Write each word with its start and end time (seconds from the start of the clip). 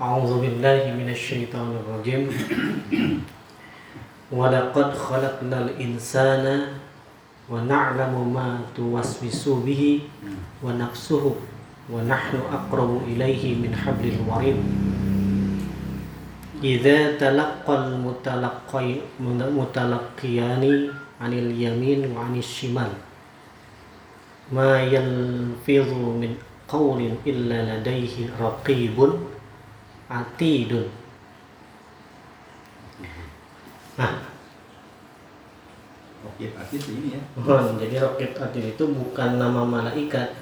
أعوذ 0.00 0.40
بالله 0.40 0.96
من 0.96 1.12
الشيطان 1.12 1.76
الرجيم. 1.76 2.32
ولقد 4.38 4.88
خلقنا 4.96 5.56
الإنسان 5.60 6.44
ونعلم 7.52 8.14
ما 8.32 8.64
توسوس 8.72 9.44
به 9.60 10.00
ونفسه 10.64 11.24
ونحن 11.92 12.34
أقرب 12.52 12.92
إليه 13.12 13.44
من 13.60 13.76
حبل 13.76 14.06
الوريد. 14.16 14.58
إذا 16.64 17.20
تلقى 17.20 17.74
المتلقيان 19.44 20.64
عن 21.20 21.32
اليمين 21.32 22.00
وعن 22.16 22.34
الشمال 22.38 22.92
ما 24.48 24.80
يلفظ 24.80 25.90
من 25.92 26.32
قول 26.68 27.00
إلا 27.26 27.58
لديه 27.68 28.16
رقيب. 28.40 28.96
Ah, 30.10 30.26
atidun. 30.26 30.90
Nah, 33.94 34.30
Rokib 36.20 36.52
ini 36.92 37.16
ya. 37.16 37.20
Hmm, 37.32 37.80
jadi 37.80 37.96
roket 38.04 38.36
Atid 38.36 38.76
itu 38.76 38.84
bukan 38.92 39.40
nama 39.40 39.64
malaikat, 39.64 40.36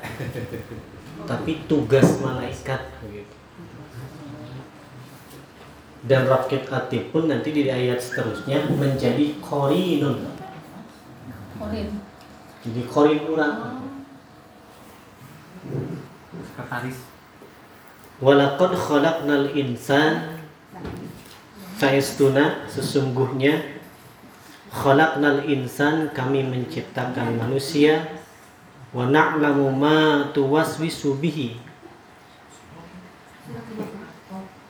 tapi 1.23 1.63
tugas 1.71 2.19
malaikat. 2.19 2.83
Dan 6.09 6.30
roket 6.30 6.66
hati 6.71 7.11
pun 7.11 7.27
nanti 7.30 7.51
di 7.55 7.71
ayat 7.71 7.99
seterusnya 8.03 8.71
menjadi 8.75 9.39
korinun. 9.43 10.35
Korin. 11.59 11.89
Jadi 12.63 12.80
korin 12.87 13.23
orang. 13.27 13.55
Oh. 13.59 13.83
Sekretaris. 16.43 17.08
Walakad 18.19 18.75
khalaqnal 18.75 19.55
insan 19.55 20.38
Saestuna 21.79 22.66
sesungguhnya 22.66 23.79
khalaqnal 24.75 25.47
insan 25.47 26.10
kami 26.10 26.43
menciptakan 26.43 27.38
manusia. 27.38 28.19
Wa 28.91 29.07
na'lamu 29.07 29.71
ma 29.71 30.27
tuwaswisu 30.35 31.23
bihi. 31.23 31.55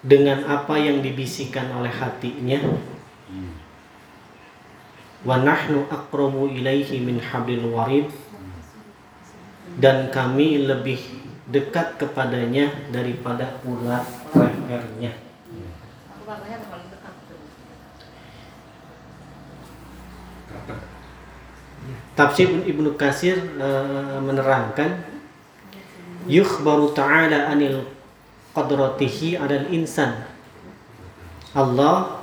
Dengan 0.05 0.45
apa 0.45 0.77
yang 0.77 1.01
dibisikkan 1.01 1.73
oleh 1.73 1.89
hatinya. 1.89 2.61
Wa 5.25 5.41
nahnu 5.41 5.89
aqrabu 5.89 6.53
ilaihi 6.53 7.01
min 7.01 7.17
hablil 7.25 7.73
warid 7.73 8.13
dan 9.81 10.13
kami 10.13 10.69
lebih 10.69 11.18
dekat 11.49 11.97
kepadanya 11.97 12.69
daripada 12.93 13.57
urat 13.65 14.05
lehernya. 14.37 15.17
Dekat. 20.53 20.79
Tafsir 22.13 22.51
Ibnu 22.67 22.99
Kasir 23.01 23.39
e, 23.39 23.69
menerangkan 24.21 25.07
yukhbaru 26.29 26.93
ta'ala 26.93 27.49
anil 27.49 27.89
qadratihi 28.53 29.41
adal 29.41 29.73
insan. 29.73 30.29
Allah 31.57 32.21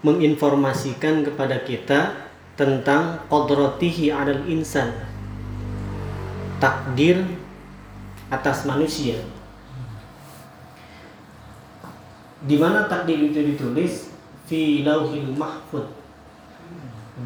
menginformasikan 0.00 1.28
kepada 1.28 1.60
kita 1.60 2.30
tentang 2.56 3.20
qadratihi 3.28 4.08
adal 4.08 4.48
insan. 4.48 5.11
Takdir 6.62 7.26
atas 8.30 8.62
manusia. 8.62 9.18
Di 12.46 12.54
mana 12.54 12.86
takdir 12.86 13.18
itu 13.18 13.34
ditulis? 13.34 14.14
Fi 14.46 14.86
lauhil 14.86 15.34
mahfud. 15.34 15.90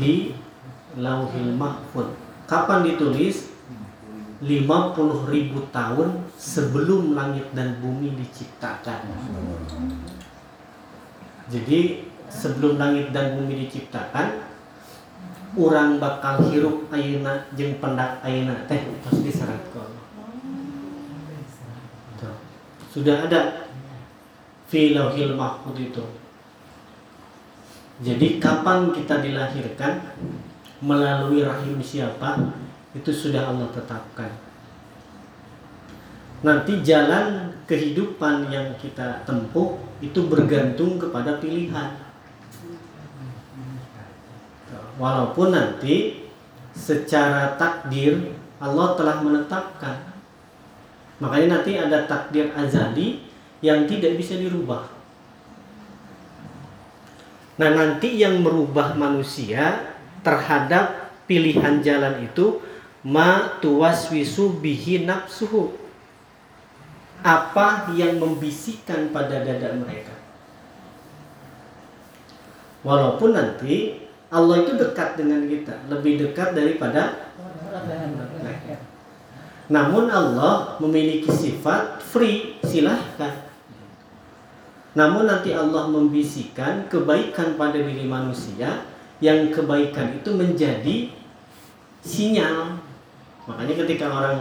Di 0.00 0.32
lauhil 0.96 1.52
mahfud. 1.52 2.16
Kapan 2.48 2.88
ditulis? 2.88 3.52
50 4.40 5.32
ribu 5.32 5.68
tahun 5.72 6.24
sebelum 6.36 7.16
langit 7.16 7.52
dan 7.52 7.76
bumi 7.80 8.16
diciptakan. 8.16 9.04
Jadi 11.52 12.08
sebelum 12.28 12.76
langit 12.76 13.16
dan 13.16 13.36
bumi 13.36 13.64
diciptakan, 13.64 14.45
orang 15.54 16.02
bakal 16.02 16.42
hirup 16.50 16.90
ayeuna 16.90 17.46
jeung 17.54 17.78
pendak 17.78 18.18
ayeuna 18.26 18.66
teh 18.66 18.82
diseratkeun. 19.22 19.90
Tuh. 22.18 22.36
Sudah 22.90 23.30
ada 23.30 23.70
fi 24.66 24.96
lauhil 24.96 25.38
mahfud 25.38 25.78
itu. 25.78 26.02
Jadi 28.02 28.36
kapan 28.42 28.92
kita 28.92 29.24
dilahirkan 29.24 30.04
melalui 30.84 31.40
rahim 31.40 31.80
siapa 31.80 32.52
itu 32.92 33.08
sudah 33.08 33.48
Allah 33.48 33.72
tetapkan. 33.72 34.28
Nanti 36.44 36.84
jalan 36.84 37.56
kehidupan 37.64 38.52
yang 38.52 38.76
kita 38.76 39.24
tempuh 39.24 39.80
itu 40.04 40.28
bergantung 40.28 41.00
kepada 41.00 41.40
pilihan. 41.40 42.05
Walaupun 44.96 45.52
nanti 45.52 46.24
secara 46.72 47.56
takdir 47.60 48.36
Allah 48.60 48.96
telah 48.96 49.20
menetapkan. 49.20 49.96
Makanya 51.20 51.60
nanti 51.60 51.76
ada 51.76 52.04
takdir 52.04 52.52
azali 52.52 53.24
yang 53.64 53.88
tidak 53.88 54.20
bisa 54.20 54.36
dirubah. 54.36 54.84
Nah, 57.56 57.72
nanti 57.72 58.20
yang 58.20 58.44
merubah 58.44 58.92
manusia 58.92 59.96
terhadap 60.20 61.08
pilihan 61.24 61.80
jalan 61.80 62.28
itu 62.28 62.60
ma 63.00 63.56
tuwaswisu 63.64 64.60
bihi 64.60 65.08
nafsuhu. 65.08 65.72
Apa 67.24 67.88
yang 67.96 68.20
membisikkan 68.20 69.08
pada 69.08 69.40
dada 69.40 69.72
mereka. 69.72 70.12
Walaupun 72.84 73.32
nanti 73.32 74.05
Allah 74.36 74.68
itu 74.68 74.76
dekat 74.76 75.16
dengan 75.16 75.48
kita, 75.48 75.88
lebih 75.88 76.20
dekat 76.20 76.52
daripada 76.52 77.32
namun 79.66 80.06
Allah 80.06 80.78
memiliki 80.78 81.26
sifat 81.26 81.98
free, 81.98 82.54
silahkan. 82.62 83.50
Namun 84.94 85.26
nanti 85.28 85.52
Allah 85.52 85.90
membisikkan 85.90 86.86
kebaikan 86.86 87.58
pada 87.58 87.76
diri 87.76 88.06
manusia 88.06 88.86
yang 89.18 89.50
kebaikan 89.50 90.22
itu 90.22 90.30
menjadi 90.32 91.10
sinyal. 92.00 92.78
Makanya 93.50 93.74
ketika 93.84 94.06
orang 94.08 94.38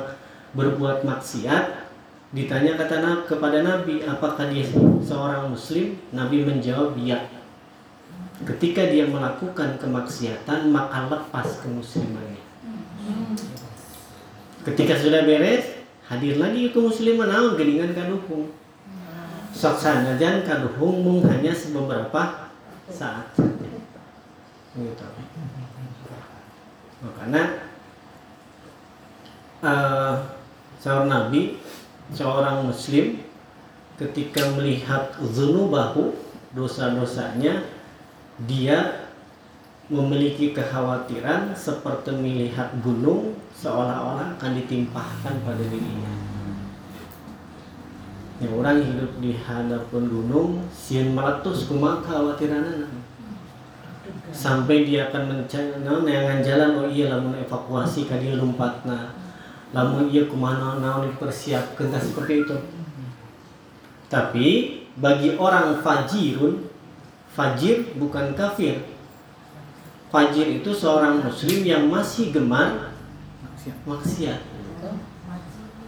berbuat 0.53 1.03
maksiat 1.03 1.89
ditanya 2.31 2.77
kata 2.79 3.25
kepada 3.25 3.65
Nabi 3.65 4.05
apakah 4.05 4.47
dia 4.47 4.63
seorang 5.01 5.51
muslim? 5.51 5.97
Nabi 6.13 6.45
menjawab 6.45 6.95
ya. 7.01 7.19
Ketika 8.43 8.91
dia 8.91 9.07
melakukan 9.07 9.79
kemaksiatan 9.79 10.67
maka 10.67 11.07
lepas 11.07 11.63
kemuslimannya. 11.63 12.43
Ketika 14.67 14.99
sudah 14.99 15.23
beres 15.23 15.71
hadir 16.11 16.35
lagi 16.35 16.75
ke 16.75 16.79
musliman 16.81 17.31
naon 17.31 17.55
geningan 17.55 17.95
kadukung. 17.95 18.51
Sok 19.55 19.79
sanajan 19.79 20.43
kaduhung 20.43 20.99
mung 20.99 21.23
hanya 21.31 21.55
beberapa 21.71 22.51
saat 22.91 23.31
gitu. 24.75 25.07
Makanya 26.99 27.43
uh, 29.63 30.15
seorang 30.83 31.07
nabi, 31.07 31.55
seorang 32.11 32.67
muslim 32.67 33.23
ketika 33.95 34.43
melihat 34.59 35.15
zunubahu 35.23 36.11
dosa-dosanya 36.51 37.63
dia 38.43 39.07
memiliki 39.87 40.51
kekhawatiran 40.51 41.55
seperti 41.55 42.11
melihat 42.11 42.67
gunung 42.83 43.39
seolah-olah 43.55 44.35
akan 44.35 44.51
ditimpahkan 44.59 45.33
pada 45.45 45.63
dirinya. 45.63 46.11
Ya, 48.35 48.51
orang 48.51 48.83
hidup 48.83 49.15
di 49.23 49.31
hadapan 49.39 50.03
gunung, 50.11 50.67
sieun 50.67 51.15
meletus 51.15 51.71
kumaha 51.71 52.03
kekhawatiran 52.03 52.91
sampai 54.35 54.83
dia 54.83 55.07
akan 55.07 55.31
mencari 55.31 55.79
jalan 56.43 56.69
oh 56.75 56.87
iya 56.91 57.15
lamun 57.15 57.39
evakuasi 57.39 58.09
ka 58.09 58.19
dia 58.19 58.35
lompatna. 58.35 59.15
Lamun 59.71 60.11
iya 60.11 60.27
kumana 60.27 60.83
naon 60.83 61.07
dipersiapkan 61.07 61.93
seperti 61.95 62.43
itu. 62.43 62.57
Tapi 64.11 64.47
bagi 64.99 65.39
orang 65.39 65.79
fajirun 65.79 66.64
fajir 67.35 67.91
bukan 67.99 68.31
kafir. 68.33 68.79
Fajir 70.09 70.63
itu 70.63 70.71
seorang 70.71 71.19
muslim 71.19 71.67
yang 71.67 71.91
masih 71.91 72.31
gemar 72.31 72.95
maksiat. 73.83 74.39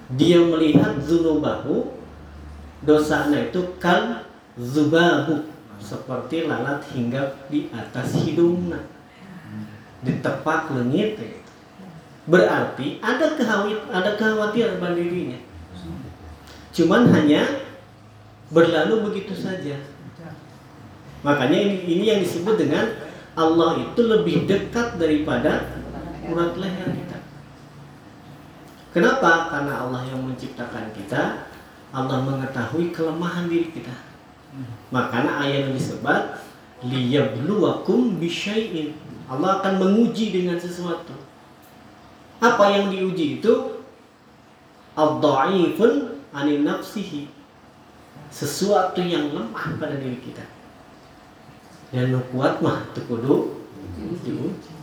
dia 0.07 0.39
melihat 0.39 1.03
zunubahu 1.03 1.99
dosanya 2.79 3.51
itu 3.51 3.75
kal 3.75 4.23
zubabu 4.55 5.51
seperti 5.83 6.47
lalat 6.47 6.79
hinggap 6.91 7.47
di 7.51 7.67
atas 7.71 8.15
hidungnya. 8.23 8.81
Ditepak 10.03 10.71
lengit 10.75 11.19
berarti 12.27 12.99
ada 12.99 13.35
kehawit 13.35 13.79
ada 13.91 14.15
kekhawatiran 14.15 14.79
pada 14.79 14.95
dirinya. 14.95 15.39
Cuman 16.71 17.11
hanya 17.11 17.67
berlalu 18.51 19.11
begitu 19.11 19.35
saja 19.35 19.75
makanya 21.25 21.57
ini 21.57 21.75
ini 21.85 22.03
yang 22.09 22.19
disebut 22.21 22.55
dengan 22.57 22.85
Allah 23.37 23.81
itu 23.81 24.01
lebih 24.05 24.49
dekat 24.49 24.97
daripada 24.97 25.69
urat 26.27 26.53
leher 26.57 26.89
kita 26.93 27.17
kenapa 28.93 29.53
karena 29.53 29.73
Allah 29.85 30.01
yang 30.09 30.21
menciptakan 30.25 30.93
kita 30.93 31.47
Allah 31.93 32.17
mengetahui 32.21 32.91
kelemahan 32.93 33.49
diri 33.49 33.69
kita 33.73 33.95
makanya 34.93 35.41
ayat 35.45 35.69
yang 35.69 35.73
disebut 35.73 36.21
liyabluwakum 36.85 38.21
bisyai'in 38.21 39.07
Allah 39.27 39.59
akan 39.59 39.73
menguji 39.83 40.31
dengan 40.31 40.55
sesuatu. 40.55 41.11
Apa 42.39 42.71
yang 42.71 42.87
diuji 42.95 43.43
itu? 43.43 43.83
Ad-dha'ifun 44.95 46.23
anin 46.31 46.63
nafsihi. 46.63 47.27
Sesuatu 48.31 49.03
yang 49.03 49.35
lemah 49.35 49.75
pada 49.77 49.99
diri 49.99 50.19
kita. 50.23 50.47
Dan 51.87 52.11
nu 52.11 52.19
kuat 52.35 52.59
mah 52.59 52.91
teu 52.91 53.03
kudu 53.07 53.63
diuji. 54.23 54.73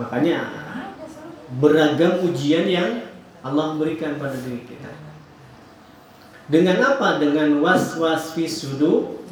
Makanya 0.00 0.38
beragam 1.60 2.24
ujian 2.24 2.64
yang 2.64 2.90
Allah 3.44 3.76
berikan 3.76 4.16
pada 4.16 4.36
diri 4.36 4.64
kita. 4.64 4.92
Dengan 6.50 6.82
apa? 6.82 7.20
Dengan 7.20 7.60
was-was 7.62 8.32
fi 8.32 8.48
sudu 8.48 9.22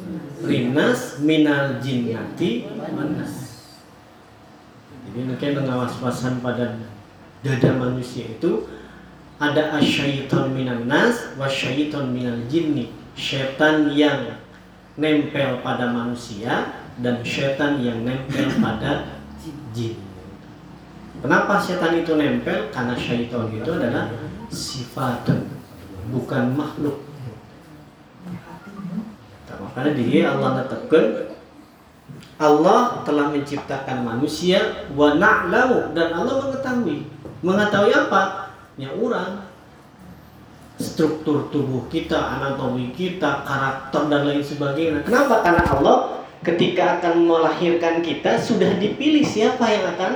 rinas 0.45 1.19
minal 1.19 1.81
jinnati 1.83 2.69
manas. 2.93 3.49
Jadi 5.09 5.19
mungkin 5.25 5.51
pengawas-wasan 5.57 6.39
pada 6.39 6.77
dada 7.41 7.71
manusia 7.75 8.29
itu 8.29 8.69
ada 9.41 9.73
asyaiton 9.79 10.53
minan 10.53 10.85
nas 10.85 11.33
wasyaiton 11.35 12.13
minal 12.13 12.39
jinni. 12.45 12.93
Setan 13.19 13.91
yang 13.91 14.37
nempel 14.99 15.63
pada 15.63 15.89
manusia 15.89 16.83
dan 16.99 17.23
setan 17.23 17.79
yang 17.79 18.03
nempel 18.03 18.51
pada 18.59 19.23
jin. 19.71 19.95
Kenapa 21.23 21.57
setan 21.59 22.03
itu 22.03 22.19
nempel? 22.19 22.67
Karena 22.69 22.95
syaitan 22.99 23.47
itu 23.49 23.71
adalah 23.71 24.11
sifat 24.51 25.23
bukan 26.11 26.53
makhluk 26.57 27.09
karena 29.73 29.91
diri 29.95 30.19
Allah 30.25 30.63
tetapkan 30.63 31.05
Allah 32.39 33.03
telah 33.03 33.31
menciptakan 33.35 34.07
manusia 34.07 34.87
wa 34.95 35.19
na'lamu 35.19 35.91
dan 35.91 36.15
Allah 36.15 36.39
mengetahui. 36.47 37.11
Mengetahui 37.43 37.91
apa? 37.91 38.51
Ya 38.79 38.95
orang 38.95 39.48
struktur 40.79 41.51
tubuh 41.51 41.83
kita, 41.91 42.15
anatomi 42.15 42.95
kita, 42.95 43.43
karakter 43.43 44.07
dan 44.07 44.21
lain 44.23 44.39
sebagainya. 44.39 45.03
Kenapa? 45.03 45.43
Karena 45.43 45.63
Allah 45.67 45.97
ketika 46.39 47.03
akan 47.03 47.27
melahirkan 47.27 47.99
kita 47.99 48.39
sudah 48.39 48.79
dipilih 48.79 49.27
siapa 49.27 49.67
yang 49.67 49.91
akan 49.91 50.11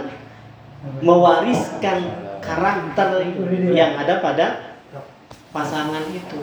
mewariskan 1.04 2.00
karakter 2.40 3.28
yang 3.76 4.00
ada 4.00 4.24
pada 4.24 4.80
pasangan 5.52 6.08
itu. 6.16 6.40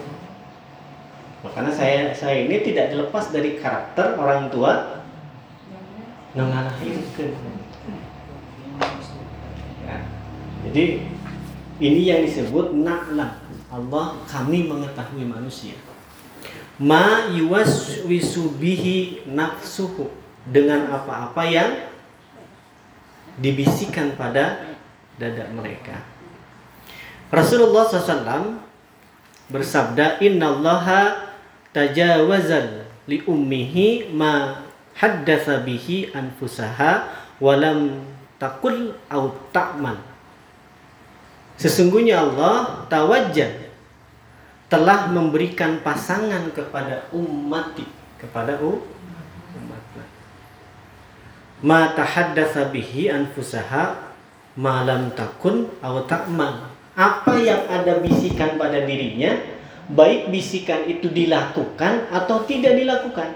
Makanya 1.40 1.72
saya 1.72 2.12
saya 2.12 2.44
ini 2.44 2.60
tidak 2.60 2.92
dilepas 2.92 3.32
dari 3.32 3.56
karakter 3.56 4.20
orang 4.20 4.52
tua 4.52 5.00
mengalahirkan. 6.36 7.32
Ya. 9.88 9.96
Jadi 10.68 10.84
ini 11.80 12.00
yang 12.04 12.20
disebut 12.28 12.76
na'lam. 12.76 13.39
Allah 13.70 14.18
kami 14.26 14.66
mengetahui 14.66 15.22
manusia. 15.30 15.78
Ma 16.80 17.30
yuwaswisu 17.30 18.58
bihi 18.58 19.22
nafsuhu 19.30 20.10
dengan 20.42 20.90
apa-apa 20.90 21.46
yang 21.46 21.70
dibisikkan 23.38 24.18
pada 24.18 24.74
dada 25.20 25.46
mereka. 25.54 26.02
Rasulullah 27.30 27.86
SAW 27.86 28.58
bersabda, 29.52 30.18
Innallaha 30.18 31.30
tajawazal 31.70 32.90
li 33.06 33.22
ummihi 33.22 34.10
ma 34.10 34.66
haddatsa 34.98 35.62
bihi 35.62 36.10
anfusaha 36.10 37.06
walam 37.38 38.02
takul 38.42 38.98
au 39.06 39.30
ta'man 39.54 40.09
Sesungguhnya 41.60 42.24
Allah 42.24 42.88
tawajjah 42.88 43.68
telah 44.72 45.12
memberikan 45.12 45.84
pasangan 45.84 46.48
kepada 46.56 47.04
umat 47.12 47.76
kepada 48.16 48.56
umat 48.64 49.84
ma 51.60 51.92
tahaddatsa 51.92 52.72
bihi 52.72 53.12
anfusaha 53.12 54.14
ma 54.56 54.88
lam 54.88 55.12
takun 55.12 55.68
au 55.84 56.00
ta'man 56.08 56.72
apa 56.96 57.34
yang 57.36 57.68
ada 57.68 58.00
bisikan 58.00 58.56
pada 58.56 58.80
dirinya 58.88 59.36
baik 59.90 60.30
bisikan 60.30 60.86
itu 60.86 61.10
dilakukan 61.10 62.08
atau 62.14 62.46
tidak 62.46 62.78
dilakukan. 62.78 63.34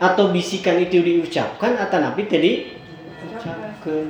Atau 0.00 0.32
bisikan 0.32 0.80
itu 0.80 1.04
diucapkan 1.04 1.76
atau 1.76 2.00
nabi 2.00 2.24
tadi 2.24 2.52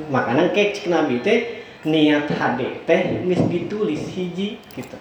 makanan 0.06 0.54
cek 0.54 0.86
nabi 0.86 1.18
teh 1.18 1.59
niat 1.84 2.28
hade 2.28 2.84
teh 2.84 3.24
mis 3.24 3.40
ditulis 3.48 4.04
hiji 4.12 4.60
gitu. 4.76 4.98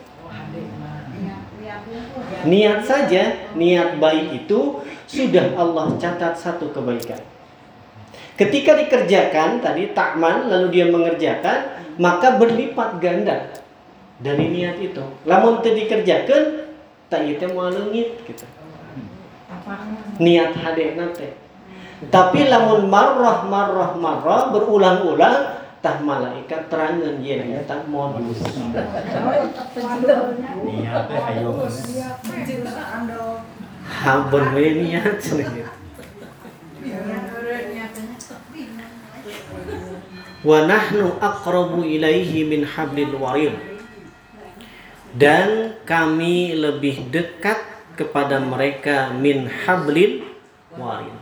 Niat 2.47 2.79
saja 2.87 3.51
niat 3.55 3.99
baik 3.99 4.45
itu 4.45 4.79
sudah 5.09 5.59
Allah 5.59 5.91
catat 5.99 6.39
satu 6.39 6.71
kebaikan. 6.71 7.19
Ketika 8.39 8.79
dikerjakan 8.79 9.59
tadi 9.59 9.91
takman 9.91 10.47
lalu 10.47 10.67
dia 10.71 10.85
mengerjakan 10.87 11.83
maka 11.99 12.39
berlipat 12.39 13.03
ganda 13.03 13.51
dari 14.23 14.47
niat 14.47 14.79
itu. 14.79 15.03
Lamun 15.27 15.59
teu 15.59 15.75
dikerjakeun 15.75 16.71
tak 17.11 17.27
moal 17.51 17.75
leungit 17.75 18.23
gitu. 18.23 18.47
Niat 20.23 20.55
hadena 20.55 21.11
teh. 21.11 21.35
Tapi 22.07 22.47
lamun 22.47 22.87
marrah 22.87 23.43
marrah 23.43 23.91
marrah 23.99 24.55
berulang-ulang 24.55 25.58
tah 25.79 25.97
malaikat 26.03 26.67
terangan 26.67 27.23
ye 27.23 27.63
tak 27.63 27.87
modus. 27.87 28.39
Niat 30.63 31.03
teh 31.07 31.21
ayo 31.33 31.49
hampun 33.89 34.43
we 34.53 34.65
niat. 34.85 35.19
Wa 40.39 40.63
nahnu 40.63 41.19
aqrabu 41.19 41.83
ilaihi 41.83 42.47
min 42.47 42.63
hablil 42.63 43.15
warid. 43.19 43.55
Dan 45.09 45.73
kami 45.89 46.53
lebih 46.53 47.09
dekat 47.09 47.57
kepada 47.97 48.37
mereka 48.37 49.09
min 49.11 49.49
hablil 49.49 50.21
warid 50.77 51.17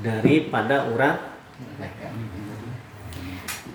daripada 0.00 0.88
urat 0.90 1.20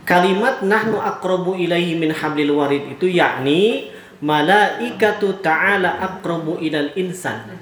kalimat 0.10 0.66
nahnu 0.66 0.98
aqrabu 0.98 1.54
ilaihi 1.54 1.94
min 1.94 2.10
hablil 2.10 2.58
warid 2.58 2.98
itu 2.98 3.06
yakni 3.06 3.94
malaikatu 4.26 5.38
ta'ala 5.38 6.02
aqrabu 6.02 6.58
ilal 6.58 6.90
insan. 6.98 7.62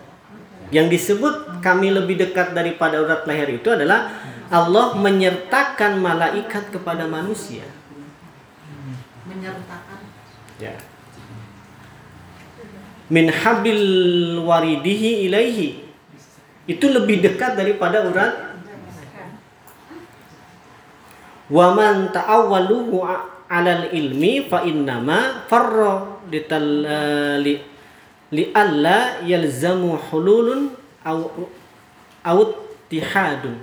Yang 0.72 0.88
disebut 0.96 1.60
kami 1.60 1.92
lebih 1.92 2.16
dekat 2.16 2.56
daripada 2.56 3.04
urat 3.04 3.28
leher 3.28 3.60
itu 3.60 3.68
adalah 3.68 4.16
Allah 4.48 4.96
menyertakan 4.96 6.00
malaikat 6.00 6.72
kepada 6.72 7.04
manusia. 7.04 7.68
Menyertakan. 9.28 10.00
Ya. 10.60 10.76
Min 13.12 13.28
habil 13.32 13.84
waridihi 14.44 15.28
ilaihi. 15.28 15.88
Itu 16.68 16.92
lebih 16.92 17.24
dekat 17.24 17.56
daripada 17.56 18.04
urat 18.08 18.57
wa 21.48 21.74
man 21.76 22.12
ta'awwaluhu 22.12 23.04
alal 23.48 23.88
ilmi 23.92 24.48
fa 24.52 24.64
innama 24.68 25.48
farra 25.48 26.20
li 26.28 27.56
li 28.32 28.44
alla 28.52 29.24
yalzamu 29.24 29.96
hululun 30.12 30.76
au 31.08 31.32
au 32.28 32.40
tihadun 32.92 33.56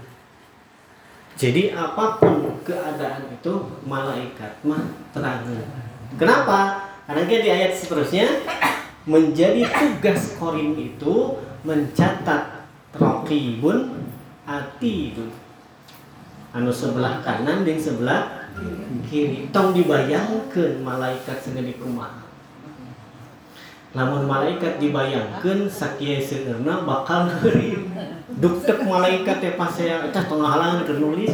jadi 1.35 1.77
apa 1.77 2.17
pun 2.23 2.63
keadaan 2.65 3.29
itu 3.29 3.55
malaikat 3.85 4.55
mah 4.65 4.87
terangan 5.11 5.67
kenapa? 6.17 6.89
Karena 7.05 7.29
di 7.29 7.51
ayat 7.53 7.77
seterusnya 7.77 8.25
menjadi 9.05 9.69
tugas 9.69 10.41
korin 10.41 10.73
itu 10.73 11.37
mencatat 11.61 12.65
rokibun 12.97 14.09
atidun 14.49 15.29
anu 16.55 16.71
sebelah 16.71 17.21
kanan 17.21 17.67
dan 17.67 17.77
sebelah 17.77 18.47
kiri. 19.11 19.51
Tong 19.51 19.75
dibayangkan 19.75 20.81
malaikat 20.81 21.43
segede 21.43 21.75
kumaha 21.77 22.25
namun 23.95 24.27
malaikat 24.27 24.83
dibayangkan 24.83 25.71
sakia 25.71 26.19
seueurna 26.19 26.83
bakal 26.83 27.31
ngeri. 27.31 27.79
Duktek 28.43 28.83
malaikat 28.83 29.39
ya 29.39 29.53
pas 29.55 29.71
saya 29.71 30.11
tah 30.11 30.27
tengah 30.27 30.51
halangan 30.51 30.83
keur 30.83 30.99
nulis. 30.99 31.31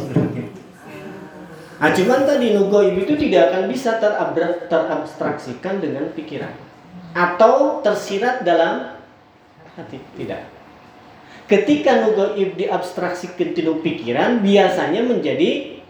Nah, 1.81 1.89
cuman 1.89 2.29
tadi 2.29 2.53
nugoib 2.53 2.93
itu 2.93 3.17
tidak 3.17 3.49
akan 3.49 3.65
bisa 3.65 3.97
terabstraksikan 4.69 5.81
dengan 5.81 6.13
pikiran. 6.13 6.53
Atau 7.17 7.81
tersirat 7.81 8.45
dalam 8.45 9.01
hati. 9.73 9.97
Tidak. 9.97 10.60
Ketika 11.49 12.07
nugoib 12.07 12.55
diabstraksikan 12.55 13.51
tidak 13.51 13.83
pikiran 13.83 14.39
biasanya 14.39 15.03
menjadi 15.03 15.81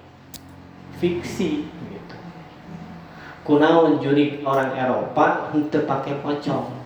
fiksi. 1.02 1.66
Gitu. 1.66 2.16
Kunaon 3.42 3.98
jurik 3.98 4.46
orang 4.46 4.78
Eropa 4.78 5.50
untuk 5.54 5.90
pakai 5.90 6.22
pocong, 6.22 6.78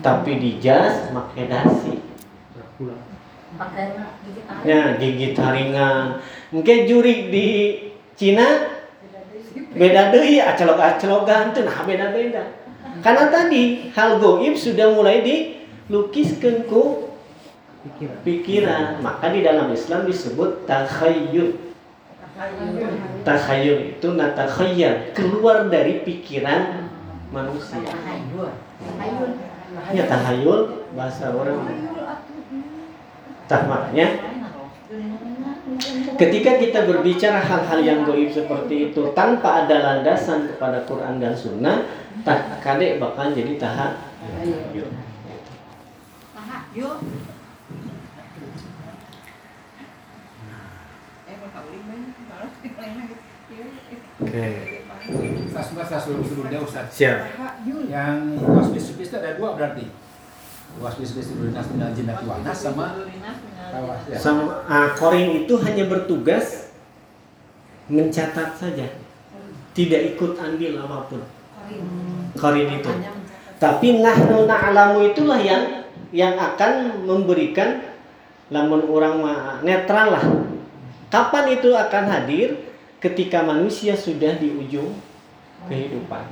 tapi 0.00 0.40
di 0.40 0.56
jas 0.56 1.12
pakai 1.12 1.44
dasi. 1.48 1.94
Ya, 4.64 4.96
gigit 5.00 5.36
haringan. 5.36 6.20
Mungkin 6.52 6.88
jurik 6.88 7.32
di 7.32 7.48
Cina 8.16 8.76
beda 9.76 10.12
deui 10.12 10.40
acelok-acelokan 10.40 11.52
teu 11.52 11.64
nah 11.68 11.84
beda-beda. 11.84 12.52
Karena 13.04 13.28
tadi 13.28 13.92
hal 13.92 14.16
goib 14.20 14.56
sudah 14.56 14.92
mulai 14.92 15.20
dilukiskan 15.20 16.64
ku 16.64 17.05
pikiran. 18.22 19.00
Maka 19.00 19.32
di 19.32 19.40
dalam 19.46 19.70
Islam 19.70 20.06
disebut 20.06 20.64
takhayyul. 20.68 21.56
Takhayyul 23.24 23.96
itu 23.96 24.08
natakhayyal, 24.12 25.16
keluar 25.16 25.72
dari 25.72 26.04
pikiran 26.04 26.90
manusia. 27.32 27.80
Ya 29.92 30.04
tahayul 30.04 30.90
bahasa 30.92 31.32
orang. 31.32 31.64
Tah 33.46 33.62
makanya 33.70 34.36
Ketika 36.16 36.56
kita 36.56 36.86
berbicara 36.88 37.42
hal-hal 37.42 37.80
yang 37.82 38.00
goib 38.06 38.30
seperti 38.32 38.90
itu 38.90 39.12
tanpa 39.12 39.66
ada 39.66 39.82
landasan 39.82 40.48
kepada 40.48 40.86
Quran 40.88 41.20
dan 41.20 41.36
Sunnah, 41.36 41.84
tak 42.24 42.62
kadek 42.64 43.02
bakal 43.02 43.34
jadi 43.34 43.58
tahap. 43.60 43.98
Aha, 46.32 46.58
Oke, 54.16 54.44
Ustaz, 55.52 55.76
Ustaz, 55.76 56.00
sebelum 56.08 56.24
sebelumnya 56.24 56.58
Ustaz. 56.64 56.88
siap. 56.88 57.36
Yang 57.68 58.18
wasbis 58.40 58.84
subis 58.88 59.12
itu 59.12 59.16
ada 59.20 59.36
dua 59.36 59.52
berarti. 59.52 59.92
Wasbis 60.80 61.12
subis 61.12 61.36
itu 61.36 61.52
dinas 61.52 61.68
minal 61.68 61.92
jinnati 61.92 62.24
nas 62.24 62.58
sama 62.58 62.96
ya. 64.08 64.16
Sama 64.16 64.64
ah, 64.64 64.96
korin 64.96 65.44
itu 65.44 65.54
hanya 65.60 65.84
bertugas 65.84 66.72
mencatat 67.86 68.56
saja, 68.58 68.86
tidak 69.76 70.00
ikut 70.16 70.32
andil 70.40 70.80
apa 70.80 71.12
pun. 71.12 71.22
Korin 72.34 72.68
itu. 72.72 72.90
Tapi 73.56 74.00
nahnu 74.00 74.48
na'lamu 74.48 75.12
itulah 75.12 75.40
yang 75.40 75.86
yang 76.12 76.36
akan 76.36 77.04
memberikan 77.04 77.84
lamun 78.48 78.84
orang 78.88 79.20
netral 79.60 80.18
lah. 80.18 80.24
Kapan 81.12 81.44
itu 81.56 81.70
akan 81.72 82.04
hadir? 82.10 82.65
Ketika 82.96 83.44
manusia 83.44 83.92
sudah 83.92 84.40
di 84.40 84.48
ujung 84.50 84.96
kehidupan. 85.68 86.24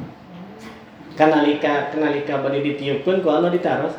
Kanalika 1.14 1.94
kanalika 1.94 2.42
bade 2.42 2.64
ditiupkeun 2.64 3.22
ku 3.22 3.28
Allah 3.30 3.52
ditaruh. 3.54 3.94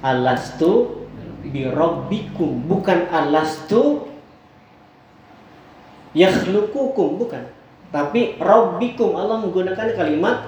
Alastu 0.00 1.04
birabbikum 1.44 2.64
bukan 2.68 3.10
alastu 3.10 4.06
yakhluqukum 6.14 7.18
bukan. 7.18 7.44
Tapi 7.90 8.38
rabbikum 8.38 9.18
Allah 9.18 9.42
menggunakan 9.42 9.98
kalimat 9.98 10.46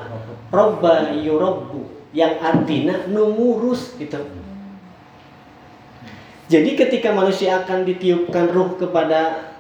robba 0.55 1.11
yurabbu 1.17 2.13
yang 2.15 2.39
artinya 2.39 3.09
mengurus 3.09 3.97
gitu. 3.99 4.21
Jadi 6.47 6.77
ketika 6.77 7.17
manusia 7.17 7.65
akan 7.65 7.89
ditiupkan 7.89 8.53
ruh 8.53 8.77
kepada 8.77 9.52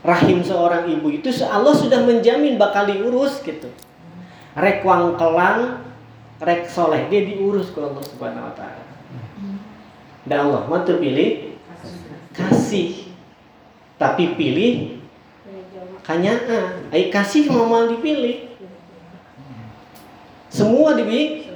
rahim 0.00 0.40
seorang 0.40 0.88
ibu 0.88 1.12
itu 1.12 1.28
Allah 1.44 1.76
sudah 1.76 2.00
menjamin 2.04 2.56
bakal 2.56 2.88
diurus 2.88 3.40
gitu. 3.44 3.68
Rek 4.56 4.82
wang 4.82 5.14
kelang, 5.14 5.84
rek 6.42 6.66
soleh 6.66 7.06
dia 7.06 7.22
diurus 7.22 7.70
ke 7.70 7.78
Allah 7.78 8.02
Subhanahu 8.02 8.48
wa 8.50 8.54
taala. 8.56 8.84
Dan 10.24 10.38
Allah 10.48 10.62
mah 10.66 10.82
teu 10.84 10.98
pilih 11.00 11.56
kasih. 12.32 13.12
Tapi 14.00 14.34
pilih 14.36 15.00
kanyaan. 16.02 16.88
Ai 16.88 17.12
kasih 17.12 17.52
mau 17.52 17.68
dipilih. 17.88 18.48
Semua 20.50 20.98
dibi 20.98 21.46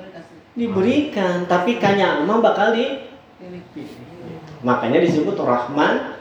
diberikan, 0.55 1.51
tapi 1.51 1.83
kanyaan 1.83 2.31
mah 2.31 2.39
bakal 2.39 2.71
di 2.71 3.11
Makanya 4.65 5.03
disebut 5.05 5.37
Rahman 5.37 6.17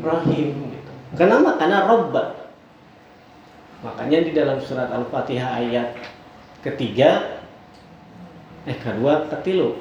Rahim. 0.00 0.67
Kenapa? 1.16 1.56
Karena 1.56 1.88
Robba. 1.88 2.36
Makanya 3.80 4.20
di 4.26 4.34
dalam 4.34 4.58
surat 4.58 4.90
Al-Fatihah 4.90 5.62
ayat 5.62 5.94
ketiga 6.66 7.38
eh 8.66 8.74
kedua 8.74 9.30
ketilu 9.30 9.78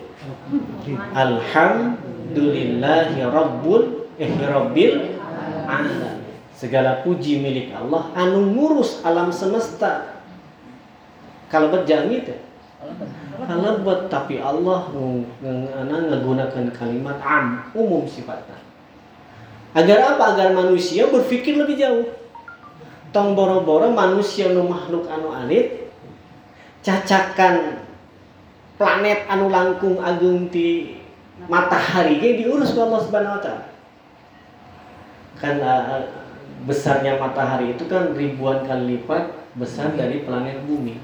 Alhamdulillahi 1.17 3.25
Rabbul 3.25 4.05
eh 4.21 4.29
Rabbil 4.37 5.17
Alamin. 5.65 6.21
Segala 6.53 7.01
puji 7.01 7.41
milik 7.41 7.73
Allah 7.73 8.13
anu 8.13 8.53
ngurus 8.53 9.01
alam 9.01 9.33
semesta. 9.33 10.21
Kalau 11.49 11.73
berjami 11.73 12.21
teh 12.21 12.37
Halebet 13.37 14.09
tapi 14.13 14.37
Allah 14.37 14.85
menggunakan 14.93 16.69
kalimat 16.73 17.17
am 17.21 17.65
umum 17.73 18.05
sifatnya. 18.05 18.66
Agar 19.77 20.17
apa? 20.17 20.23
Agar 20.33 20.47
manusia 20.57 21.05
berpikir 21.05 21.53
lebih 21.53 21.77
jauh. 21.77 22.09
Tong 23.13 23.37
boro-boro 23.37 23.93
manusia 23.93 24.49
nu 24.49 24.65
makhluk 24.65 25.05
anu 25.05 25.29
alit 25.31 25.87
cacakan 26.81 27.85
planet 28.81 29.29
anu 29.29 29.53
langkung 29.53 30.01
agung 30.01 30.49
di 30.49 30.97
matahari 31.45 32.17
ge 32.17 32.41
diurus 32.41 32.73
ku 32.73 32.81
Allah 32.81 33.01
Subhanahu 33.05 33.37
wa 33.37 33.41
taala. 33.41 33.65
Kan 35.37 35.61
uh, 35.61 36.09
besarnya 36.65 37.21
matahari 37.21 37.77
itu 37.77 37.85
kan 37.85 38.17
ribuan 38.17 38.65
kali 38.65 38.97
lipat 38.97 39.29
besar 39.53 39.93
dari 39.93 40.25
planet 40.25 40.65
bumi. 40.65 40.97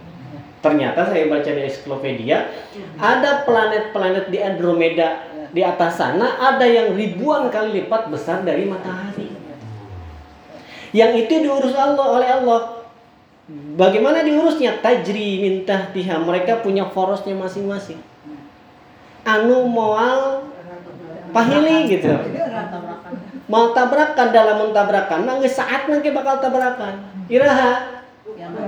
Ternyata 0.63 1.11
saya 1.11 1.27
baca 1.27 1.49
di 1.51 1.61
ensiklopedia 1.67 2.47
ada 2.95 3.43
planet-planet 3.43 4.31
di 4.31 4.39
Andromeda 4.39 5.32
di 5.53 5.61
atas 5.61 6.01
sana 6.01 6.41
ada 6.41 6.65
yang 6.65 6.97
ribuan 6.97 7.53
kali 7.53 7.85
lipat 7.85 8.09
besar 8.09 8.41
dari 8.41 8.65
matahari. 8.65 9.29
Yang 10.89 11.25
itu 11.25 11.33
diurus 11.45 11.77
Allah 11.77 12.05
oleh 12.09 12.29
Allah. 12.41 12.61
Bagaimana 13.77 14.25
diurusnya? 14.25 14.81
Tajri 14.81 15.45
mintah 15.45 15.93
tiha. 15.93 16.17
Mereka 16.17 16.65
punya 16.65 16.89
forosnya 16.89 17.37
masing-masing. 17.37 18.01
Anu 19.25 19.69
moal 19.69 20.49
pahili 21.29 21.97
gitu. 21.97 22.09
Mau 23.45 23.75
tabrakan 23.77 24.33
dalam 24.33 24.69
mentabrakan, 24.69 25.29
nangge 25.29 25.49
saat 25.51 25.85
nangge 25.85 26.09
bakal 26.15 26.41
tabrakan. 26.41 26.97
Iraha 27.29 28.01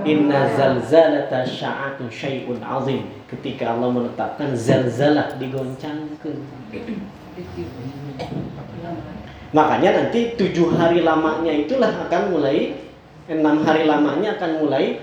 Inna 0.06 0.48
zalzalata 0.56 1.44
sya'atu 1.44 2.08
syai'un 2.08 2.60
azim 2.62 3.04
Ketika 3.28 3.76
Allah 3.76 3.92
menetapkan 3.92 4.54
zalzalah 4.56 5.36
digoncangkan 5.36 6.36
Makanya 9.54 9.90
nanti 9.94 10.34
tujuh 10.34 10.74
hari 10.74 11.00
lamanya 11.06 11.52
itulah 11.54 11.92
akan 12.06 12.22
mulai 12.34 12.86
Enam 13.26 13.66
hari 13.66 13.86
lamanya 13.90 14.38
akan 14.38 14.62
mulai 14.62 15.02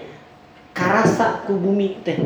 Karasa 0.74 1.46
ku 1.46 1.54
bumi 1.60 2.02
teh. 2.02 2.18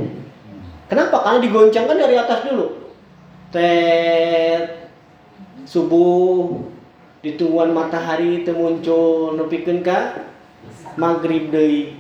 Kenapa? 0.87 1.19
Karena 1.19 1.43
digoncangkan 1.43 1.99
dari 1.99 2.15
atas 2.15 2.47
dulu. 2.47 2.95
Tet 3.51 4.87
Subuh 5.67 6.63
Ditungguan 7.27 7.75
matahari 7.75 8.45
itu 8.45 8.55
muncul 8.55 9.35
Nepikeun 9.35 9.83
ka 9.83 10.15
Maghrib 10.95 11.51
deui. 11.51 11.99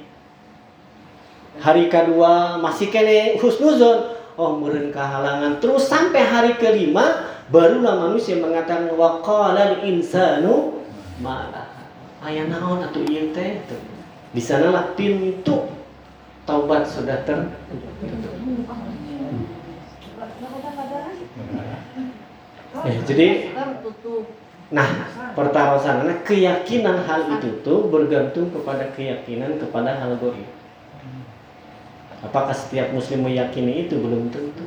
Hari 1.59 1.91
kedua 1.91 2.61
masih 2.63 2.87
kene 2.93 3.35
husnuzon. 3.41 4.15
Oh 4.37 4.55
meren 4.55 4.93
kehalangan 4.93 5.57
terus 5.57 5.89
sampai 5.89 6.21
hari 6.21 6.55
kelima 6.61 7.26
barulah 7.47 7.95
manusia 8.07 8.39
mengatakan 8.39 8.91
waqala 8.95 9.79
insanu 9.83 10.83
malah 11.23 11.71
ayah 12.27 12.45
naon 12.51 12.83
atau 12.83 13.01
ieu 13.07 13.31
teh 13.31 13.63
di 14.35 14.41
sanalah 14.43 14.93
pintu 14.93 15.71
taubat 16.43 16.83
sudah 16.83 17.23
tertutup 17.23 18.35
Eh, 22.85 22.97
jadi 23.09 23.27
Nah, 24.67 25.07
pertarusannya 25.31 26.27
keyakinan 26.27 27.07
hal 27.07 27.39
itu 27.39 27.63
tuh 27.63 27.87
bergantung 27.87 28.51
kepada 28.51 28.91
keyakinan 28.91 29.55
kepada 29.55 29.95
hal 29.95 30.19
goib. 30.19 30.43
Apakah 32.19 32.51
setiap 32.51 32.91
muslim 32.91 33.23
meyakini 33.23 33.87
itu 33.87 33.95
belum 33.95 34.27
tentu. 34.27 34.66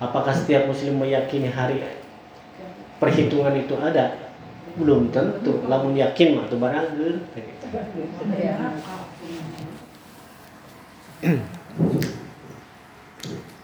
Apakah 0.00 0.32
setiap 0.32 0.64
muslim 0.64 0.96
meyakini 0.96 1.52
hari 1.52 1.84
perhitungan 2.96 3.52
itu 3.52 3.76
ada? 3.76 4.16
Belum 4.80 5.12
tentu. 5.12 5.60
Lamun 5.68 5.92
yakin 5.92 6.40
mah 6.40 6.48
tuh 6.48 6.56
barang 6.56 6.96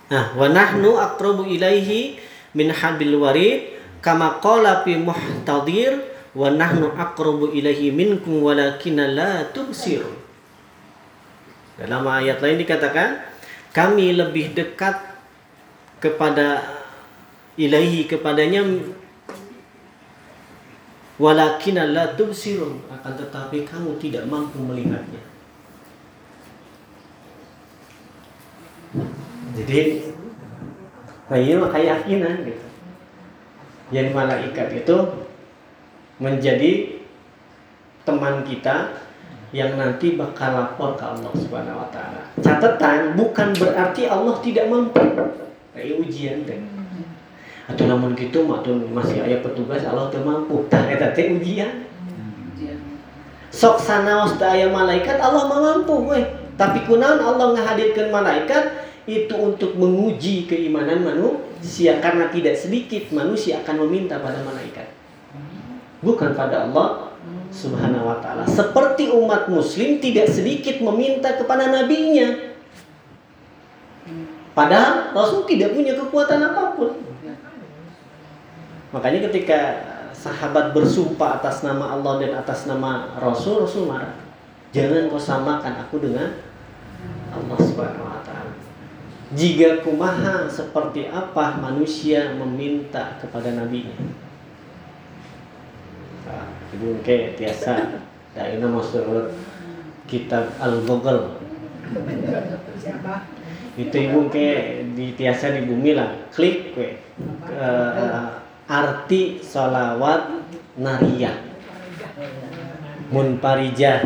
Nah, 0.06 0.38
wa 0.38 0.46
nahnu 0.46 0.94
aqrabu 1.00 1.48
ilaihi 1.48 2.20
min 2.54 2.70
habil 2.70 3.16
warid 3.16 3.74
kama 4.04 4.38
qala 4.38 4.86
fi 4.86 4.94
muhtadir 4.94 5.98
wa 6.36 6.52
nahnu 6.52 6.92
aqrabu 6.94 7.50
ilaihi 7.50 7.90
minkum 7.90 8.44
walakinna 8.44 9.08
la 9.08 9.32
tubsir 9.50 10.04
dalam 11.80 12.04
ayat 12.08 12.38
lain 12.40 12.60
dikatakan 12.60 13.24
kami 13.72 14.16
lebih 14.16 14.52
dekat 14.56 15.15
kepada 16.06 16.62
ilahi 17.58 18.06
kepadanya 18.06 18.62
walakinna 21.18 21.90
la 21.90 22.14
tubsirun 22.14 22.86
akan 22.92 23.12
tetapi 23.18 23.66
kamu 23.66 23.98
tidak 23.98 24.22
mampu 24.30 24.62
melihatnya 24.62 25.22
jadi 29.58 30.06
mah 31.26 31.70
keyakinan 31.74 32.46
gitu 32.46 32.66
yang 33.90 34.14
malaikat 34.14 34.84
itu 34.84 34.96
menjadi 36.22 37.02
teman 38.06 38.46
kita 38.46 39.06
yang 39.54 39.78
nanti 39.78 40.18
bakal 40.18 40.52
lapor 40.52 40.98
ke 40.98 41.04
Allah 41.06 41.32
Subhanahu 41.38 41.78
wa 41.78 41.88
taala. 41.94 42.22
Catatan 42.42 43.14
bukan 43.14 43.54
berarti 43.54 44.10
Allah 44.10 44.36
tidak 44.42 44.66
mampu. 44.66 45.02
Kayak 45.76 46.00
ujian 46.00 46.36
teh. 46.48 46.56
Atau 47.68 47.84
namun 47.84 48.16
gitu 48.16 48.48
matun 48.48 48.88
masih 48.96 49.20
ayat 49.20 49.44
petugas 49.44 49.84
Allah 49.84 50.08
teu 50.08 50.24
mampu. 50.24 50.64
Tah 50.72 50.88
eta 50.96 51.12
teh 51.12 51.36
ujian. 51.36 51.84
Sok 53.52 53.76
sanaos 53.76 54.40
teh 54.40 54.48
aya 54.48 54.72
malaikat 54.72 55.20
Allah 55.20 55.44
mah 55.44 55.60
mampu 55.60 56.08
we. 56.08 56.24
Tapi 56.56 56.88
kunaon 56.88 57.20
Allah 57.20 57.52
ngahadirkeun 57.52 58.08
malaikat 58.08 58.88
itu 59.06 59.34
untuk 59.38 59.78
menguji 59.78 60.50
keimanan 60.50 61.06
manusia 61.06 62.02
karena 62.02 62.26
tidak 62.32 62.58
sedikit 62.58 63.06
manusia 63.14 63.62
akan 63.62 63.86
meminta 63.86 64.18
pada 64.18 64.42
malaikat 64.42 64.90
bukan 66.02 66.34
pada 66.34 66.66
Allah 66.68 67.14
subhanahu 67.54 68.10
wa 68.10 68.18
ta'ala 68.18 68.42
seperti 68.44 69.14
umat 69.14 69.46
muslim 69.46 70.02
tidak 70.02 70.26
sedikit 70.26 70.82
meminta 70.82 71.38
kepada 71.38 71.70
nabinya 71.70 72.55
padahal 74.56 75.12
Rasul 75.12 75.44
tidak 75.44 75.76
punya 75.76 75.92
kekuatan 75.92 76.40
apa 76.40 76.72
pun. 76.72 76.96
Makanya 78.96 79.28
ketika 79.28 79.60
sahabat 80.16 80.72
bersumpah 80.72 81.36
atas 81.38 81.60
nama 81.60 81.92
Allah 81.92 82.24
dan 82.24 82.32
atas 82.40 82.64
nama 82.64 83.12
Rasul 83.20 83.68
Rasul 83.68 83.84
marah. 83.86 84.16
Jangan 84.72 85.12
kau 85.12 85.20
samakan 85.20 85.74
aku 85.84 86.00
dengan 86.00 86.40
Allah 87.30 87.58
subhanahu 87.60 88.08
wa 88.08 88.20
ta'ala. 88.24 88.56
Jika 89.36 89.84
kumaha 89.84 90.48
seperti 90.48 91.12
apa 91.12 91.60
manusia 91.60 92.32
meminta 92.34 93.20
kepada 93.20 93.52
nabinya? 93.52 93.94
Nah, 96.26 96.48
ibu 96.72 96.98
ke 97.04 97.36
tiasa. 97.36 98.02
Daina 98.36 98.68
masuk 98.68 99.32
kitab 100.04 100.52
al 100.60 100.84
google 100.84 101.40
ibu 103.76 104.32
ke 104.32 104.80
di 104.96 105.12
tiasa 105.12 105.52
di 105.52 105.68
bumi 105.68 105.92
lah. 105.92 106.32
Klik 106.32 106.72
ke 106.72 106.96
uh, 107.52 108.40
arti 108.66 109.38
solawat 109.44 110.42
nariyah 110.80 111.46
munparijah 113.10 114.02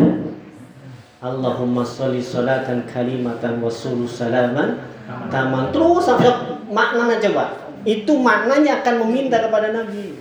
Allahumma 1.20 1.84
sholli 1.84 2.24
sholatan 2.24 2.88
kalimatan 2.88 3.60
wa 3.60 3.68
salaman. 3.68 4.88
Taman. 5.28 5.68
Terus 5.74 6.06
sampai 6.06 6.32
maknanya 6.70 7.20
coba 7.20 7.44
itu 7.84 8.12
maknanya 8.16 8.80
akan 8.80 8.94
meminta 9.04 9.36
kepada 9.42 9.68
Nabi. 9.74 10.16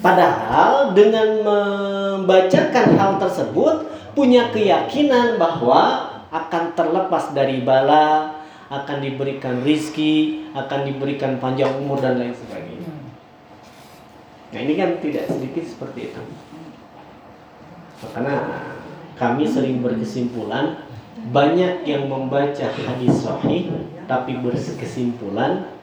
Padahal 0.00 0.96
dengan 0.96 1.28
membacakan 1.44 2.86
hal 2.96 3.12
tersebut 3.20 3.76
punya 4.20 4.52
keyakinan 4.52 5.40
bahwa 5.40 6.12
akan 6.28 6.76
terlepas 6.76 7.32
dari 7.32 7.64
bala 7.64 8.36
akan 8.68 9.00
diberikan 9.00 9.64
rizki 9.64 10.44
akan 10.52 10.84
diberikan 10.84 11.40
panjang 11.40 11.72
umur 11.80 12.04
dan 12.04 12.20
lain 12.20 12.36
sebagainya. 12.36 12.92
Nah 14.52 14.60
ini 14.60 14.76
kan 14.76 15.00
tidak 15.00 15.24
sedikit 15.24 15.64
seperti 15.64 16.12
itu. 16.12 16.22
Karena 18.12 18.60
kami 19.16 19.48
sering 19.48 19.80
berkesimpulan 19.80 20.84
banyak 21.32 21.88
yang 21.88 22.04
membaca 22.04 22.68
hadis 22.68 23.24
sahih 23.24 23.72
tapi 24.04 24.36
berkesimpulan 24.36 25.80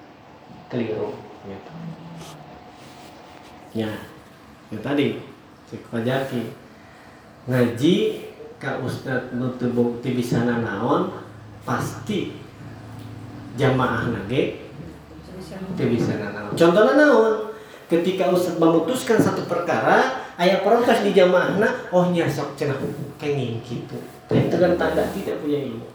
keliru 0.69 1.17
gitu. 1.45 1.73
ya 3.77 3.91
ya 4.73 4.79
tadi 4.81 5.21
cek 5.69 5.81
pajaki 5.93 6.66
ngaji 7.47 7.95
ka 8.61 8.79
ustad 8.83 9.31
nutu 9.33 9.71
bukti 9.71 10.13
naon 10.43 11.15
pasti 11.63 12.35
jamaah 13.55 14.11
nage 14.11 14.67
teu 15.79 15.87
bisa 15.87 16.19
naon 16.19 16.51
contohnya 16.53 16.93
naon 16.95 17.55
ketika 17.87 18.29
ustad 18.29 18.59
memutuskan 18.59 19.17
satu 19.17 19.47
perkara 19.47 20.27
ayah 20.37 20.61
protes 20.61 21.01
di 21.07 21.15
jamaahna 21.15 21.89
oh 21.89 22.11
nyasok 22.11 22.59
cenah 22.59 22.77
kenging 23.17 23.63
gitu 23.63 23.97
itu 24.27 24.55
kan 24.59 24.75
tanda 24.75 25.07
tidak 25.15 25.39
punya 25.39 25.59
ilmu. 25.71 25.87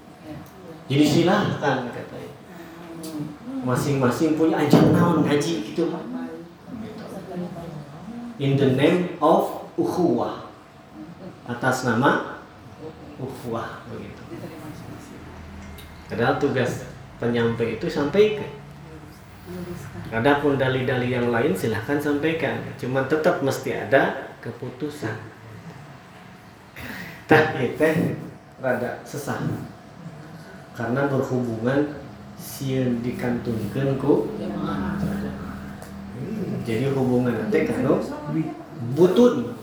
Jadi 0.88 1.04
silahkan 1.04 1.88
katanya. 1.92 2.32
Masing-masing 3.62 4.40
punya 4.40 4.56
ajang 4.64 4.96
naon 4.96 5.28
ngaji 5.28 5.52
gitu. 5.68 5.92
In 8.40 8.56
the 8.56 8.72
name 8.72 9.20
of 9.20 9.68
ukhuwah. 9.76 10.41
Atas 11.48 11.82
nama 11.82 12.40
ukhuwah 13.18 13.82
begitu. 13.90 14.22
Padahal 16.06 16.36
tugas 16.38 16.86
penyampai 17.18 17.80
itu 17.80 17.86
sampaikan. 17.90 18.50
Adapun 20.12 20.54
dalil-dalil 20.54 21.10
yang 21.10 21.28
lain 21.34 21.52
silahkan 21.56 21.98
sampaikan. 21.98 22.62
Cuma 22.78 23.04
tetap 23.10 23.42
mesti 23.42 23.74
ada 23.74 24.32
keputusan 24.42 25.32
teh 27.32 27.44
itu 27.64 27.90
rada 28.60 29.00
sesah 29.06 29.40
karena 30.76 31.08
berhubungan 31.08 31.96
sieun 32.36 33.00
dikantungkeun 33.00 33.96
ku 33.96 34.28
jadi 36.62 36.92
hubungan 36.92 37.34
nanti 37.46 37.64
kanu 37.66 38.02
butun 38.98 39.56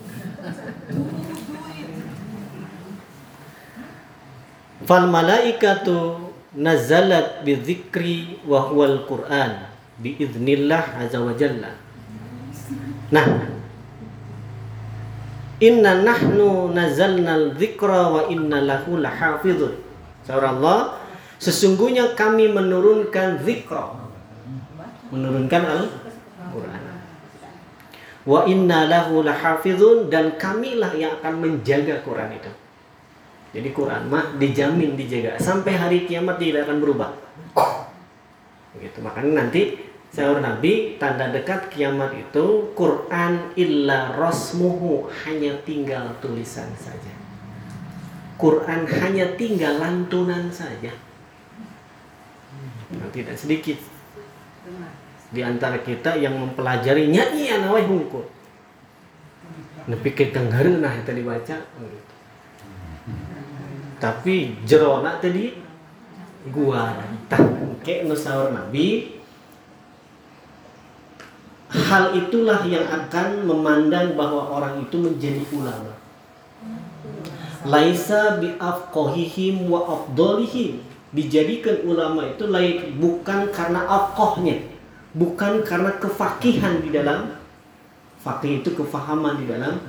fal 4.89 5.06
malaikatu 5.06 6.17
nazalat 6.58 7.45
bi 7.45 7.54
dzikri 7.62 8.41
wa 8.41 8.65
huwal 8.73 9.06
qur'an 9.06 9.69
bi 10.02 10.17
idznillah 10.17 10.97
azza 10.97 11.21
wa 11.21 11.38
jalla 11.38 11.78
nah 13.13 13.60
Inna 15.60 15.99
nahnu 16.08 16.71
nazalnal 16.71 17.52
dzikra 17.60 18.08
wa 18.08 18.21
inna 18.32 18.63
lahu 18.63 18.95
lahafizun. 18.95 19.75
Surah 20.23 20.56
Allah, 20.56 21.04
sesungguhnya 21.36 22.15
kami 22.15 22.47
menurunkan 22.47 23.43
zikra. 23.43 23.91
Menurunkan 25.12 25.63
Al-Qur'an. 25.67 26.84
Wa 28.23 28.47
inna 28.47 28.88
lahu 28.88 29.19
lahafizun 29.19 30.08
dan 30.08 30.39
kamilah 30.39 30.95
yang 30.95 31.19
akan 31.19 31.43
menjaga 31.43 32.08
Quran 32.08 32.39
itu. 32.39 32.52
Jadi 33.49 33.69
Quran 33.73 34.05
mah 34.13 34.38
dijamin 34.38 34.93
dijaga 34.93 35.41
sampai 35.41 35.73
hari 35.73 35.97
kiamat 36.05 36.38
tidak 36.38 36.69
akan 36.69 36.77
berubah. 36.77 37.09
Begitu. 38.77 38.97
Makanya 39.01 39.31
nanti 39.45 39.62
sahur 40.13 40.38
Nabi 40.38 41.01
tanda 41.01 41.33
dekat 41.33 41.73
kiamat 41.73 42.13
itu 42.13 42.69
Quran 42.77 43.53
illa 43.57 44.13
rosmuhu 44.13 45.09
hanya 45.25 45.57
tinggal 45.65 46.13
tulisan 46.21 46.69
saja. 46.77 47.13
Quran 48.39 48.88
hanya 48.88 49.35
tinggal 49.35 49.81
lantunan 49.81 50.47
saja. 50.53 50.93
Nah, 52.89 53.09
tidak 53.13 53.35
sedikit 53.38 53.77
di 55.29 55.41
antara 55.45 55.77
kita 55.85 56.17
yang 56.17 56.38
mempelajarinya 56.38 57.38
iya 57.38 57.62
nawai 57.62 57.85
hungkul. 57.85 58.25
Nepi 59.89 60.09
kita 60.13 60.41
nah 60.45 60.93
itu 60.93 61.12
dibaca. 61.13 61.57
Tapi 63.99 64.55
jerona 64.63 65.19
tadi 65.19 65.53
gua 66.49 66.95
tah. 67.27 67.43
Ke 67.83 68.03
nusaur 68.07 68.51
nabi. 68.55 69.19
Hal 71.69 72.17
itulah 72.17 72.65
yang 72.65 72.88
akan 72.89 73.45
memandang 73.45 74.17
bahwa 74.17 74.49
orang 74.57 74.81
itu 74.81 74.97
menjadi 74.97 75.43
ulama. 75.53 75.93
Laisa 77.62 78.41
bi 78.41 78.57
afqahihim 78.57 79.69
wa 79.69 79.85
afdalihim 79.85 80.81
dijadikan 81.13 81.81
ulama 81.85 82.25
itu 82.29 82.45
lain 82.49 82.97
bukan 83.01 83.49
karena 83.49 83.81
afqahnya 83.85 84.62
bukan 85.17 85.65
karena 85.65 85.89
kefakihan 85.97 86.85
di 86.85 86.93
dalam 86.93 87.33
fakih 88.21 88.62
itu 88.62 88.69
kefahaman 88.77 89.41
di 89.41 89.45
dalam 89.49 89.81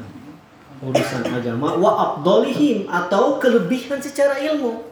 urusan 0.81 1.25
agama 1.29 1.77
wa 1.77 1.91
afdalihim 2.11 2.89
atau 2.89 3.37
kelebihan 3.37 4.01
secara 4.01 4.41
ilmu 4.41 4.89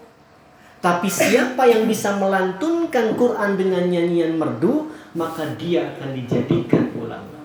tapi 0.78 1.10
siapa 1.10 1.66
yang 1.66 1.90
bisa 1.90 2.14
melantunkan 2.20 3.18
Quran 3.18 3.58
dengan 3.58 3.84
nyanyian 3.88 4.38
merdu 4.38 4.92
maka 5.16 5.42
dia 5.58 5.96
akan 5.96 6.14
dijadikan 6.14 6.92
ulama 6.94 7.40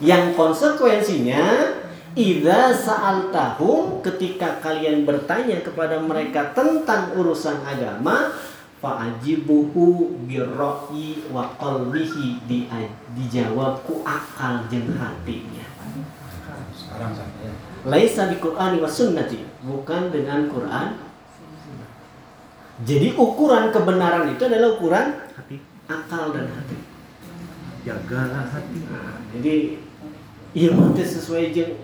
yang 0.00 0.32
konsekuensinya 0.32 1.82
Idza 2.14 2.70
sa'altahum 2.70 3.98
ketika 3.98 4.62
kalian 4.62 5.02
bertanya 5.02 5.58
kepada 5.66 5.98
mereka 5.98 6.54
tentang 6.54 7.10
urusan 7.18 7.58
agama 7.66 8.30
fa'ajibuhu 8.78 10.14
birra'i 10.22 11.26
wa 11.34 11.50
qalbihi 11.58 12.46
di, 12.46 12.70
dijawab 13.18 13.82
ku 13.82 14.06
akal 14.06 14.62
hatinya. 14.70 15.66
Sekarang 16.94 17.10
saya. 17.18 17.50
Laisa 17.90 18.30
bi 18.30 18.38
Qur'ani 18.38 18.78
wa 18.78 18.86
sunnati, 18.86 19.42
bukan 19.66 20.14
dengan 20.14 20.46
Quran. 20.46 21.02
Jadi 22.86 23.18
ukuran 23.18 23.74
kebenaran 23.74 24.30
itu 24.30 24.46
adalah 24.46 24.78
ukuran 24.78 25.26
hati, 25.34 25.58
akal 25.90 26.30
dan 26.30 26.46
hati. 26.54 26.78
Jagalah 27.82 28.46
hati. 28.46 28.78
Jadi 29.34 29.54
ilmu 30.54 30.94
itu 30.94 31.02
sesuai 31.02 31.50
jeung 31.50 31.74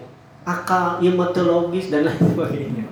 akal, 0.47 1.03
ilmu 1.03 1.35
teologis 1.35 1.91
dan 1.91 2.07
lain 2.07 2.23
sebagainya. 2.23 2.87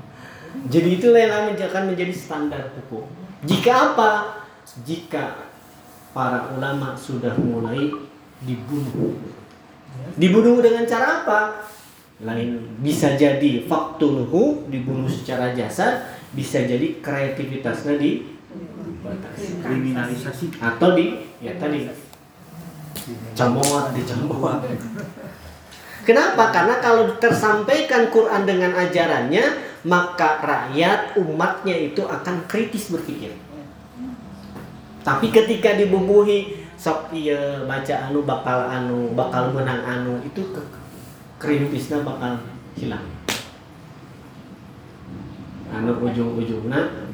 Jadi 0.66 0.98
itulah 0.98 1.22
yang 1.22 1.54
akan 1.54 1.83
menjadi 1.94 2.11
standar 2.11 2.74
hukum. 2.74 3.07
Jika 3.46 3.94
apa? 3.94 4.42
Jika 4.83 5.46
para 6.11 6.50
ulama 6.50 6.98
sudah 6.98 7.38
mulai 7.38 7.94
dibunuh. 8.42 9.14
Dibunuh 10.18 10.59
dengan 10.59 10.83
cara 10.83 11.22
apa? 11.22 11.40
Lain 12.18 12.59
bisa 12.83 13.14
jadi 13.14 13.62
faktuluhu 13.62 14.66
dibunuh 14.66 15.07
secara 15.07 15.54
jasad, 15.54 16.02
bisa 16.35 16.66
jadi 16.66 16.98
kreativitasnya 16.98 17.94
di 17.94 18.26
kriminalisasi 19.62 20.59
atau 20.59 20.98
di 20.98 21.14
ya 21.38 21.54
tadi 21.57 21.87
camot 23.38 23.94
dicamot 23.94 24.61
Kenapa? 26.02 26.48
Karena 26.48 26.81
kalau 26.81 27.20
tersampaikan 27.20 28.09
Quran 28.09 28.48
dengan 28.48 28.72
ajarannya, 28.72 29.44
maka 29.85 30.40
rakyat 30.40 31.20
umatnya 31.20 31.76
itu 31.76 32.00
akan 32.00 32.48
kritis 32.48 32.88
berpikir. 32.88 33.37
Tapi 35.04 35.28
ketika 35.28 35.76
dibubuhi 35.76 36.64
sok 36.81 37.12
iya 37.12 37.61
baca 37.68 38.09
anu 38.09 38.24
bakal 38.24 38.59
anu 38.72 39.12
bakal 39.12 39.52
menang 39.52 39.85
anu 39.85 40.16
itu 40.24 40.40
ke 40.48 40.62
kritisnya 41.38 42.03
bakal 42.03 42.42
hilang. 42.74 43.07
Anu 45.70 45.94
ujung-ujungnya 46.03 47.09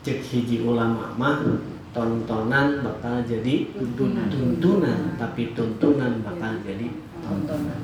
cek 0.00 0.24
hiji 0.24 0.64
ulama 0.64 1.12
mah 1.20 1.44
tontonan 1.92 2.80
bakal 2.80 3.20
jadi 3.28 3.68
tuntunan, 3.76 4.26
tuntunan 4.32 5.00
tapi 5.20 5.52
tuntunan 5.52 6.24
bakal 6.24 6.56
jadi 6.64 6.88
tontonan. 7.20 7.80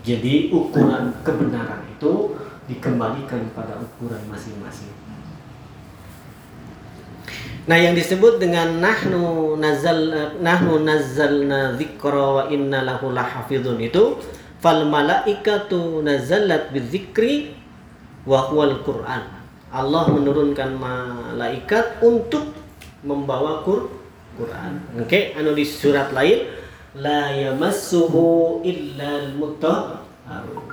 Jadi 0.00 0.48
ukuran 0.48 1.12
kebenaran 1.26 1.84
itu 1.90 2.38
dikembalikan 2.70 3.52
pada 3.52 3.76
ukuran 3.82 4.22
masing-masing. 4.30 4.94
Nah, 7.68 7.76
yang 7.76 7.92
disebut 7.92 8.40
dengan 8.40 8.80
nahnu 8.80 9.54
nazal 9.60 10.32
nahnu 10.40 10.80
nazzalna 10.80 11.76
dzikra 11.76 12.26
wa 12.40 12.44
inna 12.48 12.82
lahu 12.82 13.12
lahafizun 13.12 13.76
itu 13.78 14.16
fal 14.60 14.84
malaikatu 14.84 16.04
nazalat 16.04 16.68
bidzikri 16.70 17.56
wa 18.28 18.46
huwal 18.52 18.84
Qur'an. 18.84 19.40
Allah 19.70 20.04
menurunkan 20.12 20.76
malaikat 20.76 22.04
untuk 22.04 22.52
membawa 23.00 23.64
Quran. 23.64 24.72
Oke, 25.00 25.06
okay? 25.06 25.22
anu 25.38 25.56
di 25.56 25.64
surat 25.64 26.12
lain 26.12 26.44
la 26.98 27.32
yamassuhu 27.32 28.60
illa 28.66 29.24
al-mutahharun. 29.24 30.66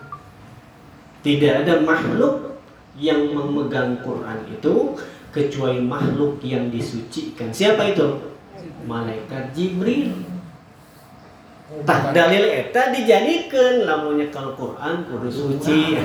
Tidak 1.21 1.53
ada 1.65 1.83
makhluk 1.83 2.57
yang 2.97 3.29
memegang 3.31 4.01
Quran 4.01 4.39
itu 4.49 4.97
kecuali 5.29 5.77
makhluk 5.77 6.41
yang 6.41 6.73
disucikan. 6.73 7.53
Siapa 7.53 7.93
itu? 7.93 8.33
Malaikat 8.89 9.53
Jibril. 9.53 10.36
Tak 11.67 12.15
dalil 12.15 12.47
eta 12.47 12.95
dijadikan 12.95 13.83
lamunya 13.83 14.31
kalau 14.31 14.55
Quran 14.55 15.03
kudu 15.03 15.27
suci. 15.27 15.99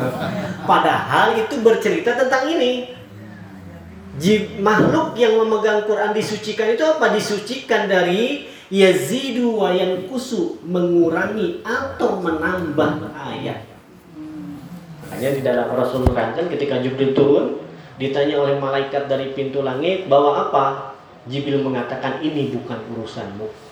Padahal 0.70 1.38
itu 1.38 1.62
bercerita 1.62 2.18
tentang 2.18 2.50
ini. 2.50 2.90
Jib, 4.18 4.58
makhluk 4.58 5.14
yang 5.14 5.38
memegang 5.38 5.86
Quran 5.86 6.10
disucikan 6.10 6.74
itu 6.74 6.82
apa? 6.82 7.14
Disucikan 7.14 7.86
dari 7.86 8.50
yazidu 8.74 9.54
wa 9.54 9.70
yankusu 9.70 10.58
mengurangi 10.66 11.62
atau 11.62 12.18
menambah 12.18 13.14
ayat. 13.14 13.70
Makanya 15.06 15.30
di 15.30 15.42
dalam 15.46 15.70
Rasul 15.78 16.10
kan 16.10 16.34
ketika 16.34 16.82
Jibril 16.82 17.14
turun 17.14 17.62
ditanya 18.02 18.42
oleh 18.42 18.58
malaikat 18.58 19.06
dari 19.06 19.30
pintu 19.30 19.62
langit 19.62 20.10
bawa 20.10 20.50
apa? 20.50 20.66
Jibril 21.30 21.62
mengatakan 21.62 22.18
ini 22.18 22.50
bukan 22.50 22.82
urusanmu. 22.98 23.63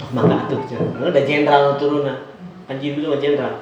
Oh, 0.00 0.08
maka 0.16 0.48
tuh, 0.48 0.64
ada 1.04 1.20
jenderal 1.20 1.76
turun 1.76 2.08
kan 2.08 2.76
Jibril 2.80 3.12
jenderal. 3.20 3.60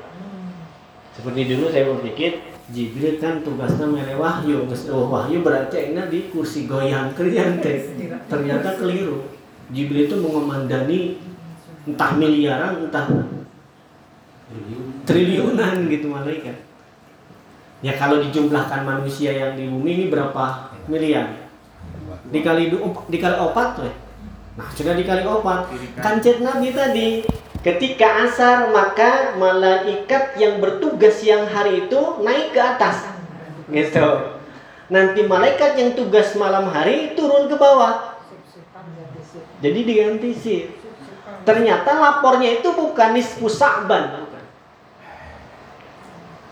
Seperti 1.10 1.50
dulu 1.50 1.66
saya 1.66 1.90
berpikir 1.90 2.38
Jibril 2.70 3.18
kan 3.18 3.42
tugasnya 3.42 3.82
mere 3.90 4.14
wahyu, 4.14 4.62
oh, 4.94 5.10
wahyu 5.10 5.42
berarti 5.42 5.90
ini 5.90 6.02
di 6.06 6.30
kursi 6.30 6.70
goyang 6.70 7.10
kerjaan 7.18 7.58
Ternyata 8.30 8.78
keliru. 8.78 9.26
Jibril 9.74 10.06
itu 10.06 10.16
mengomandani 10.22 11.18
entah 11.82 12.14
miliaran, 12.14 12.86
entah 12.86 13.06
triliunan 15.02 15.90
gitu 15.90 16.06
malaikat. 16.10 16.58
Ya 17.80 17.96
kalau 17.98 18.22
dijumlahkan 18.22 18.86
manusia 18.86 19.34
yang 19.34 19.58
di 19.58 19.66
bumi 19.66 19.90
ini 19.98 20.04
berapa 20.06 20.70
miliar? 20.86 21.48
Dikali 22.30 22.70
dikali 23.10 23.36
opat 23.40 23.68
tuh. 23.82 23.90
Nah 24.60 24.68
sudah 24.76 24.92
dikali 24.92 25.24
opat. 25.24 25.72
Kancet 26.04 26.44
Nabi 26.44 26.76
tadi 26.76 27.24
ketika 27.64 28.28
asar 28.28 28.68
maka 28.68 29.32
malaikat 29.40 30.36
yang 30.36 30.60
bertugas 30.60 31.24
siang 31.24 31.48
hari 31.48 31.88
itu 31.88 32.00
naik 32.20 32.52
ke 32.52 32.60
atas. 32.60 33.08
Gitu. 33.72 34.08
Nanti 34.92 35.24
malaikat 35.24 35.80
yang 35.80 35.96
tugas 35.96 36.36
malam 36.36 36.68
hari 36.68 37.16
turun 37.16 37.48
ke 37.48 37.56
bawah. 37.56 38.20
Jadi 39.64 39.80
diganti 39.88 40.30
sih. 40.36 40.60
Ternyata 41.40 41.96
lapornya 41.96 42.60
itu 42.60 42.68
bukan 42.76 43.16
nisfu 43.16 43.48
sa'ban, 43.48 44.28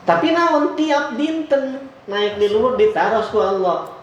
Tapi 0.09 0.33
naon 0.33 0.73
tiap 0.73 1.13
dinten 1.21 1.93
naik 2.09 2.41
di 2.41 2.49
luhur 2.49 2.81
ditaruh 2.81 3.29
ku 3.29 3.37
Allah. 3.45 3.98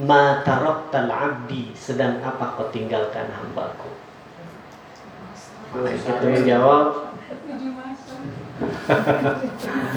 Ma 0.00 0.40
taraktal 0.40 1.12
abdi 1.12 1.76
sedang 1.76 2.24
apa 2.24 2.56
kau 2.56 2.72
tinggalkan 2.72 3.28
hambaku. 3.28 3.92
Itu 5.72 6.26
yang 6.28 6.44
jawab 6.44 6.86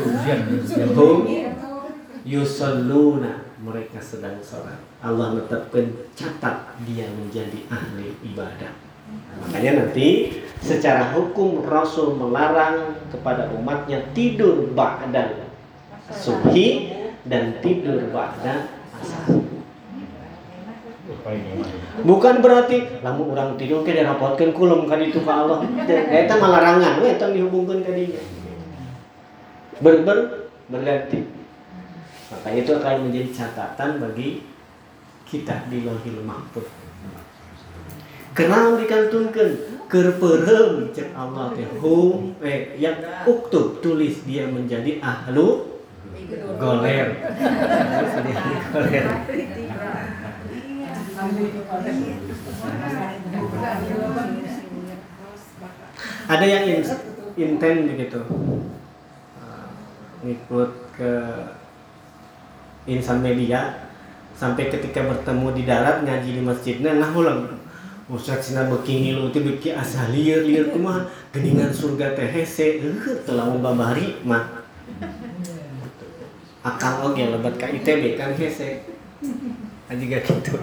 Ujian, 0.02 0.40
ujian. 0.50 0.90
Hum 0.96 1.20
yusalluna 2.26 3.46
mereka 3.62 4.02
sedang 4.02 4.42
sholat. 4.42 4.82
Allah 5.06 5.38
menetapkan 5.38 5.94
catat 6.18 6.74
dia 6.84 7.06
menjadi 7.06 7.70
ahli 7.70 8.18
ibadah. 8.26 8.74
Makanya 9.46 9.86
nanti 9.86 10.42
secara 10.58 11.14
hukum 11.14 11.62
Rasul 11.62 12.18
melarang 12.18 12.98
kepada 13.14 13.54
umatnya 13.54 14.02
tidur 14.18 14.74
ba'da 14.74 15.46
subuhi 16.10 16.90
dan 17.30 17.62
tidur 17.62 18.10
ba'da 18.10 18.74
asar. 18.98 19.45
Bukan 22.02 22.36
berarti 22.42 22.78
lamun 23.06 23.38
orang 23.38 23.54
tidur 23.62 23.86
ke 23.86 23.94
dirapotkeun 23.94 24.58
kulum 24.58 24.90
ka 24.90 24.98
ditu 24.98 25.22
ka 25.22 25.46
Allah. 25.46 25.62
Eta 25.86 26.34
mah 26.42 26.50
larangan 26.50 26.98
we 26.98 27.14
eta 27.14 27.30
dihubungkeun 27.30 27.86
ka 27.86 27.94
dinya. 27.94 28.22
Ber, 29.86 30.02
ber 30.02 30.50
berganti. 30.66 31.30
Makanya 32.34 32.60
itu 32.66 32.72
akan 32.74 32.96
menjadi 33.06 33.30
catatan 33.30 34.02
bagi 34.02 34.42
kita 35.30 35.70
di 35.70 35.86
Lauhil 35.86 36.26
Mahfuz. 36.26 36.66
Kenal 38.34 38.76
dikantunkeun 38.82 39.52
keur 39.86 40.18
peureum 40.18 40.90
cek 40.92 41.14
Allah 41.16 41.56
teh 41.56 41.70
hum 41.80 42.36
eh 42.44 42.76
yang 42.76 42.98
uktub 43.30 43.80
tulis 43.80 44.26
dia 44.26 44.50
menjadi 44.50 45.00
ahlu. 45.00 45.78
Dia 46.26 46.42
goler. 46.58 47.08
Ada 56.26 56.46
yang 56.46 56.64
in, 56.70 56.82
inten 57.34 57.76
begitu. 57.90 58.22
Uh, 59.42 59.70
ngikut 60.22 60.72
ke 60.94 61.14
insan 62.86 63.26
media 63.26 63.90
sampai 64.38 64.70
ketika 64.70 65.02
bertemu 65.02 65.48
di 65.58 65.64
darat 65.66 66.06
ngaji 66.06 66.30
di 66.38 66.42
masjidnya 66.46 67.02
nah 67.02 67.10
ulang. 67.10 67.58
Ustaz 68.06 68.46
Cina 68.46 68.70
beki 68.70 69.18
lu 69.18 69.34
teh 69.34 69.42
beki 69.42 69.74
asa 69.74 70.06
lieur 70.14 70.46
lieur 70.46 70.70
kumaha? 70.70 71.10
Geningan 71.34 71.74
surga 71.74 72.14
teh 72.14 72.30
hese 72.30 72.78
eueuh 72.86 73.26
telah 73.26 73.50
membabari 73.50 74.22
mah. 74.22 74.62
Akal 76.62 77.02
oge 77.02 77.26
lebat 77.34 77.58
ka 77.58 77.66
ITB 77.66 78.14
kan 78.14 78.38
hese 78.38 78.86
aja 79.86 80.04
gak 80.04 80.24
gitu. 80.26 80.58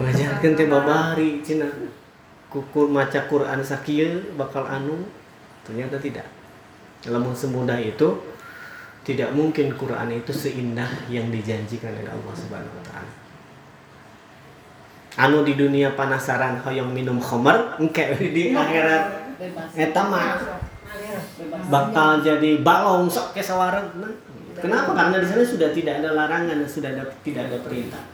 Ngajarkan 0.00 0.50
teh 0.56 0.66
babari 0.68 1.30
cina. 1.44 1.68
Kuku 2.48 2.86
maca 2.86 3.26
Quran 3.26 3.60
sakieu 3.60 4.34
bakal 4.38 4.64
anu. 4.64 5.04
Ternyata 5.66 5.98
tidak. 6.00 6.28
Dalam 7.04 7.26
semudah 7.36 7.76
itu 7.76 8.16
tidak 9.04 9.36
mungkin 9.36 9.76
Quran 9.76 10.08
itu 10.16 10.32
seindah 10.32 10.88
yang 11.12 11.28
dijanjikan 11.28 11.92
oleh 11.92 12.08
Allah 12.08 12.34
Subhanahu 12.34 12.76
wa 12.80 12.84
taala. 12.88 13.12
Anu 15.14 15.44
di 15.44 15.54
dunia 15.54 15.92
penasaran 15.94 16.58
hoyong 16.64 16.90
minum 16.90 17.20
khamar 17.20 17.76
engke 17.76 18.16
di 18.36 18.56
akhirat. 18.56 19.36
Eta 19.76 20.02
mah 20.08 20.40
bakal 21.68 22.22
jadi 22.24 22.60
balong 22.60 23.06
sok 23.06 23.36
ke 23.36 23.42
sawareg 23.42 23.94
nah, 23.98 24.10
kenapa? 24.58 24.90
Karena 24.94 25.16
di 25.22 25.26
sana 25.26 25.42
sudah 25.42 25.70
tidak 25.74 26.02
ada 26.02 26.10
larangan 26.14 26.62
sudah 26.66 26.90
ada 26.94 27.04
tidak 27.22 27.50
ada 27.50 27.58
perintah. 27.62 28.04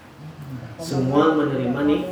Semua 0.80 1.36
menerima 1.36 1.80
nih. 1.84 2.02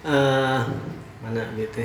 Ah, 0.00 0.64
mana 1.20 1.44
gitu 1.60 1.84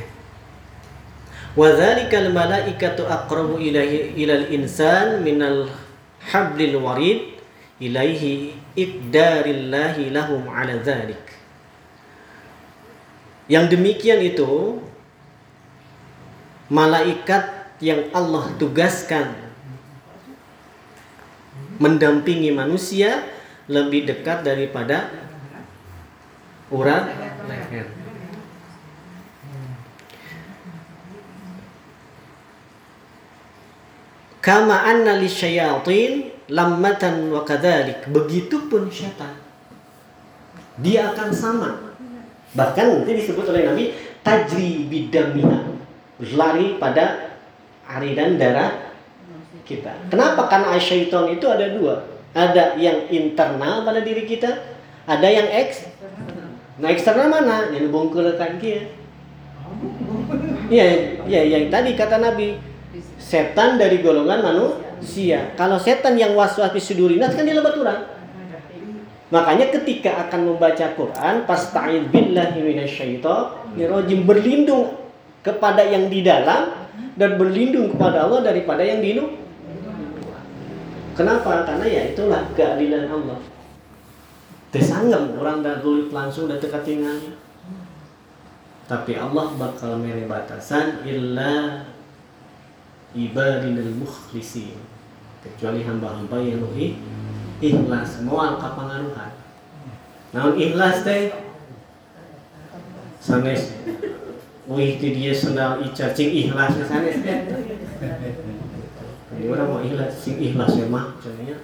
wa 1.55 1.71
dzalikal 1.71 2.35
malaikatu 2.35 3.07
aqrabu 3.07 3.55
ilaihi 3.63 4.11
ilal 4.19 4.51
insan 4.51 5.23
minal 5.23 5.71
hablil 6.19 6.83
warid 6.83 7.39
ilaihi 7.79 8.59
iqdarillahi 8.75 10.11
lahum 10.11 10.43
ala 10.51 10.75
dzalik 10.83 11.23
yang 13.47 13.71
demikian 13.71 14.19
itu 14.19 14.83
malaikat 16.71 17.75
yang 17.83 18.09
Allah 18.15 18.49
tugaskan 18.57 19.35
mendampingi 21.77 22.55
manusia 22.55 23.25
lebih 23.67 24.07
dekat 24.07 24.45
daripada 24.45 25.11
urat 26.71 27.09
leher. 27.45 27.87
Kama 34.45 34.77
anna 34.77 35.17
lisyayatin 35.17 36.29
lammatan 36.53 37.33
wa 37.33 37.41
kadzalik. 37.41 38.05
Begitupun 38.13 38.93
syaitan. 38.93 39.33
Dia 40.77 41.09
akan 41.09 41.29
sama. 41.33 41.69
Bahkan 42.53 42.85
nanti 43.01 43.11
disebut 43.17 43.41
oleh 43.49 43.65
Nabi 43.65 43.83
tajri 44.21 44.85
bidamina. 44.85 45.74
Lari 46.21 46.79
pada 46.79 47.35
aridan 47.85 48.39
darah 48.39 48.93
kita. 49.67 49.91
Kenapa? 50.07 50.47
Karena 50.47 50.77
syaitan 50.79 51.27
itu 51.27 51.43
ada 51.49 51.67
dua. 51.75 52.07
Ada 52.35 52.75
yang 52.79 53.07
internal 53.11 53.83
pada 53.83 53.99
diri 54.03 54.27
kita, 54.27 54.75
ada 55.07 55.27
yang 55.27 55.47
eks. 55.47 55.87
Nah 56.79 56.91
eksternal 56.91 57.31
mana? 57.31 57.71
Yang 57.71 57.91
bongkelekan 57.91 58.59
kia. 58.59 58.91
Iya, 60.67 60.85
iya, 61.29 61.41
yang 61.45 61.69
tadi 61.69 61.93
kata 61.93 62.19
Nabi, 62.19 62.59
setan 63.21 63.77
dari 63.79 64.01
golongan 64.03 64.41
manusia. 64.43 65.53
Kalau 65.55 65.79
setan 65.79 66.19
yang 66.19 66.35
waswas 66.35 66.73
sudurinas 66.79 67.35
kan 67.35 67.45
dia 67.47 67.55
lebat 67.55 67.75
orang. 67.77 68.15
Makanya 69.29 69.73
ketika 69.73 70.27
akan 70.27 70.53
membaca 70.53 70.85
Quran, 70.95 71.35
pasta'id 71.49 72.13
billahi 72.13 72.59
minasyaitonir 72.61 73.89
berlindung 74.23 75.04
kepada 75.45 75.85
yang 75.85 76.09
di 76.09 76.25
dalam 76.25 76.89
dan 77.13 77.37
berlindung 77.37 77.93
kepada 77.93 78.25
Allah 78.25 78.41
daripada 78.41 78.81
yang 78.81 78.97
di 78.97 79.13
luar. 79.13 79.45
Kenapa? 81.13 81.63
Karena 81.69 81.85
ya 81.85 82.01
itulah 82.11 82.49
keadilan 82.57 83.05
Allah. 83.07 83.39
Tesanggem 84.73 85.37
orang 85.37 85.61
dah 85.61 85.79
gulit 85.79 86.09
langsung 86.09 86.49
dah 86.49 86.57
tinggalnya. 86.59 87.37
Tapi 88.89 89.15
Allah 89.15 89.53
bakal 89.55 90.01
mere 90.01 90.27
batasan 90.27 91.05
illa 91.07 91.85
ibadinal 93.15 93.95
mukhlisin. 94.01 94.75
Kecuali 95.45 95.85
hamba-hamba 95.85 96.41
yang 96.41 96.59
lebih 96.65 96.97
ikhlas 97.61 98.25
moal 98.25 98.57
kapangaruhan. 98.57 99.31
Namun 100.35 100.53
ikhlas 100.57 101.05
teh 101.05 101.31
sanes 103.23 103.71
Wih, 104.65 104.97
itu 104.97 105.13
dia 105.13 105.29
sendal 105.29 105.77
ica 105.85 106.09
cing 106.09 106.33
ikhlas 106.33 106.73
sanes 106.89 107.21
Ini 109.35 109.45
orang 109.45 109.67
mau 109.69 109.81
ikhlas 109.85 110.09
sing 110.17 110.41
ikhlas 110.41 110.73
ya 110.73 110.89
mah 110.89 111.13
contohnya. 111.21 111.57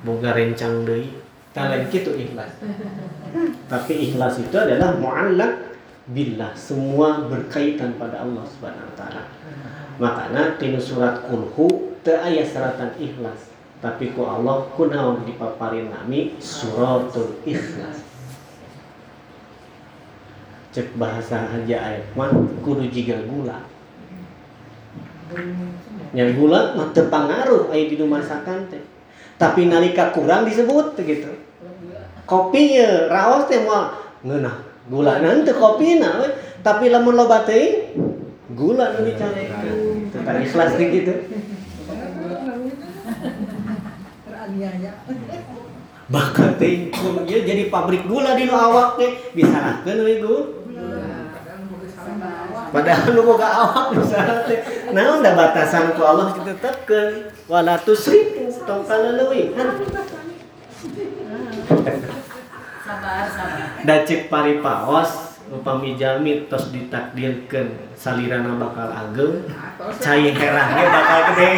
Boga 0.00 0.32
rencang 0.32 0.88
deui. 0.88 1.20
Kalian 1.52 1.92
gitu 1.92 2.16
ikhlas. 2.16 2.56
Tapi 3.68 3.92
ikhlas 4.08 4.40
itu 4.40 4.56
adalah 4.56 4.96
mu'allaq 4.96 5.76
billah 6.08 6.56
semua 6.56 7.28
berkaitan 7.28 8.00
pada 8.00 8.24
Allah 8.24 8.48
Subhanahu 8.48 8.88
wa 8.88 8.94
taala. 8.96 9.22
Makanya 10.00 10.56
tinu 10.56 10.80
surat 10.80 11.28
kulhu 11.28 12.00
teu 12.00 12.16
aya 12.16 12.40
seratan 12.40 12.96
ikhlas. 12.96 13.52
Tapi 13.84 14.16
ku 14.16 14.24
Allah 14.24 14.64
kunaon 14.72 15.28
dipaparin 15.28 15.92
nami? 15.92 16.40
Suratul 16.40 17.36
ikhlas 17.44 18.09
cek 20.70 20.94
bahasa 20.94 21.50
aja 21.50 21.76
ayat 21.82 22.06
mah 22.14 22.30
kudu 22.62 22.86
jiga 22.94 23.18
gula. 23.26 23.66
Yang 26.14 26.30
gula 26.38 26.78
mah 26.78 26.94
terpengaruh 26.94 27.74
aya 27.74 27.90
di 27.90 27.98
masakan 27.98 28.70
teh. 28.70 28.82
Tapi 29.34 29.66
nalika 29.66 30.14
kurang 30.14 30.46
disebut 30.46 30.94
gitu. 31.02 31.30
Kopinya 32.26 33.10
raos 33.10 33.50
teh 33.50 33.58
ngeunah 34.22 34.56
gula 34.90 35.22
nanti 35.22 35.50
kopina 35.54 36.22
we. 36.22 36.28
tapi 36.60 36.92
lamun 36.92 37.16
loba 37.16 37.46
teuing 37.48 37.96
gula 38.52 38.92
nu 38.94 39.06
dicarekeun 39.06 40.12
tentang 40.12 40.38
ikhlas 40.44 40.76
teh 40.76 40.86
gitu. 40.92 41.14
Bahkan 46.10 46.50
teh 46.58 46.90
ya 47.26 47.38
jadi 47.42 47.70
pabrik 47.70 48.06
gula 48.06 48.38
di 48.38 48.46
nu 48.46 48.54
awak 48.54 48.98
teh 48.98 49.10
disarahkeun 49.34 49.98
we 50.06 50.22
gula 50.22 50.59
Padahal 52.70 53.10
lu 53.18 53.22
boga 53.26 53.48
awak 53.50 53.98
misalnya 53.98 54.46
teh. 54.46 54.58
Naon 54.94 55.26
da 55.26 55.34
batasan 55.34 55.94
ku 55.98 56.02
Allah 56.06 56.30
ditetepkeun 56.38 57.34
wala 57.50 57.74
tusrifu 57.82 58.46
tong 58.62 58.86
kaleuwih. 58.86 59.50
Sabar, 62.90 63.26
sabar. 63.30 63.86
dacek 63.86 64.30
pari 64.30 64.58
paos 64.62 65.38
upami 65.50 65.98
jalmi 65.98 66.46
tos 66.46 66.70
ditakdirkeun 66.70 67.74
salirana 67.98 68.54
bakal 68.58 68.86
ageng 68.90 69.46
cai 69.98 70.30
herangnya 70.30 70.86
bakal 70.90 71.20
gede 71.34 71.50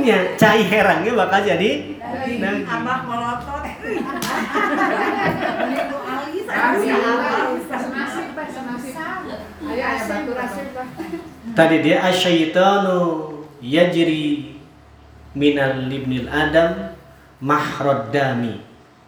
ya 0.00 0.18
cai 0.40 0.62
herangnya 0.64 1.12
bakal 1.12 1.40
jadi. 1.44 2.00
Abah 2.40 2.98
melotot. 3.06 3.62
Ibu 5.70 5.98
Ali 6.04 6.40
Rasib, 6.44 7.00
sama 7.70 7.80
senasib, 7.80 8.26
Pak, 8.36 8.48
senasib. 8.50 8.94
Ayo, 8.98 9.06
ayo, 9.06 9.30
bantu 9.30 9.30
rasib, 9.30 9.38
Pak. 9.40 9.59
Tadi 11.54 11.76
dia 11.82 12.02
asyaitanu 12.04 12.98
yajri 13.62 14.56
minal 15.34 15.86
libnil 15.86 16.26
adam 16.30 16.94
mahrod 17.42 18.10
dami. 18.10 18.60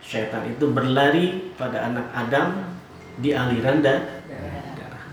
Syaitan 0.03 0.42
itu 0.51 0.66
berlari 0.75 1.55
pada 1.55 1.87
anak 1.87 2.11
Adam 2.11 2.75
di 3.22 3.31
aliran 3.31 3.79
da- 3.79 4.03
darah. 4.75 5.07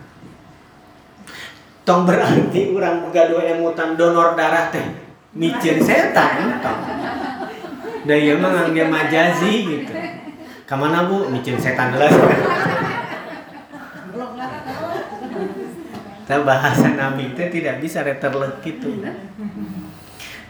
Tong 1.85 2.09
berarti 2.09 2.73
orang 2.73 3.13
gaduh 3.13 3.45
emutan 3.45 3.93
donor 3.93 4.33
darah 4.33 4.73
teh. 4.73 4.81
Micin 5.37 5.77
setan 5.77 6.57
tong. 6.57 6.81
Da 8.09 8.15
ieu 8.17 8.41
mah 8.41 8.49
ngangge 8.49 8.89
majazi 8.89 9.53
gitu. 9.69 9.93
Kamana 10.65 11.05
bu? 11.05 11.29
Micin 11.29 11.61
setan 11.61 11.93
lah 11.93 12.09
Kita 16.29 16.45
bahasa 16.45 16.93
Nabi 16.93 17.33
itu 17.33 17.41
tidak 17.41 17.81
bisa 17.81 18.05
reterlek 18.05 18.61
gitu. 18.61 19.01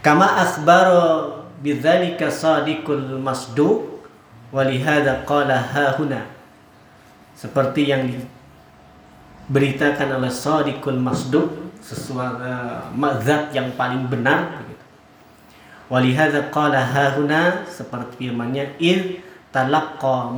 Kama 0.04 0.44
akhbaro 0.44 1.40
bidzalika 1.64 2.28
sadiqul 2.28 3.16
masduq 3.16 4.04
walihada 4.52 5.24
qala 5.24 5.56
hahuna. 5.56 6.28
Seperti 7.32 7.88
yang 7.88 8.12
diberitakan 8.12 10.20
oleh 10.20 10.28
sadiqul 10.28 11.00
masduq 11.00 11.48
sesuatu 11.80 12.92
mazat 12.92 13.48
yang 13.56 13.72
paling 13.72 14.04
benar 14.04 14.60
begitu. 14.60 14.84
Walihada 15.88 16.52
qala 16.52 16.76
hahuna 16.76 17.64
seperti 17.64 18.28
firman-Nya 18.28 18.76
id 18.76 19.24
talaqqa. 19.48 20.28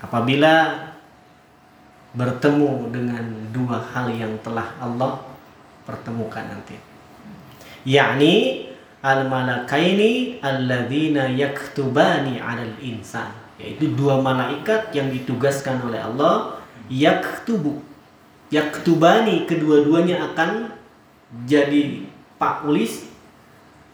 Apabila 0.00 0.54
bertemu 2.10 2.90
dengan 2.90 3.24
dua 3.54 3.78
hal 3.94 4.10
yang 4.10 4.34
telah 4.42 4.74
Allah 4.82 5.22
pertemukan 5.86 6.42
nanti. 6.42 6.74
Yakni 7.86 8.66
al 9.00 9.30
malakaini 9.30 10.42
alladzina 10.42 11.30
yaktubani 11.30 12.42
'alal 12.42 12.76
insan, 12.82 13.30
yaitu 13.56 13.94
dua 13.94 14.18
malaikat 14.18 14.90
yang 14.92 15.08
ditugaskan 15.08 15.80
oleh 15.86 16.02
Allah 16.02 16.60
yaktubu. 16.90 17.80
Yaktubani 18.50 19.46
kedua-duanya 19.46 20.34
akan 20.34 20.74
jadi 21.46 22.02
pakulis 22.34 23.06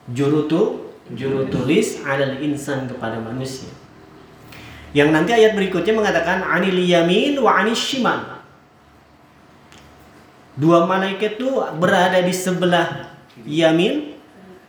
juru 0.09 0.49
tu 0.49 0.89
juru 1.13 1.45
tulis 1.53 2.01
'alal 2.03 2.41
insan 2.41 2.89
kepada 2.89 3.21
manusia. 3.21 3.69
Yang 4.97 5.09
nanti 5.13 5.31
ayat 5.37 5.53
berikutnya 5.53 5.93
mengatakan 5.93 6.41
anil 6.41 6.81
yamin 6.81 7.37
wa 7.37 7.53
anis 7.61 7.77
shimal. 7.77 8.41
Dua 10.57 10.89
malaikat 10.89 11.37
itu 11.37 11.53
berada 11.77 12.17
di 12.25 12.33
sebelah 12.33 13.13
yamin, 13.45 14.17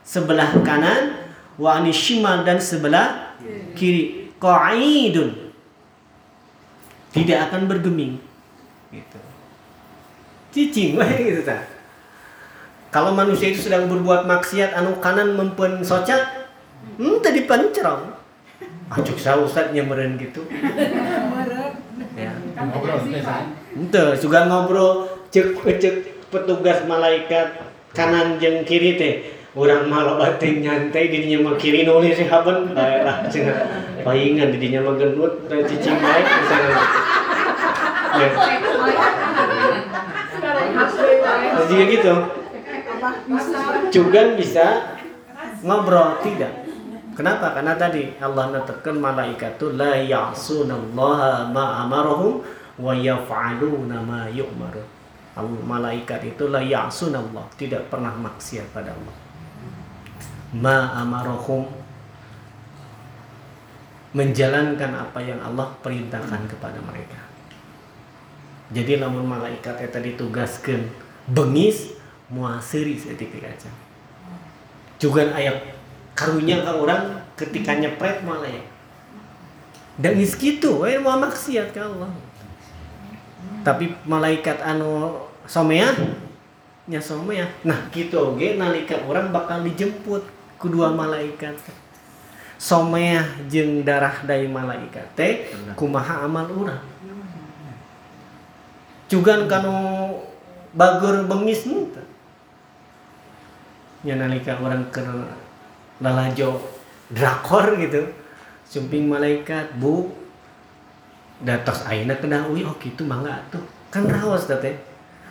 sebelah 0.04 0.52
kanan, 0.68 1.32
wa 1.56 1.80
anis 1.80 1.96
shimal 1.96 2.44
dan 2.44 2.60
sebelah 2.60 3.40
kiri. 3.72 4.28
Qa'idun. 4.36 5.56
Tidak 7.16 7.40
akan 7.48 7.72
bergeming. 7.72 8.20
Gitu. 8.92 9.20
Cicing 10.52 11.00
gitu 11.32 11.42
ta. 11.48 11.63
Kalau 12.92 13.16
manusia 13.16 13.48
itu 13.48 13.63
sedang 13.63 13.88
berbuat 13.88 14.28
maksiat 14.28 14.76
anu 14.76 15.00
kanan 15.00 15.40
mempen 15.40 15.88
socat, 15.88 16.52
hmm 17.00 17.24
tadi 17.24 17.48
pancerong. 17.48 18.16
Acuk 18.88 19.19
sa 19.19 19.36
ustad 19.36 19.76
nyamperin 19.76 20.15
gitu. 20.15 20.47
Ya. 22.15 22.32
Ngobrol. 22.56 23.04
Ente 23.76 24.04
juga 24.23 24.47
ngobrol 24.47 25.12
cek 25.30 25.60
cek 25.60 25.95
petugas 26.32 26.88
malaikat 26.88 27.67
kanan 27.91 28.39
jeung 28.39 28.63
kiri 28.63 28.95
teh. 28.95 29.15
Urang 29.58 29.89
mah 29.89 30.06
loba 30.06 30.38
teh 30.38 30.62
nyantai 30.62 31.10
di 31.10 31.26
dinya 31.26 31.50
mah 31.50 31.58
kiri 31.58 31.82
nulis 31.84 32.15
si 32.15 32.30
haben 32.30 32.71
bae 32.78 33.04
lah 33.04 33.26
cenah. 33.28 33.67
Paingan 34.06 34.54
di 34.54 34.58
dinya 34.62 34.86
mah 34.86 34.95
gendut 34.95 35.50
da 35.52 35.60
cicing 35.65 35.97
bae 35.97 36.21
misalnya. 36.23 36.78
Ya. 38.17 38.30
Nah, 40.78 41.63
Jika 41.67 41.86
gitu, 41.91 42.13
juga 43.91 44.21
bisa 44.39 44.95
ngobrol 45.65 46.21
tidak. 46.23 46.66
Kenapa? 47.17 47.58
Karena 47.58 47.73
tadi 47.73 48.13
Allah 48.21 48.53
menetapkan 48.53 48.93
malaikat 48.93 49.58
itu 49.58 49.73
la 49.73 49.97
ya'sunallaha 49.97 51.49
ma 51.49 51.82
amarahum 51.82 52.45
wa 52.77 52.93
yaf'aluna 52.93 54.06
ma 54.06 54.30
yu'maru. 54.30 54.86
Malaikat 55.65 56.30
itu 56.30 56.53
la 56.53 56.62
ya'sunallah, 56.62 57.49
tidak 57.58 57.89
pernah 57.89 58.13
maksiat 58.13 58.69
pada 58.69 58.93
Allah. 58.93 59.17
Ma 60.62 60.93
amarahum 61.01 61.65
menjalankan 64.13 64.93
apa 64.93 65.17
yang 65.17 65.41
Allah 65.41 65.73
perintahkan 65.82 66.45
kepada 66.45 66.77
mereka. 66.86 67.17
Jadi 68.73 69.01
lamun 69.01 69.25
malaikat 69.25 69.77
eta 69.82 69.97
ditugaskeun 69.97 70.86
bengis 71.34 71.97
muasiri 72.30 72.93
setik 72.93 73.34
kaca. 73.41 73.69
Juga 74.97 75.34
ayat 75.34 75.77
karunya 76.17 76.65
ke 76.65 76.71
orang 76.73 77.21
ketika 77.38 77.77
nyepret 77.77 78.25
malah 78.25 78.49
ya. 78.49 78.65
Dan 80.01 80.17
geus 80.17 80.34
kitu 80.34 80.82
we 80.82 80.97
mau 80.97 81.13
maksiat 81.21 81.69
ka 81.69 81.86
Allah. 81.86 82.10
Tapi 83.62 83.93
malaikat 84.10 84.58
anu 84.65 85.21
someah 85.45 85.93
nya 86.89 86.97
someah. 86.97 87.45
Nah, 87.62 87.86
kitu 87.93 88.17
oge 88.17 88.58
nalika 88.58 88.97
orang 89.06 89.30
bakal 89.30 89.62
dijemput 89.62 90.25
kedua 90.58 90.89
malaikat. 90.89 91.53
Someah 92.58 93.38
jeung 93.45 93.86
darah 93.86 94.25
dari 94.25 94.49
malaikat 94.49 95.06
teh 95.13 95.53
kumaha 95.77 96.25
amal 96.25 96.49
urang. 96.49 96.82
Cugan 99.06 99.45
kanu 99.45 99.77
bagur 100.73 101.30
bengis 101.30 101.69
nu 101.69 101.89
nya 104.01 104.13
nalika 104.17 104.58
orang 104.58 104.89
ke 104.89 105.01
lalajo 106.04 106.60
drakor 107.12 107.80
gitu. 107.80 108.04
Sumping 108.68 109.08
malaikat 109.08 109.80
bu. 109.80 110.12
Datos 111.38 111.86
aina 111.86 112.18
kena 112.18 112.50
uwi 112.50 112.66
oh 112.66 112.74
gitu 112.82 113.06
mangga 113.06 113.38
tuh. 113.54 113.62
Kan 113.94 114.10
rawas 114.10 114.50
teh. 114.50 114.74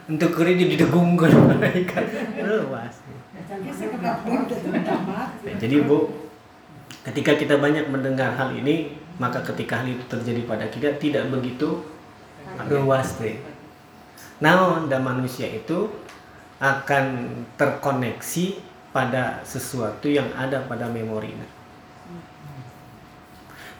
Untuk 0.06 0.38
kiri 0.38 0.54
jadi 0.54 0.86
degungkeun 0.86 1.34
malaikat. 1.50 2.06
Rawas. 2.38 2.94
Nah, 3.46 5.30
jadi 5.58 5.76
bu 5.86 6.10
ketika 7.06 7.38
kita 7.38 7.62
banyak 7.62 7.86
mendengar 7.86 8.34
hal 8.34 8.50
ini 8.50 8.98
maka 9.22 9.38
ketika 9.54 9.82
hal 9.82 9.86
itu 9.86 10.02
terjadi 10.10 10.42
pada 10.44 10.66
kita 10.66 10.98
tidak 10.98 11.30
begitu 11.30 11.82
ruas 12.66 13.14
teh. 13.18 13.38
Naon 14.42 14.90
dan 14.90 15.06
manusia 15.06 15.48
itu 15.48 15.88
akan 16.60 17.32
terkoneksi 17.56 18.58
pada 18.96 19.44
sesuatu 19.44 20.08
yang 20.08 20.32
ada 20.32 20.64
pada 20.64 20.88
memorinya. 20.88 21.44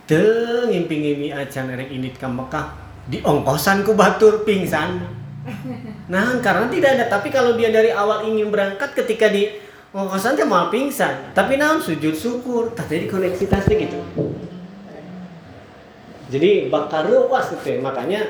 Teu 0.05 0.69
ngimpi-ngimpi 0.69 1.33
acan 1.33 1.73
erek 1.73 1.89
ini 1.89 2.13
ka 2.13 2.29
Mekah 2.29 2.77
di 3.09 3.25
ongkosan 3.25 3.81
ku 3.81 3.97
batur 3.97 4.45
pingsan. 4.45 5.01
Nah, 6.07 6.39
karena 6.39 6.71
tidak 6.71 6.91
ada. 6.95 7.05
Tapi 7.11 7.35
kalau 7.35 7.59
dia 7.59 7.75
dari 7.75 7.91
awal 7.91 8.31
ingin 8.31 8.47
berangkat 8.47 8.95
ketika 8.95 9.27
di 9.27 9.51
ongkosan 9.91 10.39
teh 10.39 10.47
mau 10.47 10.71
pingsan. 10.71 11.35
Tapi 11.35 11.59
naon 11.59 11.83
sujud 11.83 12.15
syukur, 12.15 12.71
tadi 12.79 13.11
koneksitasnya 13.11 13.75
gitu. 13.75 13.99
Jadi 16.31 16.71
bakal 16.71 17.11
ruas 17.11 17.51
itu 17.51 17.83
makanya 17.83 18.23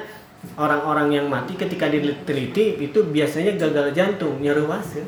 orang-orang 0.56 1.20
yang 1.20 1.26
mati 1.28 1.52
ketika 1.52 1.88
diteliti 1.88 2.80
itu 2.80 2.98
biasanya 3.12 3.60
gagal 3.60 3.92
jantung 3.92 4.40
nyaruas 4.40 4.96
ya. 4.96 5.04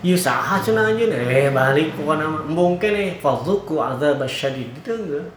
Yusaha 0.00 0.56
cenah 0.64 0.96
aja 0.96 1.04
eh 1.12 1.52
balik 1.52 1.92
ke 1.92 2.00
nama 2.00 2.40
mungkin 2.48 2.96
nih 2.96 3.20
fadzuku 3.20 3.76
azab 3.76 4.24
syadid 4.24 4.72
itu 4.72 4.96
enggak. 4.96 5.28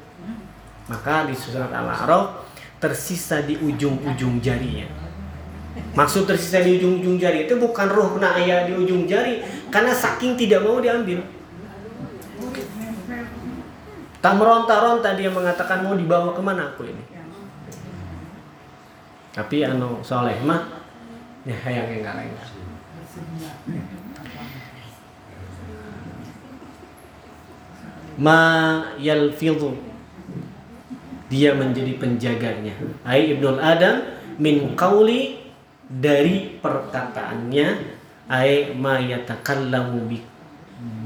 Maka 0.88 1.28
di 1.28 1.36
surat 1.36 1.68
Al-A'raf 1.68 2.48
tersisa 2.80 3.44
di 3.44 3.60
ujung-ujung 3.60 4.40
jarinya. 4.40 4.88
Maksud 5.96 6.24
tersisa 6.24 6.64
di 6.64 6.80
ujung-ujung 6.80 7.20
jari 7.20 7.44
itu 7.44 7.60
bukan 7.60 7.88
roh 7.92 8.16
na 8.24 8.40
aya 8.40 8.64
di 8.64 8.72
ujung 8.76 9.04
jari 9.04 9.44
karena 9.68 9.92
saking 9.92 10.40
tidak 10.40 10.64
mau 10.64 10.80
diambil. 10.80 11.20
Tak 14.24 14.34
meronta-ronta 14.40 15.20
dia 15.20 15.28
mengatakan 15.28 15.84
mau 15.84 16.00
dibawa 16.00 16.32
ke 16.32 16.40
mana 16.40 16.72
aku 16.72 16.88
ini. 16.88 17.04
Tapi 19.36 19.68
anu 19.68 20.00
soleh 20.00 20.40
mah 20.40 20.72
ya 21.44 21.60
yang 21.68 22.00
enggak 22.00 22.32
Ma 28.20 28.42
yalfidhu. 29.00 29.74
Dia 31.30 31.58
menjadi 31.58 31.98
penjaganya. 31.98 32.78
Ai 33.02 33.34
Ibnul 33.34 33.58
Adam 33.58 34.06
min 34.38 34.78
qauli 34.78 35.42
dari 35.88 36.62
perkataannya 36.62 37.68
ai 38.30 38.74
ma 38.78 39.02
yatakallamu 39.02 40.06
bi, 40.06 40.22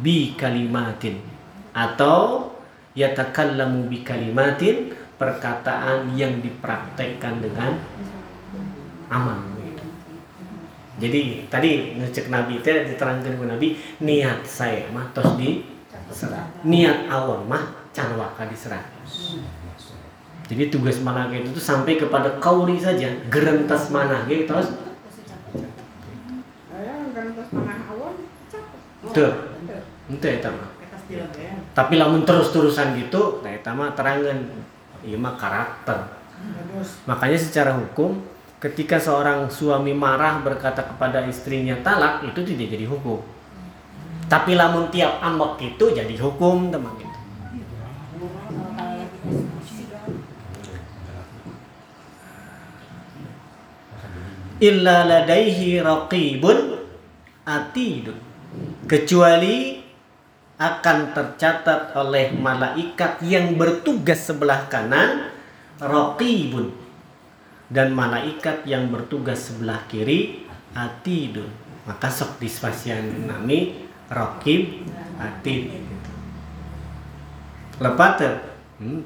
bi 0.04 0.36
kalimatin. 0.36 1.24
Atau 1.72 2.52
yatakallamu 2.98 3.88
bi 3.88 4.04
kalimatin 4.04 4.92
perkataan 5.16 6.14
yang 6.20 6.44
dipraktekkan 6.44 7.40
dengan 7.40 7.80
amal. 9.08 9.58
Jadi 10.98 11.46
tadi 11.46 11.94
ngecek 12.02 12.34
nabi 12.34 12.58
itu 12.58 12.74
diterangkan 12.74 13.38
ke 13.38 13.46
nabi 13.46 13.68
niat 14.02 14.42
saya 14.50 14.90
mah 14.90 15.06
terus 15.14 15.38
di 15.38 15.62
niat 16.64 17.12
awal 17.12 17.44
mah 17.46 17.76
can 17.92 18.16
waka 18.16 18.48
jadi 20.48 20.72
tugas 20.72 21.04
manage 21.04 21.44
itu 21.44 21.60
sampai 21.60 22.00
kepada 22.00 22.40
kauli 22.40 22.80
saja 22.80 23.12
gerentas 23.28 23.92
terus? 23.92 24.68
Ayah 26.72 26.96
kan 27.12 27.26
terus 27.36 27.48
tuh 29.12 29.32
itu 30.08 30.24
ya 30.24 30.50
mah. 30.56 30.72
Tapi 31.76 31.94
lamun 32.00 32.24
terus-terusan 32.24 32.96
gitu 32.96 33.44
nah 33.44 33.52
eta 33.52 33.76
mah 33.76 33.92
terangan. 33.92 34.40
Ieu 35.04 35.20
mah 35.20 35.36
karakter. 35.36 36.16
Makanya 37.04 37.40
secara 37.40 37.76
hukum 37.76 38.18
ketika 38.58 38.98
seorang 38.98 39.52
suami 39.52 39.94
marah 39.94 40.42
berkata 40.42 40.82
kepada 40.82 41.28
istrinya 41.28 41.78
talak 41.86 42.26
itu 42.26 42.42
tidak 42.42 42.74
jadi 42.74 42.90
hukum 42.90 43.22
tapi 44.28 44.60
lamun 44.60 44.92
tiap 44.92 45.24
ambek 45.24 45.76
itu 45.76 45.96
jadi 45.96 46.16
hukum 46.20 46.72
teman. 46.72 46.92
Gitu 47.00 47.18
illa 54.58 55.06
ladaihi 55.06 55.82
raqibun 55.82 56.82
atidun 57.46 58.18
kecuali 58.90 59.86
akan 60.58 61.14
tercatat 61.14 61.94
oleh 61.94 62.34
malaikat 62.34 63.22
yang 63.22 63.54
bertugas 63.54 64.26
sebelah 64.26 64.66
kanan 64.66 65.30
raqibun. 65.78 66.74
Dan 67.68 67.92
malaikat 67.92 68.64
yang 68.64 68.88
bertugas 68.88 69.52
sebelah 69.52 69.84
kiri 69.92 70.48
atidun 70.72 71.52
maka 71.84 72.08
sok 72.08 72.40
dispasian 72.40 73.28
nami 73.28 73.87
raqib 74.08 74.88
atid 75.18 75.84
lepat 77.78 78.12
teu? 78.18 78.34
hmm, 78.82 79.02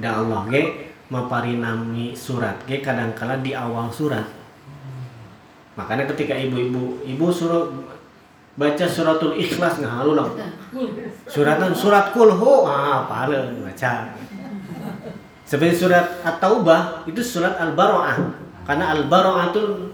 dan 0.00 0.12
Allah 0.24 0.40
ge 0.48 0.90
maparinami 1.10 2.14
surat 2.16 2.56
ge 2.64 2.80
kadangkala 2.80 3.42
di 3.42 3.52
awal 3.52 3.90
surat. 3.92 4.24
Makanya 5.74 6.08
ketika 6.10 6.34
ibu-ibu 6.34 7.04
ibu 7.06 7.26
suruh 7.30 7.70
baca 8.58 8.86
suratul 8.86 9.38
ikhlas 9.38 9.78
nggak 9.78 9.94
halu 10.02 10.12
lah 10.18 10.28
suratan 11.30 11.72
surat 11.72 12.10
kulhu 12.14 12.66
ah 12.66 13.06
paling 13.06 13.62
baca. 13.62 14.14
Seperti 15.46 15.82
surat 15.82 16.22
at-taubah 16.22 17.02
itu 17.10 17.18
surat 17.26 17.58
al-baro'ah 17.58 18.14
karena 18.70 18.94
al-baro'ah 18.94 19.50
itu 19.50 19.90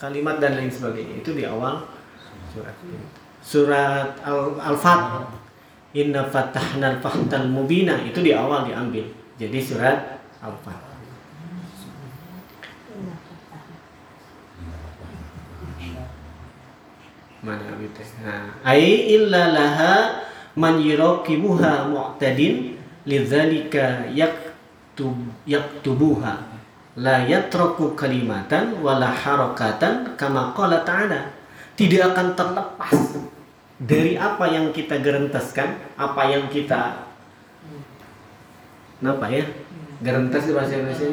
kalimat 0.00 0.40
dan 0.40 0.56
lain 0.56 0.72
sebagainya 0.72 1.20
itu 1.20 1.36
di 1.36 1.44
awal 1.44 1.84
surat 2.52 2.76
surat 3.42 4.10
al- 4.24 4.58
al-fat. 4.60 5.24
Inna 5.96 6.20
fatahna 6.28 7.00
al-fahtal 7.00 7.48
mubina. 7.48 7.96
Itu 8.04 8.20
di 8.20 8.36
awal 8.36 8.68
diambil. 8.68 9.08
Jadi 9.40 9.58
surat 9.62 10.20
al-fat. 10.44 10.88
Mana 17.38 17.70
gitu 17.78 18.02
nah 18.26 18.50
ai 18.66 19.14
illa 19.14 19.54
laha 19.54 20.26
man 20.58 20.82
yuraqibuha 20.82 21.86
mu'tadin 21.86 22.74
lidzalika 23.06 24.10
yaktub 24.10 25.14
yaktubuha. 25.46 26.34
La 26.98 27.22
yatraku 27.22 27.94
kalimatan 27.94 28.82
wala 28.82 29.14
harakatan 29.14 30.18
kama 30.18 30.50
qala 30.50 30.82
ta'ala 30.82 31.37
tidak 31.78 32.10
akan 32.10 32.34
terlepas 32.34 32.96
dari 33.78 34.18
apa 34.18 34.44
yang 34.50 34.74
kita 34.74 34.98
gerentaskan 34.98 35.78
apa 35.94 36.22
yang 36.26 36.50
kita 36.50 37.06
Kenapa 38.98 39.30
ya? 39.30 39.46
Gerentas 40.02 40.42
di 40.42 40.52
bahasa 40.58 40.74
Indonesia 40.74 41.06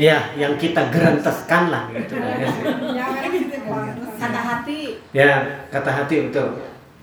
Ya, 0.00 0.18
yang 0.34 0.56
kita 0.58 0.88
gerentaskan 0.90 1.62
lah 1.70 1.86
gitu. 1.94 2.16
kata 4.18 4.40
hati 4.42 4.80
Ya, 5.14 5.62
kata 5.70 5.90
hati 5.92 6.14
betul. 6.26 6.48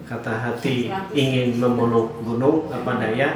Kata 0.03 0.31
hati 0.33 0.91
ingin 1.15 1.61
memeluk 1.61 2.11
gunung 2.25 2.67
apa 2.73 2.91
daya. 2.99 3.29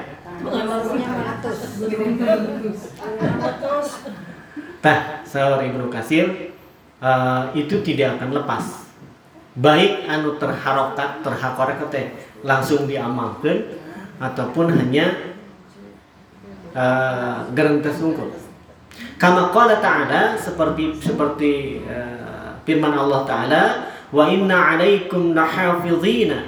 Tah, 4.82 5.21
sahur 5.32 5.64
Ibnu 5.64 5.88
Kasir 5.88 6.52
eh, 7.00 7.44
itu 7.56 7.80
tidak 7.80 8.20
akan 8.20 8.36
lepas. 8.36 8.64
Baik 9.52 10.08
anu 10.08 10.36
terharokat, 10.40 11.24
terhakorekat 11.24 11.88
teh 11.92 12.08
langsung 12.44 12.88
diamalkan 12.88 13.80
ataupun 14.22 14.70
hanya 14.70 15.12
uh, 16.72 17.44
gerentas 17.52 18.00
unggul. 18.00 18.30
Kama 19.18 19.50
qala 19.50 19.82
ta'ala 19.82 20.38
seperti 20.38 20.98
seperti 20.98 21.82
uh, 21.86 22.58
firman 22.64 22.94
Allah 22.94 23.22
taala 23.26 23.64
wa 24.14 24.30
inna 24.30 24.74
'alaikum 24.74 25.34
lahafizina 25.34 26.48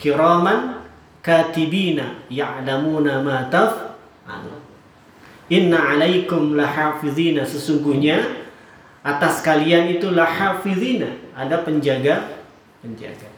kiraman 0.00 0.80
katibina 1.20 2.24
ya'lamuna 2.32 3.20
ma 3.20 3.46
taf'alun. 3.52 4.59
Inna 5.50 5.94
'alaikum 5.94 6.54
lahafizina. 6.54 7.42
Sesungguhnya 7.42 8.22
atas 9.02 9.42
kalian 9.42 9.98
itu 9.98 10.14
lahafizina. 10.14 11.10
Ada 11.34 11.66
penjaga 11.66 12.40
penjaga. 12.80 13.28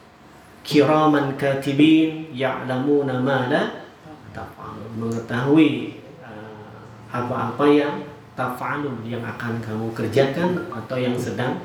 Kiraman 0.63 1.35
katibin 1.35 2.31
ya'lamuna 2.31 3.19
ma 3.19 3.49
la 3.49 3.83
taf'alun. 4.31 4.93
Mengetahui 4.95 5.99
uh, 6.23 6.79
apa-apa 7.11 7.65
yang 7.67 8.05
taf'alun 8.37 9.03
yang 9.03 9.25
akan 9.25 9.59
kamu 9.59 9.91
kerjakan 9.91 10.69
atau 10.71 10.97
yang 10.97 11.17
sedang 11.17 11.59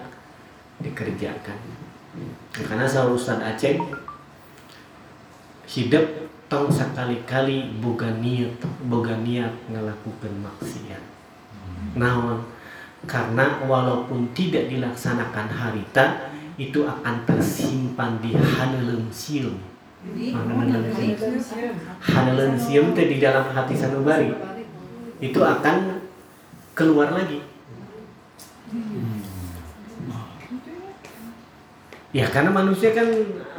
dikerjakan. 0.83 1.59
Karena 2.51 2.89
Ustaz 2.89 3.39
Aceh 3.39 3.79
hidup 5.69 6.28
tong 6.49 6.73
sekali-kali 6.73 7.77
boga 7.77 8.09
niat 8.25 8.57
boga 8.89 9.21
niat 9.21 9.53
ngelakukan 9.69 10.33
maksiat. 10.41 11.05
Naon 11.95 12.41
karena 13.05 13.63
walaupun 13.69 14.33
tidak 14.33 14.67
dilaksanakan 14.73 15.47
harita 15.47 16.33
itu 16.59 16.83
akan 16.83 17.23
tersimpan 17.23 18.19
di 18.19 18.35
haneleum 18.35 19.07
sieum 19.15 19.55
haneleum 20.19 20.91
sieum 20.91 21.39
haneleum 22.03 22.57
sieum 22.59 22.87
teh 22.97 23.07
di 23.07 23.21
dalam 23.21 23.45
hati 23.53 23.77
sanubari. 23.77 24.33
Itu 25.21 25.45
akan 25.45 26.01
keluar 26.73 27.13
lagi. 27.13 27.45
Ya 32.17 32.25
karena 32.33 32.49
manusia 32.49 32.97
kan 32.97 33.05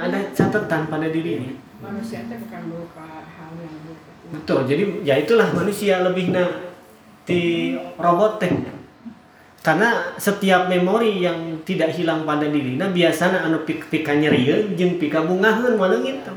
ada 0.02 0.20
catatan 0.34 0.90
pada 0.90 1.08
dirinya 1.14 1.69
Manusia 1.80 2.28
itu 2.28 2.36
bukan 2.44 2.62
berupa 2.68 3.24
hal 3.24 3.52
yang 3.56 3.76
buruk. 3.88 4.00
betul 4.30 4.60
jadi 4.68 4.84
ya 5.02 5.16
itulah 5.18 5.50
manusia 5.56 6.04
lebih 6.06 6.30
na 6.30 6.70
di 7.24 7.74
robot 7.98 8.38
teh. 8.38 8.52
Karena 9.60 10.16
setiap 10.16 10.72
memori 10.72 11.20
yang 11.20 11.60
tidak 11.68 11.92
hilang 11.96 12.24
pada 12.24 12.48
diri 12.48 12.80
nah 12.80 12.92
biasanya 12.92 13.44
anu 13.44 13.64
pik 13.68 13.92
pika 13.92 14.16
nyerian 14.16 14.76
jeung 14.76 14.96
pika 15.00 15.24
bungahan 15.24 15.76
mana 15.76 16.00
gitu 16.00 16.32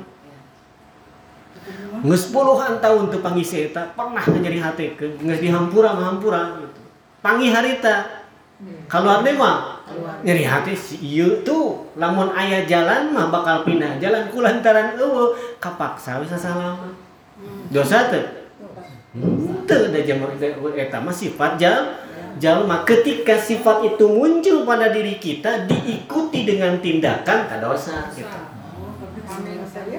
Nges 2.02 2.34
puluhan 2.34 2.82
tahun 2.82 3.14
tuh 3.14 3.22
panggil 3.22 3.70
eta 3.70 3.94
pernah 3.94 4.26
nyeri 4.26 4.58
hati 4.58 4.98
ke 4.98 5.06
nges 5.22 5.38
dihampura 5.38 5.94
hampura 5.94 6.58
gitu. 6.58 6.82
Panggil 7.22 7.54
harita 7.54 8.21
Keluar 8.86 9.26
deh 9.26 9.34
mah 9.34 9.82
nyeri 10.22 10.46
hati 10.46 10.76
si 10.76 11.00
ieu 11.02 11.42
tuh 11.42 11.90
lamun 11.98 12.30
ayah 12.38 12.62
jalan 12.68 13.10
mah 13.10 13.32
bakal 13.32 13.66
pindah 13.66 13.98
jalan 13.98 14.30
kulantaran 14.30 14.94
eueuh 14.94 15.34
kapaksa 15.58 16.22
we 16.22 16.26
sasalama. 16.28 16.94
Dosa 17.72 18.12
teh. 18.12 18.24
Teu 19.66 19.82
da 19.90 20.00
jaman 20.04 20.38
eta 20.76 20.98
mah 21.02 21.12
sifat 21.12 21.58
jal 21.58 21.98
jalma 22.38 22.86
ketika 22.86 23.36
sifat 23.36 23.84
itu 23.84 24.06
muncul 24.08 24.64
pada 24.64 24.88
diri 24.94 25.18
kita 25.18 25.68
diikuti 25.68 26.46
dengan 26.46 26.78
tindakan 26.78 27.50
tak 27.50 27.58
dosa 27.60 28.08
gitu. 28.14 28.38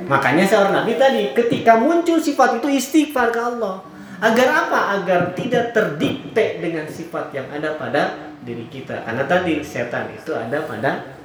Makanya 0.07 0.45
seorang 0.47 0.73
Nabi 0.83 0.95
tadi 0.95 1.35
ketika 1.35 1.77
muncul 1.77 2.21
sifat 2.21 2.61
itu 2.61 2.67
istighfar 2.71 3.33
ke 3.33 3.41
Allah. 3.41 3.83
Agar 4.23 4.47
apa? 4.67 4.79
Agar 5.01 5.19
tidak 5.35 5.75
terdikte 5.75 6.63
dengan 6.63 6.87
sifat 6.87 7.35
yang 7.35 7.47
ada 7.51 7.75
pada 7.75 8.32
diri 8.43 8.67
kita. 8.67 9.03
Karena 9.03 9.23
tadi 9.25 9.63
setan 9.63 10.11
itu 10.11 10.31
ada 10.35 10.67
pada 10.67 11.15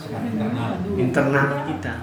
internal. 0.00 0.70
internal 0.96 1.48
kita. 1.66 1.94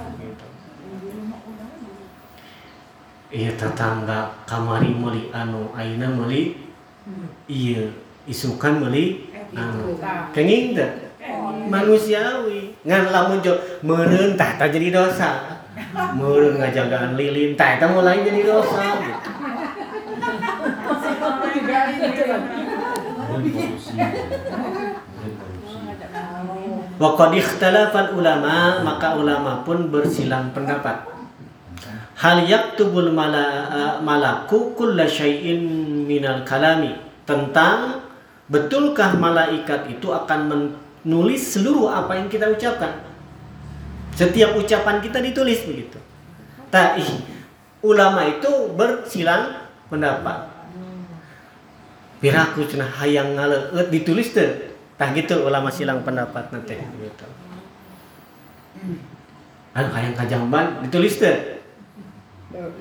Iya 3.28 3.52
tetangga 3.60 4.32
kamari 4.48 4.96
meli 4.96 5.28
anu 5.36 5.76
aina 5.76 6.08
meli 6.08 6.56
iya 7.52 7.92
isukan 8.24 8.80
meli 8.80 9.28
anu 9.52 10.00
kenging 10.32 10.72
teh 10.72 11.12
manusiawi 11.68 12.72
ngan 12.88 13.12
lamun 13.12 13.44
jo 13.44 13.52
meureun 13.84 14.40
tah 14.40 14.56
jadi 14.56 14.96
dosa 14.96 15.60
meureun 16.16 16.56
ngajagaan 16.56 17.20
lilin 17.20 17.52
tah 17.60 17.76
eta 17.76 17.92
mulai 17.92 18.24
jadi 18.24 18.48
dosa 18.48 18.96
gitu. 19.04 19.30
Revolusi. 23.42 23.94
Revolusi. 23.98 25.78
Wa 26.98 27.14
qad 27.14 27.32
ikhtalafal 27.38 28.18
ulama 28.18 28.82
maka 28.82 29.14
ulama 29.14 29.62
pun 29.62 29.94
bersilang 29.94 30.50
pendapat. 30.50 31.06
Hal 32.18 32.50
yaktubul 32.50 33.14
mala, 33.14 34.02
malaku 34.02 34.74
kulla 34.74 35.06
syai'in 35.06 35.62
minal 36.10 36.42
kalami 36.42 36.98
tentang 37.30 38.02
betulkah 38.50 39.14
malaikat 39.14 39.86
itu 39.86 40.10
akan 40.10 40.40
menulis 40.50 41.54
seluruh 41.54 41.94
apa 41.94 42.18
yang 42.18 42.26
kita 42.26 42.50
ucapkan. 42.50 43.06
Setiap 44.18 44.58
ucapan 44.58 44.98
kita 44.98 45.22
ditulis 45.22 45.62
begitu. 45.70 46.02
Tapi 46.74 47.06
ulama 47.86 48.26
itu 48.26 48.74
bersilang 48.74 49.70
pendapat. 49.94 50.57
Piraku 52.18 52.66
cenah 52.66 52.90
hayang 53.02 53.38
ngaleut 53.38 53.94
ditulis 53.94 54.34
teu. 54.34 54.74
Tah 54.98 55.14
gitu 55.14 55.46
ulama 55.46 55.70
silang 55.70 56.02
pendapat 56.02 56.50
nanti 56.50 56.74
gitu. 56.74 57.28
Anu 59.78 59.90
hayang 59.94 60.18
kajamban 60.18 60.82
ditulis 60.88 61.22
teu. 61.22 61.62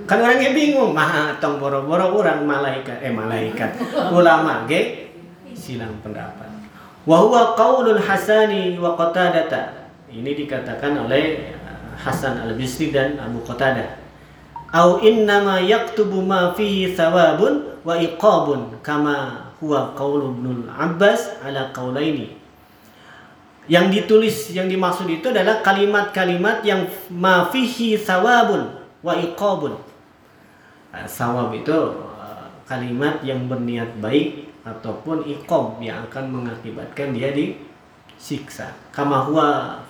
Kan 0.08 0.22
orangnya 0.24 0.56
bingung, 0.56 0.96
mah 0.96 1.36
tong 1.42 1.60
boro-boro 1.60 2.16
orang 2.16 2.46
malaikat 2.48 3.02
eh 3.02 3.12
malaikat 3.12 3.76
ulama 4.14 4.64
ge 4.64 5.12
silang 5.52 6.00
pendapat. 6.00 6.48
Wa 7.04 7.20
huwa 7.22 7.52
Hasani 8.00 8.80
wa 8.80 8.96
Qatadata. 8.96 9.90
Ini 10.06 10.32
dikatakan 10.32 10.96
oleh 10.96 11.52
Hasan 11.98 12.40
Al-Bisri 12.46 12.94
dan 12.94 13.20
Abu 13.20 13.42
Qatadah. 13.42 14.05
Au 14.76 15.00
innama 15.00 15.56
yaktubu 15.64 16.20
ma 16.20 16.52
fihi 16.52 16.92
thawabun 16.92 17.80
wa 17.80 17.96
iqabun 17.96 18.76
kama 18.84 19.48
huwa 19.56 19.96
qaulu 19.96 20.36
Ibnul 20.36 20.68
Abbas 20.68 21.40
ala 21.40 21.72
qaulaini. 21.72 22.36
Yang 23.72 23.86
ditulis 23.96 24.36
yang 24.52 24.68
dimaksud 24.68 25.08
itu 25.08 25.32
adalah 25.32 25.64
kalimat-kalimat 25.64 26.60
yang 26.60 26.84
ma 27.08 27.48
fihi 27.48 27.96
thawabun 27.96 28.76
wa 29.00 29.16
iqabun. 29.16 29.80
Nah, 30.92 31.08
Sawab 31.08 31.56
itu 31.56 31.72
uh, 31.72 32.44
kalimat 32.68 33.24
yang 33.24 33.48
berniat 33.48 33.96
baik 33.96 34.52
ataupun 34.60 35.24
iqab 35.24 35.80
yang 35.80 36.04
akan 36.04 36.28
mengakibatkan 36.28 37.16
dia 37.16 37.32
disiksa. 37.32 38.76
Kama 38.92 39.24
huwa 39.24 39.80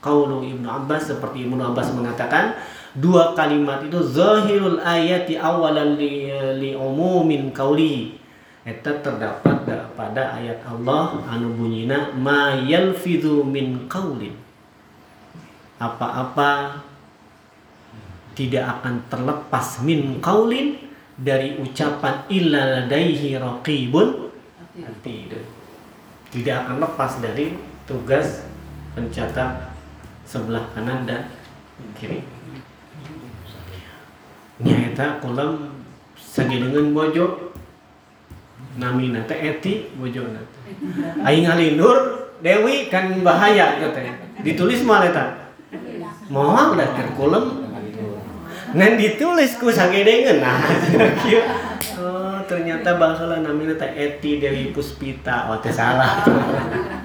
qaulu 0.00 0.40
Ibnu 0.40 0.64
Abbas 0.64 1.12
seperti 1.12 1.44
Ibnu 1.44 1.60
Abbas 1.60 1.92
mengatakan 1.92 2.56
dua 2.96 3.36
kalimat 3.38 3.86
itu 3.86 4.00
zahirul 4.02 4.82
ayati 4.82 5.38
awalan 5.38 5.94
li, 5.94 6.26
li 6.58 6.70
umumin 6.74 7.54
qaulihi 7.54 8.18
eta 8.66 9.00
terdapat 9.00 9.64
da- 9.64 9.88
pada 9.96 10.36
ayat 10.36 10.60
Allah 10.68 11.16
anu 11.30 11.54
bunyina 11.56 12.12
ma 12.12 12.52
yalfidhu 12.54 13.46
min 13.46 13.88
qaulin 13.88 14.36
apa-apa 15.80 16.84
tidak 18.36 18.64
akan 18.78 19.00
terlepas 19.08 19.80
min 19.80 20.20
qaulin 20.20 20.76
dari 21.20 21.60
ucapan 21.60 22.24
illa 22.32 22.80
ladaihi 22.80 23.36
raqibun. 23.36 24.32
Tidak. 26.32 26.56
Akan 26.56 26.80
lepas 26.80 27.20
dari 27.20 27.52
tugas 27.84 28.48
pencatat 28.96 29.68
sebelah 30.24 30.64
kanan 30.72 31.04
dan 31.04 31.28
kiri 31.98 32.22
nyata 34.60 35.20
kolam 35.20 35.80
sagedengan 36.16 36.92
bojo. 36.92 37.52
Nami 38.78 39.10
nate 39.10 39.34
eti 39.34 39.90
bojo 39.98 40.30
nate 40.30 40.60
aing 41.26 41.44
ngalindur 41.44 42.30
Dewi 42.40 42.88
kan 42.88 43.12
bahaya 43.20 43.76
gitu 43.76 44.00
ditulis 44.40 44.80
malah 44.86 45.12
eta. 45.12 45.24
Moal 46.32 46.72
udah 46.72 46.88
keur 46.96 47.10
ngan 48.70 48.92
ditulis 48.94 49.58
ku 49.58 49.68
sagedengan 49.68 50.38
nah. 50.40 50.62
Kieu 51.20 51.42
oh 52.00 52.38
ternyata 52.46 52.94
baheula 52.96 53.42
namina 53.42 53.74
teh 53.74 53.90
Eti 53.92 54.38
Dewi 54.38 54.70
Puspita. 54.70 55.50
Oh 55.50 55.58
teh 55.58 55.74
salah 55.74 56.22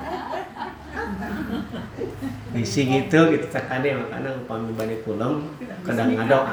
Bisi 2.56 2.88
gitu 2.88 3.20
gitu 3.36 3.46
sakade 3.52 3.92
makanya 3.92 4.32
upami 4.32 4.72
bani 4.80 4.96
kulem 5.04 5.44
kadang 5.84 6.16
ngadok 6.16 6.44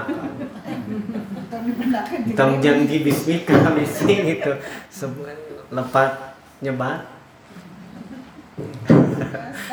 Tong 2.35 2.59
janji 2.59 3.07
bismika 3.07 3.71
bisi 3.71 4.35
gitu. 4.35 4.51
Sebu- 4.91 5.31
lepat 5.71 6.35
nyebat 6.59 7.07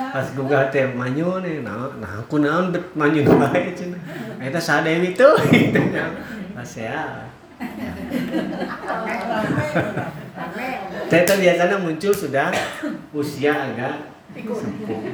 pas 0.09 0.25
gugah 0.33 0.71
teh 0.71 0.87
manyun 0.95 1.43
nih 1.43 1.59
nah 1.65 1.91
nah 1.99 2.23
aku 2.23 2.39
naon 2.39 2.71
bet 2.71 2.85
manyun 2.95 3.27
bae 3.27 3.75
cenah 3.75 3.99
eta 4.39 4.57
sadewi 4.61 5.11
tuh 5.17 5.35
gitu. 5.51 5.81
Pas 6.55 6.71
ya 6.77 7.27
teh 11.11 11.21
biasanya 11.25 11.77
muncul 11.81 12.13
sudah 12.15 12.47
usia 13.11 13.53
agak 13.53 14.18
sepuh 14.47 14.99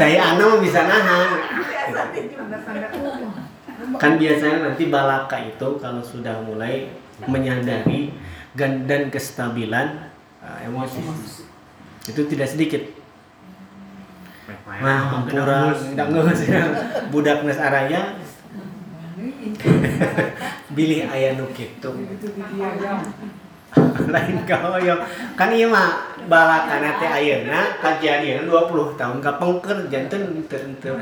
daya 0.00 0.18
anak 0.34 0.46
mah 0.46 0.60
bisa 0.60 0.80
nahan. 0.86 1.28
Kan 3.96 4.12
biasanya 4.18 4.72
nanti 4.72 4.88
balaka 4.88 5.36
itu 5.40 5.68
kalau 5.78 6.02
sudah 6.02 6.42
mulai 6.42 6.90
menyadari 7.24 8.12
dan 8.56 9.08
kestabilan 9.12 10.10
uh, 10.40 10.58
emosi. 10.64 11.00
Itu 12.08 12.24
tidak 12.28 12.48
sedikit. 12.50 12.82
Nah, 14.66 15.00
hampura 15.10 15.74
ngeus 15.74 16.40
ya. 16.46 16.62
Budak 17.10 17.42
nes 17.44 17.58
araya. 17.58 18.16
Bilih 20.76 21.08
aya 21.08 21.38
nu 21.38 21.48
kitu. 21.56 21.90
Lain 24.14 24.36
kaoyo. 24.46 24.94
Kan 25.34 25.50
ieu 25.52 25.68
mah 25.68 26.14
balakana 26.26 26.96
teh 26.98 27.10
ayeuna 27.10 27.76
kajadian 27.82 28.48
20 28.48 28.98
tahun 28.98 29.18
kapengker 29.20 29.78
janten 29.90 30.46
teu 30.46 30.62
teu. 30.80 30.94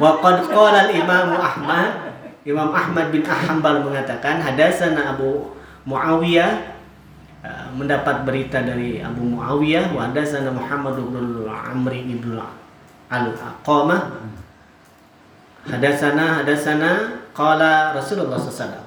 Wa 0.00 0.10
qad 0.20 0.36
qala 0.48 0.88
al-Imam 0.88 1.36
Ahmad. 1.36 2.16
Imam 2.44 2.76
Ahmad 2.76 3.08
bin 3.08 3.24
Hanbal 3.24 3.80
mengatakan 3.88 4.40
hadasana 4.40 5.16
Abu 5.16 5.56
Muawiyah. 5.88 6.76
Uh, 7.44 7.68
mendapat 7.76 8.24
berita 8.24 8.64
dari 8.64 9.04
Abu 9.04 9.20
Muawiyah 9.20 9.92
wa 9.92 10.08
hadatsana 10.08 10.48
Muhammad 10.48 10.96
bin 10.96 11.44
Amri 11.44 12.00
bin 12.08 12.40
Al-Aqamah. 13.12 14.16
Hadatsana 15.68 16.40
hadatsana 16.40 17.20
qala 17.36 17.92
Rasulullah 17.92 18.40
sallallahu 18.40 18.83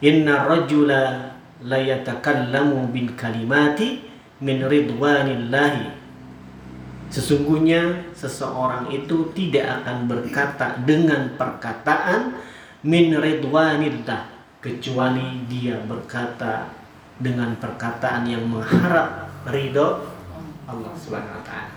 Inna 0.00 0.48
rajula 0.48 1.36
la 1.60 1.78
yatakallamu 1.78 2.88
bil 2.88 3.12
kalimati 3.16 4.00
min 4.40 4.64
ridwanillahi 4.64 6.00
Sesungguhnya 7.10 8.14
seseorang 8.14 8.86
itu 8.94 9.34
tidak 9.34 9.82
akan 9.82 10.06
berkata 10.06 10.78
dengan 10.86 11.34
perkataan 11.34 12.38
min 12.86 13.18
ridwanillah 13.18 14.30
kecuali 14.62 15.42
dia 15.50 15.82
berkata 15.82 16.70
dengan 17.18 17.58
perkataan 17.58 18.30
yang 18.30 18.46
mengharap 18.46 19.26
ridho 19.50 20.06
Allah 20.70 20.92
Subhanahu 20.94 21.34
wa 21.34 21.44
taala. 21.44 21.76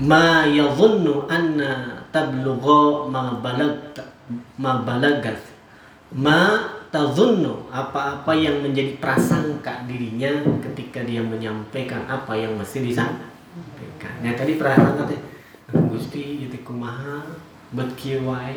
Ma 0.00 0.48
yadhunnu 0.48 1.28
anna 1.28 2.02
tablugha 2.08 3.04
ma 3.12 3.36
balagta 3.38 4.03
ma 4.56 4.80
balagat 4.82 5.36
ma 6.14 6.70
tadhunnu 6.94 7.66
apa-apa 7.74 8.30
yang 8.38 8.62
menjadi 8.62 8.94
prasangka 9.02 9.82
dirinya 9.90 10.30
ketika 10.62 11.02
dia 11.02 11.18
menyampaikan 11.18 12.06
apa 12.06 12.38
yang 12.38 12.54
mesti 12.54 12.86
disampaikan. 12.86 14.14
Ya 14.22 14.38
tadi 14.38 14.54
prasangka 14.54 15.10
teh 15.10 15.20
Gusti 15.90 16.46
jadi 16.46 16.62
kumaha 16.62 17.26
bet 17.74 17.98
wae 18.22 18.54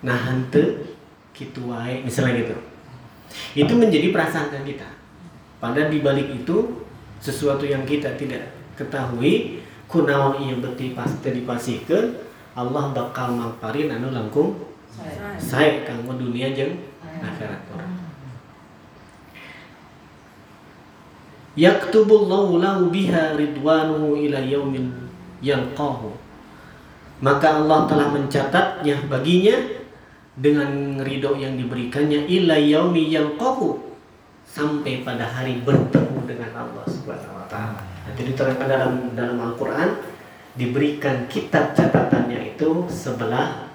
nah 0.00 0.16
henteu 0.16 0.96
kitu 1.36 1.68
wae 1.68 2.00
misalnya 2.00 2.40
gitu. 2.40 2.56
Itu 3.52 3.76
menjadi 3.76 4.08
prasangka 4.08 4.64
kita. 4.64 4.88
Padahal 5.60 5.92
di 5.92 6.00
balik 6.00 6.32
itu 6.32 6.80
sesuatu 7.20 7.68
yang 7.68 7.84
kita 7.84 8.16
tidak 8.16 8.56
ketahui 8.76 9.60
kunaon 9.88 10.40
ieu 10.44 10.56
beti 10.60 10.92
pasti 10.92 11.32
dipasikeun 11.32 12.12
Allah 12.56 12.92
bakal 12.92 13.36
mamparin 13.36 13.92
anu 13.92 14.12
langkung 14.12 14.56
saya 15.36 15.84
kanggo 15.84 16.16
dunia 16.16 16.52
jeung 16.56 16.76
akhirat 17.22 17.62
orang. 17.72 17.94
Yaktubullahu 21.56 22.60
lahu 22.60 22.92
biha 22.92 23.32
ridwanuhu 23.36 24.16
ila 24.28 24.40
yaumil 24.44 24.92
yalqahu. 25.40 26.12
Maka 27.24 27.64
Allah 27.64 27.88
telah 27.88 28.08
mencatatnya 28.12 29.08
baginya 29.08 29.56
dengan 30.36 31.00
ridho 31.00 31.32
yang 31.40 31.56
diberikannya 31.56 32.28
ila 32.28 32.60
yaumi 32.60 33.08
yalqahu 33.08 33.80
sampai 34.44 35.00
pada 35.00 35.24
hari 35.24 35.64
bertemu 35.64 36.28
dengan 36.28 36.52
Allah 36.52 36.84
Subhanahu 36.84 37.40
wa 37.40 37.46
taala. 37.48 37.80
Jadi 38.12 38.36
diterangkan 38.36 38.68
dalam 38.68 38.92
dalam 39.16 39.36
Al-Qur'an 39.40 39.96
diberikan 40.60 41.24
kitab 41.28 41.72
catatannya 41.72 42.52
itu 42.52 42.84
sebelah. 42.92 43.65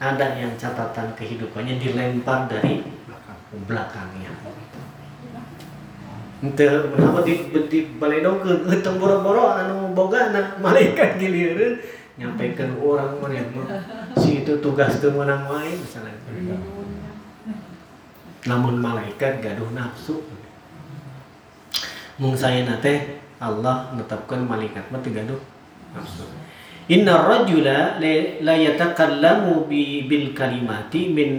Ada 0.00 0.40
yang 0.40 0.56
catatan 0.56 1.12
kehidupannya 1.12 1.76
dilempar 1.76 2.48
dari 2.48 2.80
belakangnya. 3.68 4.32
Ente 6.40 6.64
kenapa 6.64 7.20
di 7.20 7.52
di 7.68 7.80
baledongkeun 8.00 8.64
heuteung 8.64 8.96
boro-boro 8.96 9.60
anu 9.60 9.92
boga 9.92 10.32
anak 10.32 10.56
malaikat 10.56 11.20
gilieureun 11.20 11.76
nyampaikan 12.16 12.80
orang 12.80 13.20
mana 13.20 13.44
si 14.16 14.40
itu 14.40 14.56
tugas 14.64 15.04
teu 15.04 15.12
meunang 15.12 15.44
wae 15.44 15.68
misalnya. 15.76 16.16
Namun 18.48 18.80
malaikat 18.80 19.44
gaduh 19.44 19.68
nafsu. 19.76 20.24
Mung 22.16 22.32
saya 22.32 22.64
nate 22.64 23.20
Allah 23.36 23.92
netapkan 23.92 24.40
malaikat 24.40 24.88
mah 24.88 25.04
gaduh 25.04 25.40
nafsu. 25.92 26.24
Inna 26.90 27.22
rajula 27.22 28.02
la 28.42 28.54
yatakallamu 28.58 29.70
bi 29.70 30.10
bil 30.10 30.34
kalimati 30.34 31.14
min 31.14 31.30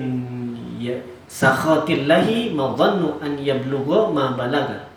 ya, 0.80 0.96
sakhatillahi 1.28 2.56
ma 2.56 2.72
dhannu 2.72 3.20
an 3.20 3.36
yablugha 3.36 4.16
ma 4.16 4.32
balaga. 4.32 4.88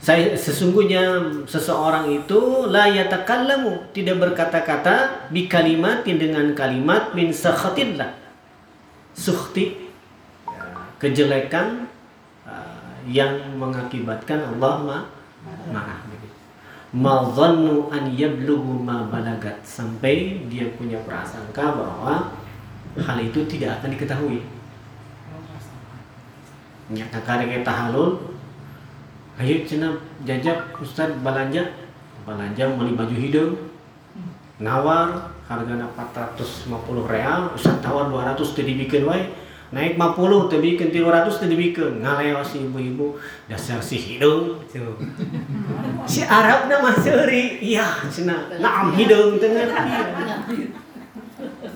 Saya 0.00 0.36
sesungguhnya 0.36 1.24
seseorang 1.48 2.12
itu 2.12 2.68
la 2.68 2.84
yatakallamu 2.88 3.92
tidak 3.96 4.28
berkata-kata 4.28 5.28
bi 5.32 5.48
kalimatin 5.48 6.20
dengan 6.20 6.52
kalimat 6.52 7.16
min 7.16 7.32
sakhatillah. 7.32 8.12
Sukhti 9.16 9.88
kejelekan 11.00 11.88
uh, 12.44 13.00
yang 13.08 13.56
mengakibatkan 13.56 14.44
Allah 14.56 14.74
ma 14.84 14.98
marah 15.72 16.09
ma 16.90 17.30
an 17.90 18.04
yablughu 18.10 18.82
ma 18.82 19.06
balagat. 19.06 19.62
Sampai 19.62 20.46
dia 20.50 20.66
punya 20.74 20.98
prasangka 21.06 21.78
bahwa 21.78 22.34
hal 22.98 23.18
itu 23.22 23.46
tidak 23.46 23.78
akan 23.78 23.94
diketahui. 23.94 24.40
Nyata 26.90 27.22
karek 27.22 27.62
tahalul 27.62 28.30
Ayo 29.40 29.64
cina 29.64 29.88
jajak 30.20 30.76
Ustaz 30.76 31.08
belanja 31.24 31.64
belanja 32.28 32.76
beli 32.76 32.92
baju 32.92 33.16
hidung 33.16 33.56
nawar 34.60 35.32
harganya 35.48 35.88
450 35.96 36.68
real. 37.08 37.48
Ustaz 37.56 37.80
tawar 37.80 38.12
200 38.12 38.36
teu 38.36 38.68
dibikin 38.68 39.08
wae 39.08 39.32
naik 39.70 39.94
50 39.94 40.50
teu 40.50 40.58
bikin 40.58 40.90
300 40.90 41.30
teu 41.30 41.46
dibikin. 41.46 42.02
Ngaleo 42.02 42.42
si 42.42 42.66
ibu-ibu 42.66 43.14
dasar 43.46 43.78
si 43.78 43.98
hidung 43.98 44.58
tuh 44.66 44.94
si 46.10 46.26
Arabna 46.26 46.82
mah 46.82 46.94
seuri 46.98 47.62
iya 47.62 48.02
cenah 48.10 48.58
naam 48.58 48.90
hidung 48.98 49.38
teu 49.38 49.50
ngerti 49.50 49.90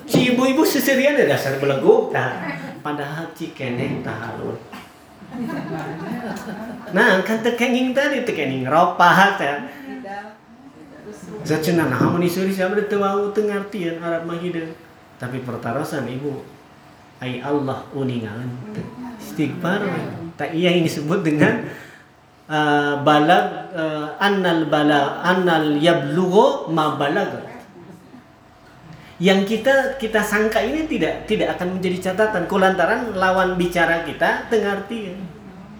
si 0.07 0.35
ibu-ibu 0.35 0.63
seserian 0.67 1.15
dasar 1.15 1.55
beleguk 1.59 2.11
tah 2.11 2.35
padahal 2.83 3.31
cikeneh 3.31 4.03
tahalul 4.03 4.59
Nah, 6.95 7.19
kan 7.27 7.43
tekenging 7.43 7.91
tadi 7.91 8.23
tekenging 8.23 8.63
ropa 8.63 9.35
teh. 9.35 9.51
Saya 11.43 11.59
cenah 11.59 11.91
nah 11.91 12.07
mun 12.07 12.23
isuri 12.23 12.55
siapa 12.55 12.79
teu 12.87 13.03
wau 13.03 13.35
teu 13.35 13.43
ngartieun 13.43 13.99
Arab 13.99 14.23
mah 14.23 14.39
hideung. 14.39 14.71
Tapi 15.19 15.43
pertarosan 15.43 16.07
ibu 16.07 16.54
ai 17.25 17.41
Allah 17.41 17.81
uningan 17.97 18.45
istighfar. 19.17 19.81
Tak 20.37 20.53
iya 20.53 20.77
ini 20.77 20.85
disebut 20.85 21.25
dengan 21.25 21.65
uh, 22.45 23.01
balag 23.01 23.73
uh, 23.73 24.13
annal 24.21 24.69
bala 24.69 25.25
annal 25.25 25.73
yablughu 25.81 26.69
ma 26.69 26.93
balagat 26.99 27.55
yang 29.15 29.47
kita 29.47 29.95
kita 29.95 30.19
sangka 30.19 30.59
ini 30.59 30.91
tidak 30.91 31.23
tidak 31.25 31.55
akan 31.57 31.79
menjadi 31.79 32.11
catatan. 32.11 32.45
Kulantaran 32.51 33.15
lawan 33.15 33.55
bicara 33.55 34.03
kita 34.03 34.51
tengarti 34.51 35.15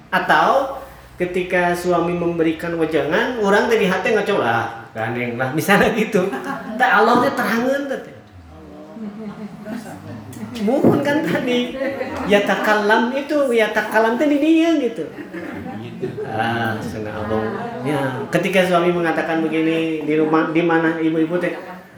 atau 0.10 0.80
ketika 1.20 1.76
suami 1.76 2.16
memberikan 2.16 2.80
wajangan 2.80 3.44
orang 3.44 3.68
tadi 3.68 3.86
hati 3.86 4.16
ngaco 4.16 4.36
lah. 4.40 4.88
Ganeng 4.96 5.36
lah 5.36 5.52
misalnya 5.52 5.92
gitu. 6.00 6.32
Tak 6.80 6.92
Allah 7.04 7.28
teh 7.28 7.34
terangan 7.36 7.82
teh 7.92 8.15
mohon 10.64 11.04
kan 11.04 11.26
tadi. 11.26 11.76
Ya 12.30 12.46
takalam 12.46 13.12
itu 13.18 13.52
ya 13.52 13.74
takalam 13.76 14.16
teh 14.16 14.30
di 14.30 14.38
dia 14.40 14.72
gitu. 14.80 15.04
Ah 16.30 16.78
senang 16.80 17.26
abang. 17.26 17.46
Ya 17.84 18.24
ketika 18.32 18.64
suami 18.64 18.94
mengatakan 18.94 19.44
begini 19.44 20.06
di 20.06 20.14
rumah 20.16 20.54
di 20.54 20.62
mana 20.64 20.96
ibu-ibu 21.02 21.36
teh 21.42 21.56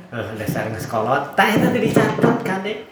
eh 0.07 0.27
dasar 0.39 0.71
tah 0.71 1.47
eta 1.51 1.67
teh 1.69 1.81
dicatat 1.83 2.37
kan 2.41 2.63
deh. 2.63 2.87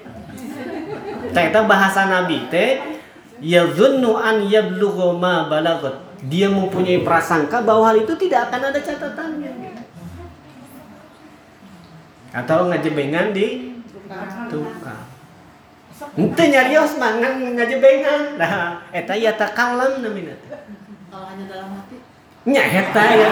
Tah 1.34 1.44
eta 1.44 1.64
bahasa 1.64 2.06
nabi 2.06 2.46
teh 2.52 3.00
yazunnu 3.42 4.20
an 4.20 4.46
yablugha 4.46 5.16
ma 5.18 5.50
balagat. 5.50 6.04
Dia 6.26 6.50
mempunyai 6.50 7.06
prasangka 7.06 7.62
bahwa 7.62 7.90
hal 7.94 8.02
itu 8.02 8.14
tidak 8.18 8.50
akan 8.50 8.74
ada 8.74 8.80
catatannya. 8.82 9.52
Atau 12.36 12.68
ngajebengan 12.68 13.32
di 13.32 13.78
tukang 14.52 15.15
Ente 15.96 16.44
nyarios 16.52 17.00
mangan 17.00 17.40
ngajebengan 17.56 18.36
nah 18.36 18.84
eta 18.92 19.16
ya 19.16 19.32
takalam 19.40 20.04
namina 20.04 20.36
Kalau 21.08 21.26
hanya 21.32 21.46
dalam 21.48 21.72
hati. 21.80 21.96
nya 22.52 22.64
eta 22.68 23.04
ya 23.16 23.30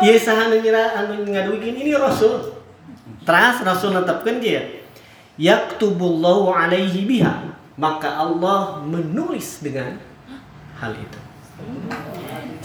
Ieu 0.00 0.16
saha 0.20 0.48
anu 0.48 0.60
ngira 0.60 0.92
anu 0.92 1.24
ngaduikeun 1.24 1.76
ini 1.76 1.92
Rasul. 1.96 2.52
Teras 3.24 3.64
Rasul 3.64 3.96
netepkeun 3.96 4.38
dia. 4.38 4.62
Yaktubullahu 5.40 6.52
alaihi 6.52 7.08
biha. 7.08 7.56
Maka 7.80 8.08
Allah 8.12 8.80
menulis 8.84 9.64
dengan 9.64 9.96
hal 10.76 10.92
itu. 10.96 11.20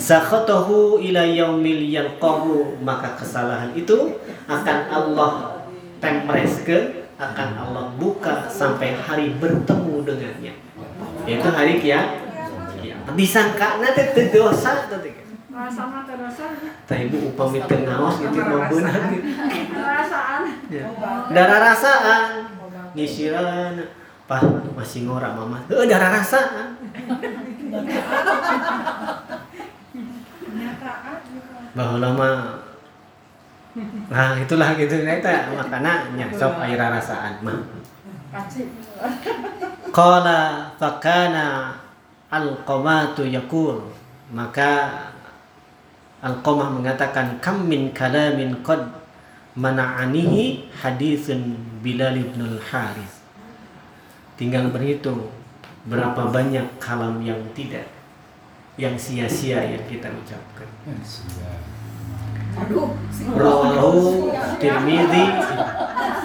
Sakhatahu 0.02 0.97
ila 0.97 1.22
yaumil 1.22 1.86
yalqahu 1.86 2.82
maka 2.82 3.14
kesalahan 3.22 3.70
itu 3.78 4.18
akan 4.49 4.78
Allah 4.89 5.62
tempreskeun 6.02 7.06
akan 7.22 7.49
Allah 7.54 7.93
buka 8.02 8.49
sampai 8.49 8.97
hari 8.97 9.38
bertemu 9.38 10.02
dengannya. 10.02 10.58
Yaitu 11.30 11.49
hari 11.54 11.78
kiamat. 11.78 12.18
Disangkana 13.14 13.93
teh 13.93 14.10
teu 14.18 14.41
dosa 14.41 14.89
teh. 14.89 15.22
Rasa 15.54 15.86
mah 15.86 16.02
terasa. 16.10 16.49
Tah 16.89 16.97
ibu 16.97 17.30
upami 17.30 17.62
teu 17.70 17.86
ngaos 17.86 18.26
gitu 18.26 18.41
mau 18.41 18.66
beunang 18.74 19.14
gitu. 19.14 19.38
Perasaan. 19.70 20.41
Ya. 20.74 20.89
Darah 21.30 21.60
rasaan 21.62 22.49
ngisiran 22.97 23.86
Pah 24.26 24.41
masih 24.74 25.06
ngora 25.06 25.30
mama. 25.36 25.62
Heuh 25.70 25.86
darah 25.86 26.10
rasaan. 26.10 26.74
bahwa 31.76 31.97
lama. 32.02 32.32
Nah 34.12 34.36
itulah 34.36 34.76
gitu. 34.76 34.99
Kita 34.99 35.56
makannya 35.56 36.28
sok 36.36 36.60
air 36.64 36.80
rasaan 36.80 37.39
mah. 37.43 37.60
Qala 39.91 40.72
fakana 40.80 41.76
al-qamatu 42.32 43.28
yakul 43.28 43.91
maka 44.32 45.04
Al-Qamah 46.22 46.70
mengatakan 46.70 47.41
kam 47.41 47.66
min 47.66 47.89
kalamin 47.97 48.62
qad 48.62 48.93
mana'anihi 49.58 50.70
hadisun 50.70 51.58
Bilal 51.82 52.14
ibn 52.14 52.45
al-Haris 52.45 53.26
tinggal 54.38 54.70
berhitung 54.70 55.34
berapa 55.89 56.30
banyak 56.30 56.78
kalam 56.78 57.26
yang 57.26 57.41
tidak 57.58 57.89
yang 58.80 58.95
sia-sia 58.95 59.59
yang 59.76 59.84
kita 59.88 60.07
ucapkan 60.11 60.67
Aduh, 62.51 62.91
Rawahu 63.32 64.28
Tirmidzi 64.59 65.26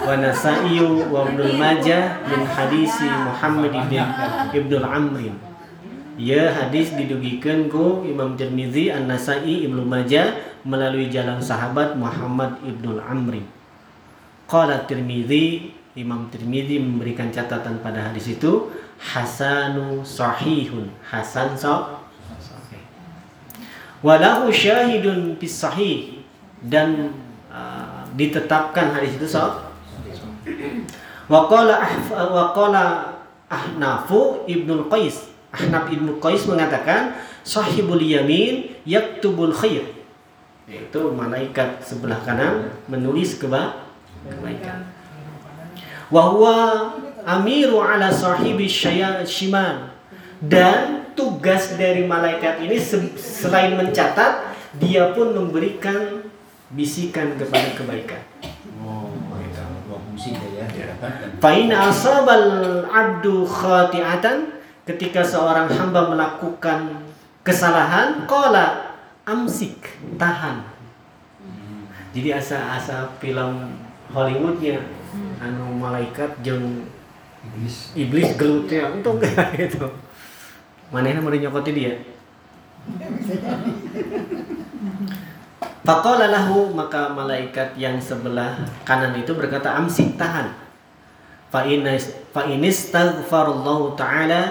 wa 0.03 0.13
Nasa'i 0.19 0.83
wa 1.07 1.23
Ibnu 1.23 1.55
Majah 1.55 2.19
min 2.27 2.43
hadisi 2.43 3.07
Muhammad 3.07 3.71
ibn 3.71 3.95
Ibnu 4.51 4.75
Amr. 4.83 5.31
Ya 6.19 6.51
hadis 6.51 6.91
didugikan 6.97 7.69
ku 7.71 8.01
Imam 8.03 8.33
Tirmidzi, 8.33 8.89
An-Nasa'i, 8.89 9.69
Ibnu 9.69 9.85
Majah 9.85 10.33
melalui 10.67 11.07
jalan 11.07 11.39
sahabat 11.39 11.95
Muhammad 11.95 12.59
ibnu 12.65 12.99
Amr. 12.99 13.39
Qala 14.49 14.83
Tirmidzi, 14.83 15.71
Imam 15.95 16.27
Tirmidzi 16.27 16.81
memberikan 16.81 17.31
catatan 17.31 17.79
pada 17.79 18.11
hadis 18.11 18.35
itu 18.35 18.73
hasanu 18.99 20.03
sahihun. 20.03 20.91
Hasan 21.05 21.55
sahih. 21.55 22.06
Walahu 24.05 24.53
syahidun 24.53 25.37
bis 25.41 25.57
sahih 25.57 26.21
dan 26.61 27.13
uh, 27.49 28.05
ditetapkan 28.13 28.93
hadis 28.93 29.17
itu 29.17 29.25
sahih. 29.25 29.65
Waqala 31.27 31.83
waqala 32.13 32.83
Ahnafu 33.47 34.43
Ibnu 34.47 34.91
Qais. 34.91 35.31
Ahnaf 35.51 35.87
Ibnu 35.87 36.19
Qais 36.19 36.43
mengatakan 36.45 37.15
sahibul 37.41 38.03
yamin 38.03 38.75
yaktubul 38.83 39.55
khair. 39.55 39.87
Yaitu 40.67 40.99
malaikat 41.15 41.79
sebelah 41.79 42.19
kanan 42.27 42.75
menulis 42.91 43.39
keba 43.39 43.87
kebaikan. 44.27 44.83
Wa 46.11 46.31
huwa 46.31 46.55
amiru 47.23 47.79
ala 47.79 48.11
sahibi 48.11 48.67
shimal. 48.67 49.95
Dan 50.43 51.06
tugas 51.17 51.73
dari 51.75 52.05
malaikat 52.05 52.61
ini 52.61 52.77
selain 53.17 53.73
mencatat, 53.73 54.53
dia 54.77 55.09
pun 55.17 55.33
memberikan 55.33 56.21
bisikan 56.71 57.33
kepada 57.35 57.73
kebaikan. 57.73 58.21
Oh, 58.85 59.09
itu 59.41 59.63
dua 59.89 59.97
fungsi 59.97 60.37
dia 60.37 60.69
ya. 60.69 60.93
Fa'in 61.41 61.73
asabal 61.73 62.85
abdu 62.85 63.41
khati'atan 63.43 64.61
ketika 64.85 65.25
seorang 65.25 65.65
hamba 65.67 66.13
melakukan 66.13 67.09
kesalahan, 67.41 68.29
qala 68.29 68.95
amsik, 69.25 69.97
tahan. 70.21 70.61
Jadi 72.13 72.29
asa-asa 72.33 73.09
film 73.19 73.73
Hollywoodnya 74.13 74.79
anu 75.37 75.75
malaikat 75.77 76.29
jeng 76.41 76.87
Iblis. 77.47 77.93
iblis 77.95 78.29
gelutnya 78.35 78.91
untung 78.91 79.21
gitu. 79.59 79.87
Manehna 80.87 81.19
mau 81.19 81.31
nyokoti 81.31 81.71
dia. 81.75 81.99
Faqala 85.83 86.31
lahu 86.31 86.71
maka 86.71 87.11
malaikat 87.11 87.75
yang 87.79 87.99
sebelah 87.99 88.59
kanan 88.87 89.15
itu 89.19 89.31
berkata 89.35 89.75
amsik 89.75 90.15
tahan. 90.15 90.51
Fa 91.47 91.63
inis 91.67 92.11
fa 92.31 93.43
taala 93.95 94.41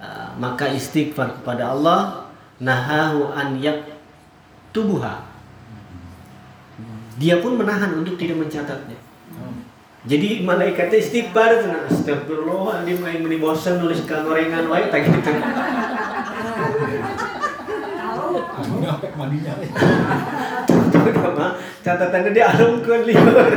uh, 0.00 0.28
maka 0.36 0.68
istighfar 0.68 1.40
kepada 1.40 1.72
Allah 1.72 2.28
nahahu 2.60 3.32
an 3.32 3.60
tubuha. 4.72 5.24
Dia 7.20 7.38
pun 7.38 7.56
menahan 7.60 7.94
untuk 7.94 8.16
tidak 8.18 8.40
mencatatnya. 8.40 9.03
Jadi 10.04 10.44
malaikatnya 10.44 11.00
istighfar 11.00 11.64
nah, 11.64 11.88
astagfirullah 11.88 12.84
dia 12.84 13.00
main 13.00 13.24
meni 13.24 13.40
bosan 13.40 13.80
nulis 13.80 14.04
gorengan 14.04 14.68
wae 14.68 14.92
tak 14.92 15.08
gitu. 15.08 15.32
Tuh 20.92 21.32
mah 21.32 21.56
catatannya 21.80 22.30
dia 22.36 22.52
alungkeun 22.52 23.00
lieur. 23.08 23.48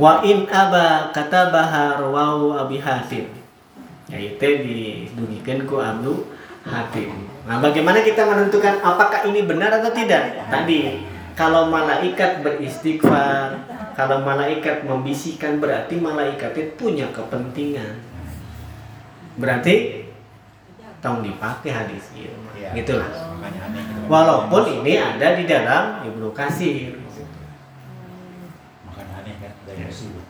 Wa 0.00 0.24
in 0.24 0.48
aba 0.48 1.12
katabaha 1.12 2.00
rawahu 2.00 2.56
Abi 2.56 2.80
Hatim. 2.80 3.36
Ya 4.08 4.16
itu 4.16 4.48
didugikeun 4.64 5.68
ku 5.68 5.76
Abu 5.76 6.24
Hatim. 6.64 7.28
Nah, 7.44 7.60
bagaimana 7.60 8.00
kita 8.00 8.24
menentukan 8.24 8.80
apakah 8.80 9.28
ini 9.28 9.44
benar 9.44 9.70
atau 9.76 9.92
tidak? 9.92 10.40
Tadi 10.48 11.15
kalau 11.36 11.68
malaikat 11.68 12.40
beristighfar, 12.40 13.60
kalau 13.92 14.24
malaikat 14.24 14.88
membisikkan 14.88 15.60
berarti 15.60 16.00
malaikat 16.00 16.56
itu 16.56 16.72
punya 16.80 17.12
kepentingan. 17.12 18.00
Berarti 19.36 20.08
tong 21.04 21.20
dipakai 21.20 21.70
hadis 21.76 22.08
gitu. 22.16 22.32
Iya. 22.56 22.72
Gitulah. 22.72 23.12
Gitu. 23.12 24.08
Walaupun 24.08 24.80
ini 24.80 24.96
ada 24.96 25.36
di 25.36 25.44
dalam 25.44 26.08
Ibnu 26.08 26.32
Katsir. 26.32 26.96
Makanya 28.88 29.14
aneh 29.20 29.36
kan 29.36 29.52
dari 29.68 29.84
musuh. 29.92 30.24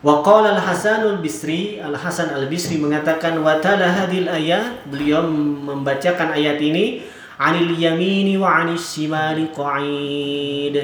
Wa 0.00 0.24
qala 0.24 0.56
Al-Hasan 0.56 1.04
Al-Bisri, 1.04 1.76
Al-Hasan 1.76 2.32
Al-Bisri 2.32 2.80
mengatakan 2.80 3.36
wa 3.42 3.60
tala 3.60 3.90
hadil 3.90 4.32
ayat, 4.32 4.86
beliau 4.88 5.28
membacakan 5.28 6.32
ayat 6.32 6.56
ini 6.62 7.04
anil 7.36 7.76
yamini 7.76 8.36
wa 8.40 8.64
anis 8.64 8.84
shimali 8.96 9.52
qa'id. 9.52 10.76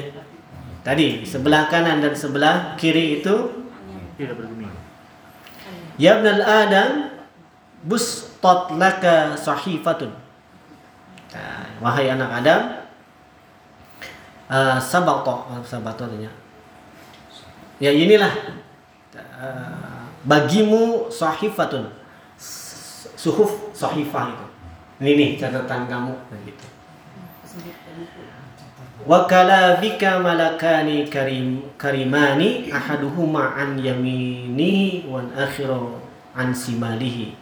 Tadi 0.83 1.23
sebelah 1.23 1.71
kanan 1.71 2.03
dan 2.03 2.13
sebelah 2.13 2.75
kiri 2.75 3.23
itu 3.23 3.63
Tidak 4.13 4.37
bergeming. 4.37 4.69
Ya 5.97 6.21
ibn 6.21 6.29
al-Adam 6.29 7.09
bustat 7.81 8.69
laka 8.77 9.33
sahifatun. 9.33 10.13
Nah, 11.33 11.65
wahai 11.81 12.13
anak 12.13 12.29
Adam 12.29 12.61
uh, 14.53 14.77
sabato 14.77 15.49
sabato 15.65 16.05
artinya. 16.05 16.29
Ya 17.81 17.89
inilah 17.89 18.33
uh, 19.17 20.05
bagimu 20.21 21.09
sahifatun. 21.09 21.89
Suhuf 23.17 23.73
sahifah 23.73 24.29
itu. 24.29 24.45
Ini 25.01 25.39
catatan 25.41 25.89
kamu 25.89 26.13
begitu. 26.29 26.67
Wa 29.03 29.25
kala 29.25 29.81
bika 29.81 30.21
malakani 30.21 31.09
karim 31.09 31.73
karimani 31.75 32.69
ahaduhuma 32.69 33.57
an 33.57 33.81
yaminihi 33.81 35.09
wan 35.09 35.33
akhiru 35.33 35.97
an 36.37 36.53
simalihi. 36.53 37.33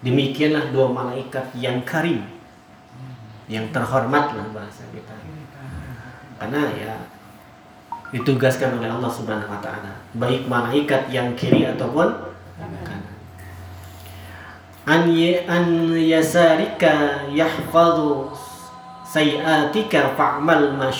Demikianlah 0.00 0.70
dua 0.70 0.88
malaikat 0.88 1.50
yang 1.58 1.82
karim. 1.82 2.24
Yang 3.50 3.74
terhormat 3.74 4.32
lah 4.38 4.46
bahasa 4.54 4.86
kita. 4.94 5.12
Karena 6.38 6.62
ya 6.78 6.94
ditugaskan 8.14 8.78
oleh 8.80 8.88
Allah 8.90 9.10
Subhanahu 9.10 9.50
wa 9.50 9.60
taala, 9.60 9.92
baik 10.14 10.46
malaikat 10.46 11.10
yang 11.10 11.34
kiri 11.34 11.66
ataupun. 11.66 12.29
An 14.90 15.06
an 15.46 15.94
yasarika 15.94 17.22
yahfadhu 17.30 18.26
sayiatika 19.06 20.18
fa'mal 20.18 20.74
ma. 20.74 20.90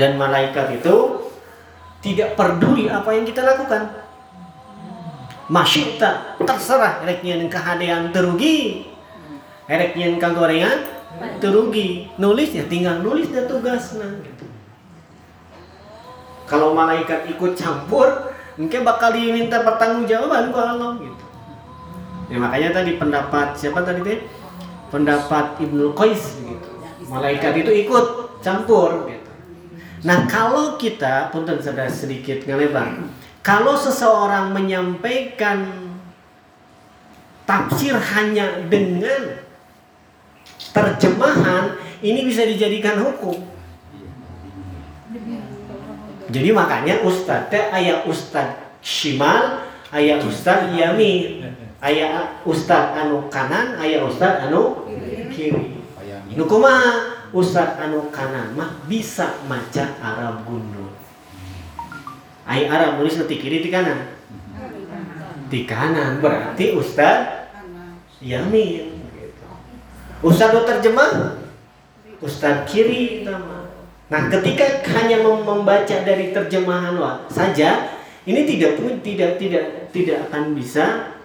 Dan 0.00 0.16
malaikat 0.16 0.80
itu 0.80 0.96
tidak 2.00 2.40
peduli 2.40 2.88
apa 2.88 3.12
yang 3.12 3.28
kita 3.28 3.44
lakukan. 3.44 3.92
Masyikta 5.52 6.40
terserah 6.40 7.04
rek 7.04 7.20
nyeun 7.20 7.52
kahadean 7.52 8.16
terugi. 8.16 8.88
Rek 9.68 9.92
nyeun 10.00 10.16
kagorengan 10.16 10.88
terugi. 11.44 12.08
Nulis 12.16 12.56
ya 12.56 12.64
tinggal 12.64 13.04
nulis 13.04 13.28
dan 13.28 13.44
tugasna 13.44 14.08
gitu. 14.24 14.48
Kalau 16.48 16.72
malaikat 16.72 17.28
ikut 17.28 17.52
campur, 17.60 18.32
mungkin 18.56 18.80
bakal 18.80 19.12
diminta 19.12 19.60
pertanggungjawaban 19.60 20.48
ke 20.48 20.60
Allah 20.64 20.90
gitu. 20.96 21.17
Ya 22.28 22.36
makanya 22.36 22.70
tadi 22.76 23.00
pendapat 23.00 23.56
siapa 23.56 23.80
tadi 23.80 24.04
teh? 24.04 24.20
Pendapat 24.92 25.56
Ibnu 25.60 25.96
Qais 25.96 26.36
gitu. 26.44 26.70
Malaikat 27.08 27.64
itu 27.64 27.72
ikut 27.88 28.38
campur 28.44 29.08
gitu. 29.08 29.32
Nah, 30.04 30.28
kalau 30.30 30.78
kita 30.78 31.32
punten 31.34 31.58
sudah 31.58 31.88
sedikit 31.90 32.44
ngelebar. 32.46 33.08
Kalau 33.42 33.74
seseorang 33.74 34.52
menyampaikan 34.52 35.88
tafsir 37.48 37.96
hanya 37.96 38.68
dengan 38.68 39.40
terjemahan 40.76 41.80
ini 42.04 42.28
bisa 42.28 42.44
dijadikan 42.44 43.00
hukum. 43.00 43.40
Jadi 46.28 46.52
makanya 46.52 47.00
ustadz 47.08 47.72
ayat 47.72 48.04
ustadz 48.04 48.84
shimal, 48.84 49.64
ayat 49.88 50.20
ustadz 50.20 50.76
yamin, 50.76 51.48
ayat 51.78 52.42
ustadz 52.42 52.94
anu 53.06 53.30
kanan, 53.30 53.78
ayat 53.78 54.02
ustadz 54.06 54.50
anu 54.50 54.86
kiri. 55.30 55.78
Bayangin. 55.94 56.34
Nu 56.34 56.44
kumaha 56.50 57.22
ustadz 57.30 57.78
anu 57.78 58.10
kanan 58.10 58.54
mah 58.58 58.82
bisa 58.90 59.38
maca 59.46 59.94
Arab 60.02 60.42
gundul. 60.42 60.90
Ai 62.48 62.66
Arab 62.66 62.98
nulis 62.98 63.18
di 63.20 63.36
kiri 63.38 63.62
di 63.62 63.70
kanan. 63.70 64.18
Di 65.48 65.64
kanan 65.64 66.18
berarti 66.18 66.74
ustadz 66.74 67.50
yamin. 68.20 68.98
gitu. 69.14 69.46
Ustadz 70.26 70.54
nu 70.54 70.60
terjemah 70.66 71.10
ustadz 72.18 72.66
kiri 72.66 73.22
nama. 73.22 73.70
Nah, 74.08 74.24
ketika 74.32 74.64
hanya 74.96 75.20
mem- 75.20 75.44
membaca 75.44 75.96
dari 76.00 76.32
terjemahan 76.32 76.96
saja, 77.28 77.92
ini 78.24 78.48
tidak 78.48 78.80
pun 78.80 79.04
tidak 79.04 79.36
tidak 79.36 79.92
tidak 79.92 80.24
akan 80.28 80.56
bisa 80.56 81.17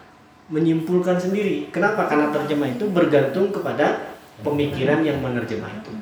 menyimpulkan 0.52 1.16
sendiri. 1.20 1.72
Kenapa? 1.72 2.08
Karena 2.08 2.32
terjemah 2.32 2.74
itu 2.74 2.90
bergantung 2.92 3.52
kepada 3.54 4.16
pemikiran 4.44 5.04
yang 5.04 5.22
menerjemah 5.24 5.72
itu. 5.72 5.94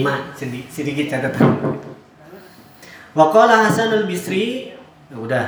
Iman 0.00 0.32
sedikit, 0.36 0.68
sedikit 0.70 1.06
catatan. 1.10 1.76
Waqala 3.10 3.66
Hasan 3.66 3.90
al-Bisri, 3.90 4.70
ya 5.10 5.16
udah. 5.18 5.46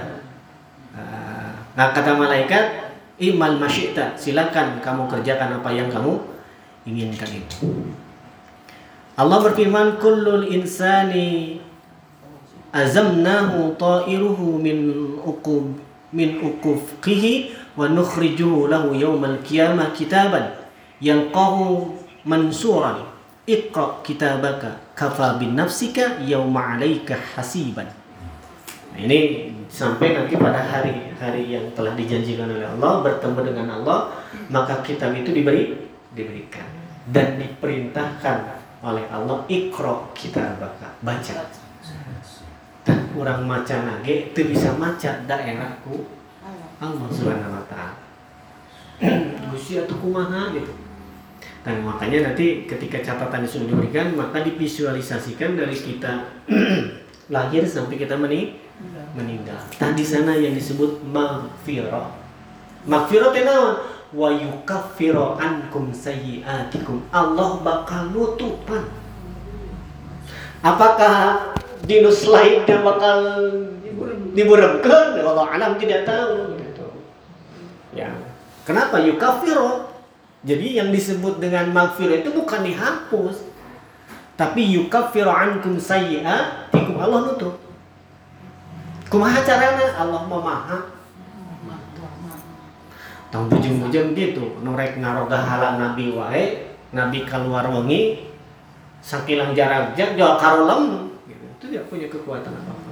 Ah, 0.92 1.42
Nah, 1.72 1.88
kata 1.96 2.12
malaikat, 2.20 2.92
imal 3.16 3.56
masyita, 3.56 4.12
silakan 4.12 4.76
kamu 4.84 5.08
kerjakan 5.08 5.56
apa 5.56 5.72
yang 5.72 5.88
kamu 5.88 6.20
inginkan 6.84 7.32
itu. 7.32 7.88
Allah 9.16 9.40
berfirman, 9.40 9.96
kullul 9.96 10.52
insani 10.52 11.60
azamnahu 12.76 13.76
ta'iruhu 13.80 14.60
min 14.60 14.76
uqub 15.20 15.80
min 16.12 16.38
uqufqihi 16.40 17.52
wa 17.76 17.88
nukhrijuhu 17.88 18.68
lahu 18.68 18.92
yawmal 18.92 19.40
qiyamah 19.42 19.96
kitaban 19.96 20.54
yalqahu 21.00 21.96
mansuran. 22.28 23.08
Iqra 23.42 23.98
kitabaka 24.06 24.94
kafa 24.94 25.42
bin 25.42 25.58
nafsika 25.58 26.22
yawma 26.22 26.78
'alaika 26.78 27.18
hasiban. 27.34 27.90
Nah, 28.94 29.00
ini 29.02 29.50
sampai 29.66 30.14
nanti 30.14 30.36
pada 30.36 30.60
hari 30.60 31.10
hari 31.16 31.48
yang 31.48 31.66
telah 31.72 31.96
dijanjikan 31.96 32.44
oleh 32.44 32.68
Allah 32.68 33.00
bertemu 33.00 33.40
dengan 33.40 33.80
Allah 33.80 34.12
maka 34.52 34.84
kitab 34.84 35.16
itu 35.16 35.32
diberi 35.32 35.72
diberikan 36.12 36.68
dan 37.08 37.40
diperintahkan 37.40 38.38
oleh 38.84 39.08
Allah 39.08 39.48
ikro 39.48 40.12
kita 40.12 40.60
baca 41.00 41.34
orang 43.16 43.44
maca 43.44 43.76
nage 43.84 44.32
itu 44.32 44.40
bisa 44.48 44.72
maca 44.76 45.24
daerahku 45.28 46.06
Allah 46.82 47.06
subhanahu 47.12 47.54
wa 47.54 47.64
ta'ala 47.70 47.94
Gusti 49.52 49.78
atau 49.78 49.96
kumaha 49.98 50.50
gitu 50.54 50.72
dan 51.62 51.86
makanya 51.86 52.32
nanti 52.32 52.66
ketika 52.66 52.98
catatan 52.98 53.46
sudah 53.46 53.70
diberikan 53.70 54.18
maka 54.18 54.42
divisualisasikan 54.42 55.54
dari 55.54 55.78
kita 55.78 56.26
lahir 57.34 57.62
sampai 57.62 57.96
kita 58.02 58.18
meni 58.18 58.58
meninggal. 59.14 59.60
Nah 59.78 59.90
di 59.94 60.04
sana 60.04 60.34
yang 60.36 60.56
disebut. 60.56 61.04
Maghfirah 62.82 63.30
teh 63.30 63.44
naon? 63.46 63.74
Wa 64.12 64.28
yukaffiru 64.34 65.38
ankum 65.38 65.94
sayyiatikum. 65.94 67.06
Allah 67.14 67.62
bakal 67.62 68.10
nutupan. 68.10 68.84
Apakah 70.62 71.46
dinus 71.86 72.26
lainnya 72.26 72.78
bakal 72.82 73.18
diburemkeun? 74.32 75.08
Allah 75.22 75.46
alam 75.50 75.72
tidak 75.78 76.06
tahu 76.06 76.56
gitu. 76.58 76.86
Ya. 77.96 78.10
Kenapa 78.62 79.02
yukaffiru? 79.02 79.90
Jadi 80.42 80.78
yang 80.78 80.90
disebut 80.90 81.38
dengan 81.38 81.70
maghfirah 81.70 82.22
itu 82.22 82.30
bukan 82.34 82.66
dihapus. 82.66 83.46
Tapi 84.34 84.74
yukaffiru 84.74 85.30
ankum 85.30 85.78
sayyiatikum. 85.78 86.98
Allah 86.98 87.30
nutup. 87.30 87.62
Kumaha 89.12 89.44
carana 89.44 89.92
Allah 89.92 90.24
memaha 90.24 90.88
Tong 93.28 93.52
bujung-bujung 93.52 94.16
gitu 94.16 94.56
Norek 94.64 94.96
ngaroga 94.96 95.36
hala 95.36 95.76
nabi 95.76 96.16
wae 96.16 96.72
Nabi 96.96 97.28
keluar 97.28 97.68
wengi 97.68 98.24
Sakilang 99.04 99.52
jarak 99.52 99.92
gitu. 99.92 100.16
Itu 100.16 101.11
tidak 101.62 101.86
punya 101.86 102.10
kekuatan 102.10 102.50
apa-apa 102.58 102.90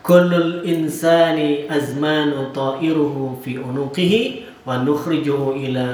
Kullul 0.00 0.64
insani 0.64 1.68
azmanu 1.68 2.52
ta'iruhu 2.52 3.40
fi 3.40 3.56
unuqihi 3.56 4.48
Wa 4.64 4.84
nukhrijuhu 4.84 5.56
ila 5.56 5.88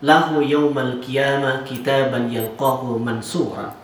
lahu 0.00 0.40
yawmal 0.40 1.04
qiyamah 1.04 1.60
kitaban 1.68 2.32
yalqahu 2.32 2.96
mansura. 2.96 3.76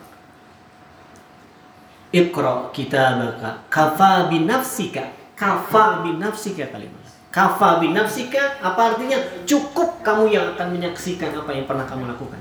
Iqra 2.08 2.72
kitabaka. 2.72 3.68
Kafa 3.68 4.32
binafsika 4.32 5.12
kafa 5.36 6.00
binafsika 6.00 6.64
kalimat 6.72 7.04
kafa 7.28 7.84
binafsika 7.84 8.56
apa 8.64 8.96
artinya? 8.96 9.20
Cukup 9.44 10.00
kamu 10.00 10.32
yang 10.32 10.56
akan 10.56 10.72
menyaksikan 10.80 11.36
apa 11.36 11.52
yang 11.52 11.68
pernah 11.68 11.84
kamu 11.84 12.08
lakukan 12.08 12.40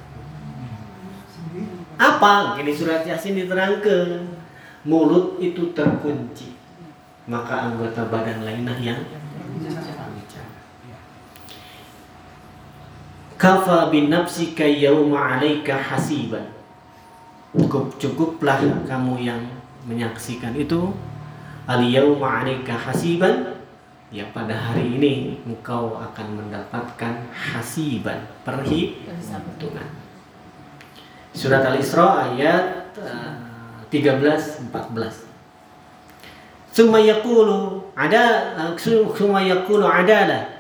apa? 1.96 2.60
Ini 2.60 2.72
surat 2.76 3.08
yasin 3.08 3.40
diterangkan. 3.40 4.28
Mulut 4.86 5.42
itu 5.42 5.74
terkunci. 5.74 6.54
Maka 7.26 7.74
anggota 7.74 8.06
badan 8.06 8.46
lainnya 8.46 8.78
yang 8.78 9.02
bicara 9.58 10.06
kafa 13.36 13.90
binafsika 13.90 14.64
yawma 14.64 15.38
alaika 15.38 15.74
hasiban. 15.74 16.54
Cukup 17.56 17.98
cukuplah 17.98 18.62
kamu 18.86 19.26
yang 19.26 19.42
menyaksikan 19.88 20.54
itu. 20.54 20.92
Al 21.66 21.82
yauma 21.82 22.46
'alaika 22.46 22.78
hasiban. 22.78 23.58
Ya 24.14 24.22
pada 24.30 24.54
hari 24.54 25.02
ini 25.02 25.42
engkau 25.50 25.98
akan 25.98 26.38
mendapatkan 26.38 27.26
hasiban 27.34 28.22
perhitungan 28.46 30.05
surat 31.36 31.62
al-isra 31.68 32.32
ayat 32.32 32.96
uh, 32.98 33.36
13 33.92 34.72
14 34.72 35.26
Summa 36.76 37.00
ada 37.96 38.24
summa 38.76 39.40
yaqulu 39.40 39.88
adala 39.88 40.60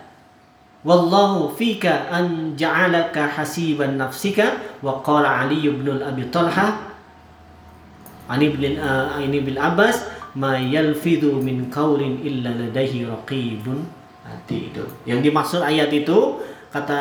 wallahu 0.87 1.51
fika 1.51 2.07
an 2.07 2.55
ja'alaka 2.55 3.35
hasiban 3.35 3.99
nafsika 3.99 4.79
wa 4.79 5.03
qala 5.03 5.43
Ali 5.43 5.67
ibn 5.67 5.83
Abi 5.99 6.31
Talha 6.31 6.95
ani 8.31 8.47
bil 8.47 8.79
uh, 8.79 9.19
ini 9.19 9.43
bil 9.43 9.59
Abbas 9.59 10.07
ma 10.39 10.55
yalfidhu 10.55 11.43
min 11.43 11.67
illa 12.23 12.63
ladaihi 12.63 13.03
raqibun 13.11 13.83
yang 15.03 15.19
dimaksud 15.19 15.67
ayat 15.67 15.91
itu 15.91 16.39
kata 16.71 16.99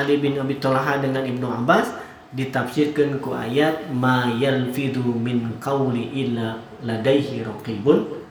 Ali 0.00 0.16
bin 0.16 0.40
Abi 0.40 0.56
Talha 0.56 0.96
dengan 0.96 1.28
Ibnu 1.28 1.44
Abbas 1.44 1.92
ditafsirkan 2.30 3.18
ku 3.18 3.34
ayat 3.34 3.90
ma 3.90 4.30
yalfidhu 4.30 5.02
min 5.18 5.58
qauli 5.58 6.14
illa 6.14 6.62
ladaihi 6.82 7.42
raqibun. 7.42 8.22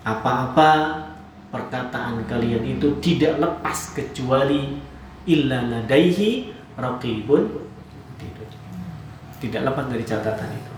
Apa-apa 0.00 0.70
perkataan 1.52 2.24
kalian 2.24 2.64
itu 2.64 2.96
tidak 3.04 3.36
lepas 3.36 3.92
kecuali 3.92 4.80
illa 5.28 5.60
ladaihi 5.60 6.56
raqibun. 6.80 7.68
Tidak 9.40 9.60
lepas 9.64 9.84
dari 9.88 10.04
catatan 10.04 10.52
itu. 10.52 10.72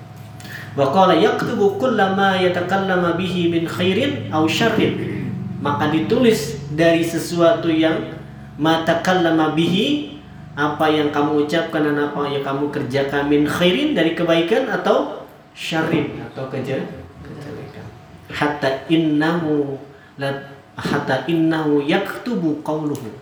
Wa 0.78 0.90
qala 0.90 1.18
yaktubu 1.18 1.78
kullama 1.78 2.38
yatakallama 2.38 3.18
bihi 3.18 3.50
min 3.50 3.66
khairin 3.66 4.30
aw 4.30 4.46
syarrin. 4.46 5.26
Maka 5.62 5.90
ditulis 5.94 6.58
dari 6.74 7.06
sesuatu 7.06 7.70
yang 7.70 8.18
matakallama 8.58 9.54
bihi 9.54 10.11
apa 10.52 10.84
yang 10.92 11.08
kamu 11.08 11.48
ucapkan 11.48 11.80
dan 11.80 11.96
apa 11.96 12.28
yang 12.28 12.44
kamu 12.44 12.68
kerjakan 12.68 13.32
min 13.32 13.48
khairin 13.48 13.96
dari 13.96 14.12
kebaikan 14.12 14.68
atau 14.68 15.24
syarrin 15.56 16.20
atau 16.32 16.48
keje- 16.52 16.88
kejelekan. 17.24 17.86
Hatta 18.28 18.84
innahu 18.92 19.80
la 20.20 20.28
hatta 20.76 21.24
innahu 21.24 21.80
yaktubu 21.80 22.60
qawluhu. 22.60 23.16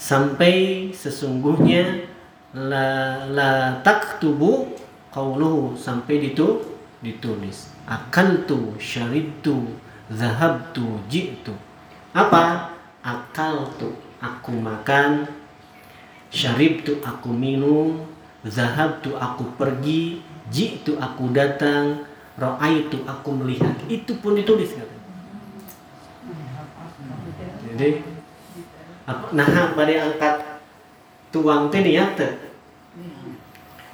Sampai 0.00 0.88
sesungguhnya 0.90 2.08
la 2.56 3.22
la 3.28 3.80
taktubu 3.84 4.72
qawluhu 5.12 5.76
sampai 5.76 6.20
ditu 6.20 6.64
ditulis. 7.04 7.68
Akaltu 7.84 8.72
syaritu 8.80 9.68
zahabtu 10.08 10.96
jitu. 11.12 11.52
Apa? 12.16 12.72
Akal 13.02 13.66
tuh 13.76 13.98
aku 14.22 14.54
makan 14.54 15.26
syaribtu 16.32 16.98
aku 17.04 17.28
minum 17.28 18.08
zahabtu 18.42 19.14
aku 19.20 19.44
pergi 19.60 20.24
jitu 20.48 20.96
aku 20.96 21.30
datang 21.30 22.08
itu 22.72 22.98
aku 23.04 23.30
melihat. 23.36 23.76
Itu 23.86 24.18
pun 24.18 24.34
ditulis 24.34 24.72
katanya. 24.72 25.04
Jadi 27.72 27.88
nah 29.36 29.72
pada 29.76 29.94
angkat 30.08 30.34
tuang 31.32 31.68
teh 31.68 31.84
niat 31.84 32.16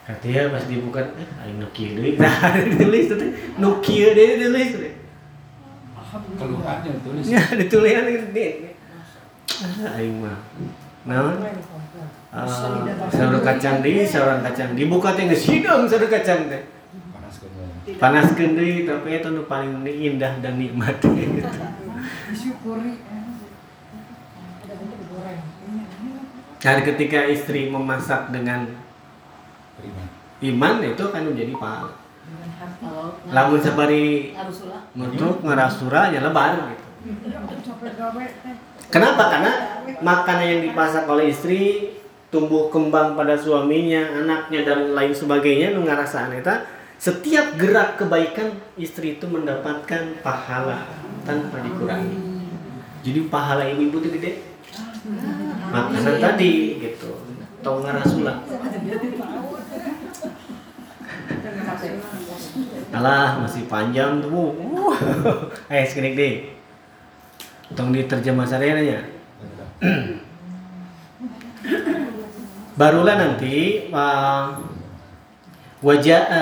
katanya 0.09 0.57
pas 0.57 0.65
dibuka 0.65 1.05
eh 1.21 1.29
aing 1.45 1.61
nu 1.61 1.69
kieu 1.77 1.93
deui 1.93 2.17
nah 2.23 2.57
ditulis 2.57 3.13
teh. 3.13 3.31
Nu 3.61 3.83
kieu 3.85 4.15
deui 4.17 4.41
ditulis 4.41 4.73
teh. 4.79 4.95
Keluhannya 6.09 7.05
tulis. 7.05 7.25
ya 7.29 7.43
ditulis 7.53 7.93
di 8.33 8.73
ah 9.61 9.99
aing 9.99 10.17
mah. 10.25 10.39
Naon 11.05 11.37
Saudara 12.29 13.41
kacang 13.41 13.81
di, 13.81 14.05
saudara 14.05 14.45
kacang 14.45 14.77
dibuka 14.77 15.17
teh 15.17 15.25
geus 15.25 15.49
hidung 15.49 15.89
saudara 15.89 16.13
kacang 16.13 16.53
teh. 16.53 16.61
Panas. 17.17 17.41
Panaskeun 17.97 18.53
deui 18.53 18.85
tapi 18.85 19.17
itu 19.17 19.29
nu 19.33 19.49
paling 19.49 19.81
indah 19.89 20.37
dan 20.45 20.61
nikmat. 20.61 21.01
Disyukuri. 22.29 23.01
Dan 26.59 26.77
ketika 26.85 27.21
istri 27.33 27.73
memasak 27.73 28.29
dengan 28.29 28.69
iman 30.45 30.75
itu 30.85 31.05
kan 31.09 31.23
menjadi 31.25 31.53
pahala. 31.57 31.97
Lamun 33.33 33.61
sabari 33.63 34.37
harus 34.37 34.69
ulah. 34.69 34.85
nutup 34.93 35.41
ngerasura 35.41 36.13
ya 36.13 36.21
lebar 36.21 36.61
gitu. 36.77 36.87
Teh. 37.09 38.57
Kenapa? 38.93 39.23
Karena 39.33 39.53
makanan 40.05 40.45
yang 40.45 40.61
dipasak 40.69 41.09
oleh 41.09 41.33
istri 41.33 41.93
tumbuh 42.29 42.69
kembang 42.69 43.17
pada 43.17 43.33
suaminya, 43.33 44.21
anaknya 44.25 44.61
dan 44.65 44.93
lain 44.93 45.13
sebagainya 45.13 45.73
nu 45.73 45.89
ngarasaan 45.89 46.37
eta 46.37 46.69
setiap 47.01 47.57
gerak 47.57 47.97
kebaikan 47.97 48.53
istri 48.77 49.17
itu 49.17 49.25
mendapatkan 49.31 50.19
pahala 50.21 50.85
tanpa 51.25 51.63
dikurangi. 51.65 52.19
Jadi 53.07 53.21
pahala 53.33 53.65
ibu 53.71 53.87
ibu 53.87 53.97
itu 54.03 54.09
gede. 54.19 54.33
Makanan 55.73 56.17
tadi 56.21 56.83
gitu. 56.83 57.23
Tong 57.63 57.87
ngarasula. 57.87 58.45
Alah 62.93 63.41
masih 63.47 63.71
panjang 63.71 64.19
tuh. 64.21 64.29
Bu. 64.29 64.45
Eh 65.73 65.87
sekenik 65.87 66.19
deh. 66.19 66.35
Tong 67.79 67.95
diterjemah 67.95 68.49
sadayana 68.49 68.83
Barulah 72.79 73.19
nanti 73.19 73.91
uh, 73.91 74.55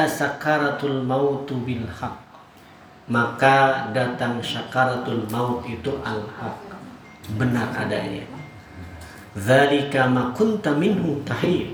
sakaratul 0.04 1.00
mautu 1.00 1.56
bil 1.64 1.88
haq. 1.88 2.12
Maka 3.08 3.88
datang 3.96 4.44
sakaratul 4.44 5.24
maut 5.32 5.64
itu 5.64 5.96
al 6.04 6.28
haq. 6.36 6.60
Benar 7.40 7.72
adanya. 7.72 8.28
Zalika 9.32 10.04
ma 10.12 10.36
kunta 10.36 10.76
minhu 10.76 11.24
tahir. 11.24 11.72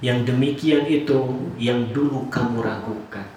Yang 0.00 0.32
demikian 0.32 0.88
itu 0.88 1.52
yang 1.60 1.92
dulu 1.92 2.32
kamu 2.32 2.64
ragukan. 2.64 3.28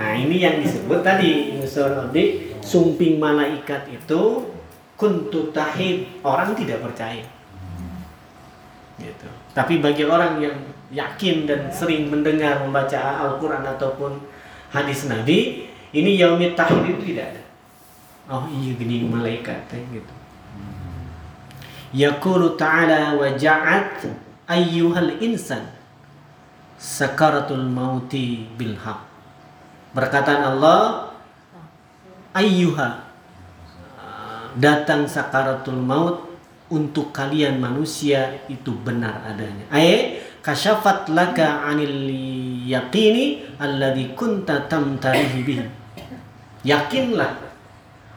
Nah 0.00 0.16
ini 0.16 0.40
yang 0.40 0.64
disebut 0.64 1.04
tadi 1.04 1.56
Nusur 1.56 1.88
Abdi 1.88 2.52
Sumping 2.60 3.16
malaikat 3.16 3.88
itu 3.88 4.44
Kuntu 4.94 5.50
tahid 5.50 6.20
Orang 6.20 6.52
tidak 6.52 6.84
percaya 6.84 7.24
gitu. 9.00 9.28
Tapi 9.52 9.80
bagi 9.84 10.04
orang 10.08 10.40
yang 10.40 10.56
yakin 10.92 11.44
dan 11.48 11.68
sering 11.72 12.08
mendengar 12.08 12.62
membaca 12.62 13.20
Al-Quran 13.26 13.64
ataupun 13.64 14.22
hadis 14.70 15.10
Nabi 15.10 15.66
Ini 15.96 16.18
yaumit 16.20 16.52
tahid 16.52 16.84
itu 16.84 17.14
tidak 17.14 17.32
ada. 17.32 17.42
Oh 18.26 18.44
iya 18.52 18.74
gini 18.74 19.06
malaikat 19.06 19.70
teh 19.70 19.80
gitu. 19.94 20.14
Yaqulu 21.96 22.58
ta'ala 22.58 23.16
wa 23.16 23.32
ja'at 23.32 24.04
ayyuhal 24.50 25.22
insan 25.22 25.72
sakaratul 26.76 27.64
mauti 27.64 28.44
bil 28.58 28.76
haq. 28.76 29.00
Perkataan 29.94 30.58
Allah 30.58 31.14
ayyuha 32.34 33.06
datang 34.58 35.08
sakaratul 35.08 35.80
maut 35.80 36.25
untuk 36.66 37.14
kalian 37.14 37.62
manusia 37.62 38.42
itu 38.50 38.74
benar 38.82 39.22
adanya. 39.22 39.66
Ay 39.70 40.18
kasyafat 40.42 41.10
laka 41.14 41.66
anil 41.66 42.10
yaqini 42.66 43.46
alladhi 43.58 44.14
kunta 44.18 44.66
tamtarihi 44.66 45.40
bihi. 45.46 45.64
Yakinlah 46.66 47.38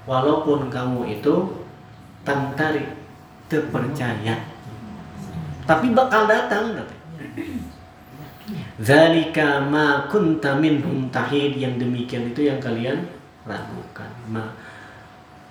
walaupun 0.10 0.74
kamu 0.74 1.22
itu 1.22 1.66
tamtari 2.26 2.82
terpercaya. 3.46 4.38
Tapi 5.70 5.94
bakal 5.94 6.26
datang. 6.26 6.82
Zalika 8.82 9.62
ma 9.62 10.10
kunta 10.10 10.58
minhum 10.58 11.14
tahid 11.14 11.54
yang 11.54 11.78
demikian 11.78 12.34
itu 12.34 12.50
yang 12.50 12.58
kalian 12.58 13.06
ragukan. 13.46 14.10
Ma 14.26 14.50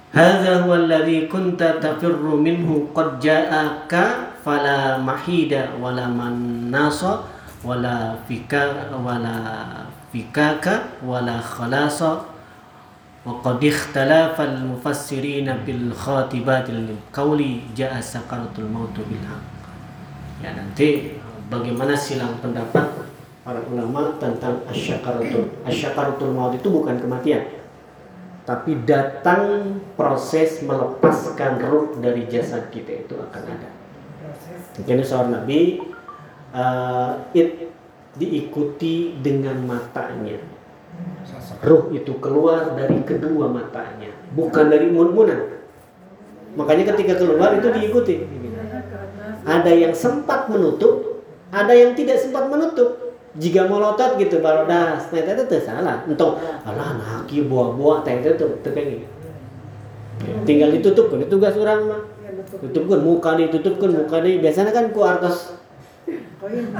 Hadza 0.08 0.64
huwa 0.64 0.76
alladhi 0.76 1.28
kunta 1.28 1.76
tafirru 1.76 2.40
minhu 2.40 2.88
qad 2.96 3.20
ja'aka 3.20 4.32
fala 4.40 4.96
mahida 4.96 5.76
wala 5.76 6.08
manasa 6.08 7.28
wala 7.60 8.16
fika 8.24 8.88
wala 8.96 9.84
fikaka 10.08 10.96
wala 11.04 11.36
khalasa 11.36 12.24
wa 13.20 13.36
qad 13.44 13.60
ikhtalafa 13.60 14.48
al-mufassirin 14.48 15.52
bil 15.68 15.92
khatibatil 15.92 16.96
qawli 17.12 17.68
ja'a 17.76 18.00
sakaratul 18.00 18.72
maut 18.72 18.96
bil. 18.96 19.20
Ya 20.40 20.56
nanti 20.56 21.20
bagaimana 21.52 21.92
silang 21.92 22.40
pendapat 22.40 23.04
para 23.44 23.60
ulama 23.68 24.16
tentang 24.16 24.64
asyakaratul 24.72 25.52
asyakaratul 25.68 26.32
maut 26.32 26.56
itu 26.56 26.72
bukan 26.72 26.96
kematian 26.96 27.57
tapi 28.48 28.80
datang 28.88 29.76
proses 29.92 30.64
melepaskan 30.64 31.60
ruh 31.60 31.92
dari 32.00 32.24
jasad 32.32 32.72
kita 32.72 33.04
itu 33.04 33.12
akan 33.20 33.42
ada. 33.44 33.68
Mungkin 34.80 35.04
seorang 35.04 35.36
nabi 35.36 35.84
uh, 36.56 37.28
it 37.36 37.68
diikuti 38.16 39.20
dengan 39.20 39.60
matanya. 39.68 40.40
Ruh 41.60 41.92
itu 41.92 42.16
keluar 42.24 42.72
dari 42.72 43.04
kedua 43.04 43.52
matanya 43.52 44.16
bukan 44.32 44.72
dari 44.72 44.88
mun-munan. 44.88 45.60
Makanya 46.56 46.96
ketika 46.96 47.20
keluar 47.20 47.52
itu 47.52 47.68
diikuti. 47.68 48.24
Ada 49.44 49.76
yang 49.76 49.92
sempat 49.92 50.48
menutup 50.48 51.20
ada 51.48 51.72
yang 51.72 51.96
tidak 51.96 52.20
sempat 52.20 52.48
menutup 52.52 53.07
jika 53.38 53.70
melotot 53.70 54.18
gitu 54.18 54.42
baru 54.42 54.66
dah 54.66 54.98
ternyata 54.98 55.46
itu 55.46 55.62
salah. 55.62 56.04
Entong 56.04 56.36
alah 56.66 56.98
nah 56.98 57.22
buah-buah 57.24 58.04
teh 58.04 58.18
itu 58.18 58.46
kayak 58.68 58.86
gitu 58.98 59.06
tinggal 60.42 60.74
ditutupkan 60.74 61.22
itu 61.22 61.30
tugas 61.30 61.54
orang 61.54 61.86
mah. 61.86 62.02
Tutupkan 62.58 63.00
muka 63.00 63.38
ditutupkan 63.38 63.90
muka 63.94 64.20
di 64.20 64.42
biasanya 64.42 64.74
kan 64.74 64.90
ku 64.90 65.06
artos 65.06 65.54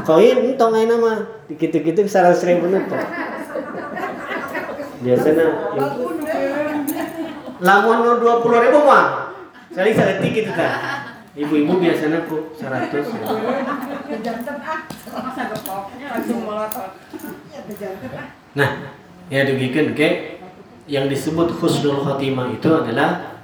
koin. 0.02 0.38
Entong 0.52 0.74
ayeuna 0.74 0.96
mah. 0.98 1.18
Gitu-gitu 1.48 2.04
seratus 2.04 2.44
ribu 2.44 2.68
nutup 2.68 3.00
biasanya 5.00 5.48
yang 5.78 5.94
lamun 7.62 7.96
nu 8.04 8.12
dua 8.20 8.44
puluh 8.44 8.60
ribu 8.60 8.84
mah 8.84 9.32
sekali 9.72 9.96
saletik 9.96 10.44
gitu 10.44 10.52
kan 10.52 11.08
ibu-ibu 11.32 11.80
biasanya 11.80 12.28
ku 12.28 12.52
seratus 12.52 13.08
Ah. 14.18 14.80
Masa 15.22 15.42
gepoknya 15.54 16.06
langsung 16.10 16.42
melotot. 16.44 16.90
Ya 17.48 17.60
ah. 18.18 18.26
Nah, 18.58 18.70
ya 19.30 19.46
demikian 19.46 19.94
ke 19.94 20.38
yang 20.88 21.06
disebut 21.06 21.52
husnul 21.60 22.02
khotimah 22.02 22.50
itu 22.50 22.68
adalah 22.72 23.38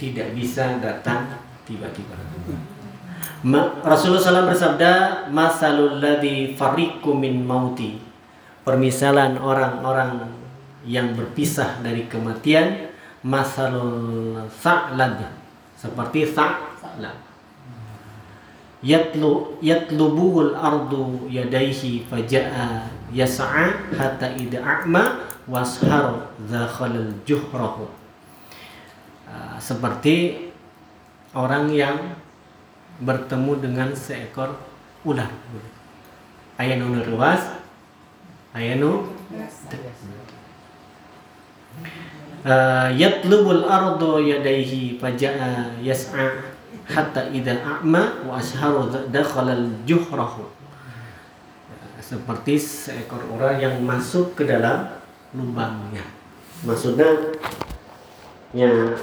tidak 0.00 0.32
bisa 0.32 0.80
datang 0.80 1.28
tiba-tiba. 1.68 2.16
Ma- 3.44 3.72
Rasulullah 3.84 4.20
SAW 4.20 4.50
bersabda, 4.52 4.92
"Masalul 5.32 6.00
ladzi 6.00 6.56
fariqu 6.56 7.12
min 7.12 7.44
mauti." 7.44 8.00
Permisalan 8.64 9.40
orang-orang 9.40 10.28
yang 10.84 11.16
berpisah 11.16 11.80
dari 11.80 12.04
kematian, 12.08 12.92
masalul 13.24 14.36
sa'lab. 14.48 15.20
Seperti 15.76 16.28
sa'lab. 16.28 17.29
Yatlu 18.80 19.60
yatlubuhul 19.60 20.56
ardu 20.56 21.28
yadaihi 21.28 22.08
faja'a 22.08 22.88
yas'a 23.12 23.92
hatta 23.92 24.32
ida 24.40 24.56
a'ma 24.64 25.20
washar 25.44 26.32
zakhalal 26.48 27.12
juhrahu. 27.28 27.84
Ah, 29.28 29.60
seperti 29.60 30.48
orang 31.36 31.68
yang 31.68 32.16
bertemu 33.04 33.52
dengan 33.60 33.88
seekor 33.92 34.56
ular. 35.04 35.28
Ayanu 36.56 37.04
ruas 37.04 37.60
ayanu 38.56 39.12
Uh, 42.40 42.88
yatlubul 42.96 43.68
ardu 43.68 44.24
yadaihi 44.24 44.96
faja'a 44.96 45.76
yas'a 45.84 46.49
hatta 46.90 47.30
idal 47.30 47.62
a'ma 47.62 48.26
wa 48.26 48.36
asharu 48.36 48.90
dakhalal 49.14 49.70
juhrahu 49.86 50.44
seperti 52.02 52.58
seekor 52.58 53.22
ular 53.30 53.54
yang 53.54 53.78
masuk 53.86 54.34
ke 54.34 54.42
dalam 54.42 54.90
lubangnya. 55.30 56.02
Maksudnya 56.66 57.06
ya 58.50 58.98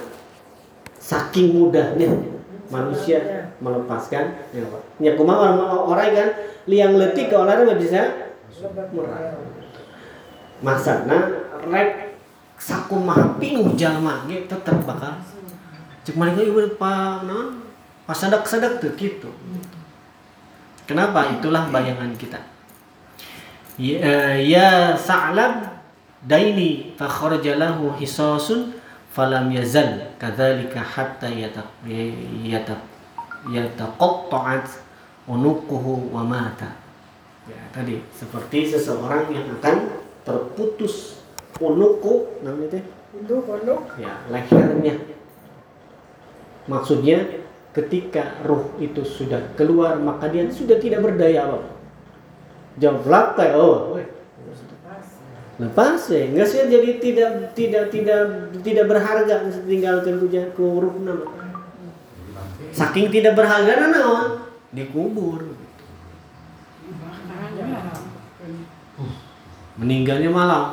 saking 0.99 1.55
mudahnya 1.55 2.11
manusia 2.67 3.47
melepaskan 3.63 4.51
ya 4.51 4.63
Pak. 4.67 4.81
ya 4.99 5.11
kumaha 5.15 5.55
orang 5.55 5.87
orang 5.87 6.09
kan 6.11 6.29
liang 6.67 6.99
letik 6.99 7.31
ke 7.31 7.35
olahraga 7.39 7.79
bisa 7.79 8.27
murah 8.91 9.39
masakna 10.59 11.47
rek 11.63 12.19
sakumaha 12.59 13.39
pinuh 13.39 13.71
jalma 13.79 14.27
ge 14.27 14.51
tetep 14.51 14.83
bakal 14.83 15.15
cek 16.03 16.15
mereka 16.19 16.43
ieu 16.43 16.75
pa 16.75 17.23
naon 18.07 18.15
pasadak-sadak 18.15 18.79
tuh 18.79 18.95
gitu. 18.95 19.27
Kenapa? 20.87 21.27
Itulah 21.35 21.67
bayangan 21.67 22.15
kita. 22.15 22.39
Ya, 23.75 23.99
eh, 23.99 24.35
ya 24.47 24.95
sa'lab 24.95 25.83
daini 26.23 26.95
fa 26.95 27.05
kharaja 27.05 27.59
lahu 27.59 27.91
hisasun 27.99 28.71
falam 29.11 29.51
yazal. 29.51 30.07
Kadzalika 30.15 30.79
hatta 30.79 31.27
yataq 31.27 31.67
yataq 32.47 32.79
yataqatta'at 33.51 34.65
unuquhu 35.27 36.07
wa 36.09 36.23
mata. 36.23 36.71
Ya 37.45 37.59
tadi 37.75 37.99
seperti 38.15 38.71
seseorang 38.71 39.27
yang 39.35 39.51
akan 39.59 39.99
terputus 40.23 41.19
unuku 41.59 42.43
namanya 42.43 42.79
teh? 42.79 42.83
Untuk, 43.17 43.43
untuk. 43.49 43.99
ya 43.99 44.15
lehernya. 44.31 44.95
Maksudnya 46.67 47.46
ketika 47.77 48.41
ruh 48.41 48.73
itu 48.81 49.05
sudah 49.05 49.53
keluar 49.53 50.01
maka 50.01 50.33
dia 50.33 50.49
sudah 50.49 50.81
tidak 50.81 51.05
berdaya 51.05 51.45
apa? 51.45 51.77
Jawab 52.81 53.37
kayak 53.37 53.53
oh 53.53 54.01
lepas 55.57 55.97
ya 56.13 56.29
nggak 56.29 56.45
sih 56.45 56.69
jadi 56.69 56.89
tidak 57.01 57.31
tidak 57.57 57.89
tidak 57.89 58.21
tidak 58.61 58.85
berharga 58.85 59.49
tinggalkan 59.65 60.17
kuja 60.17 60.49
ke 60.57 60.61
ruh 60.65 60.97
nama. 61.05 61.25
Saking 62.73 63.13
tidak 63.13 63.37
berharga 63.37 63.89
naon 63.89 64.41
dikubur. 64.73 65.53
Meninggalnya 69.77 70.33
malam. 70.33 70.65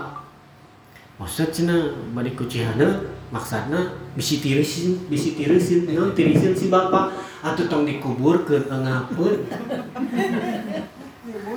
Maksud 1.21 1.53
cina 1.53 1.77
balik 2.17 2.41
kucihana 2.41 3.14
maksudnya 3.35 3.99
bisi 4.15 4.39
tirisin 4.39 5.11
bisi 5.11 5.35
tirisin 5.35 5.91
no 5.91 6.15
tirisin 6.15 6.55
si 6.55 6.71
bapak 6.71 7.11
atau 7.43 7.67
tong 7.67 7.83
dikubur 7.83 8.47
ke 8.47 8.63
ngapun 8.71 9.43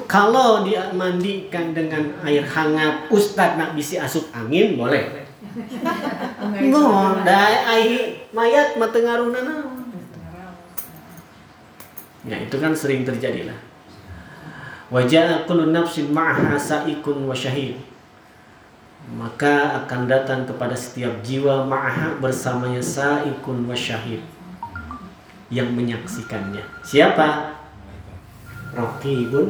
kalau 0.10 0.66
dia 0.66 0.90
mandikan 0.98 1.78
dengan 1.78 2.18
air 2.26 2.42
hangat 2.42 3.06
ustad 3.14 3.62
nak 3.62 3.78
bisi 3.78 4.02
asup 4.02 4.26
angin 4.34 4.74
boleh 4.74 5.30
Nggak, 6.38 7.26
dah 7.26 7.50
air 7.74 8.30
mayat 8.30 8.78
mata 8.78 9.02
ngaruh 9.02 9.34
Ya 12.28 12.38
itu 12.44 12.56
kan 12.60 12.76
sering 12.76 13.08
terjadi 13.08 13.48
lah. 13.48 13.58
Wajah 14.92 15.48
kullu 15.48 15.72
nafsin 15.72 16.12
ma'aha 16.12 16.60
sa'ikun 16.60 17.24
wa 17.24 17.36
syahid. 17.36 17.80
Maka 19.08 19.84
akan 19.84 20.12
datang 20.12 20.44
kepada 20.44 20.76
setiap 20.76 21.24
jiwa 21.24 21.64
ma'aha 21.64 22.20
bersamanya 22.20 22.84
sa'ikun 22.84 23.64
wa 23.64 23.72
syahid 23.72 24.20
yang 25.48 25.72
menyaksikannya. 25.72 26.64
Siapa? 26.84 27.56
Raqibun 28.76 29.48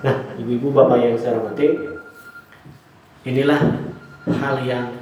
Nah, 0.00 0.16
ibu-ibu 0.40 0.72
bapak 0.72 0.96
yang 0.96 1.12
saya 1.12 1.36
hormati, 1.36 1.76
inilah 3.28 3.60
hal 4.32 4.56
yang 4.64 4.96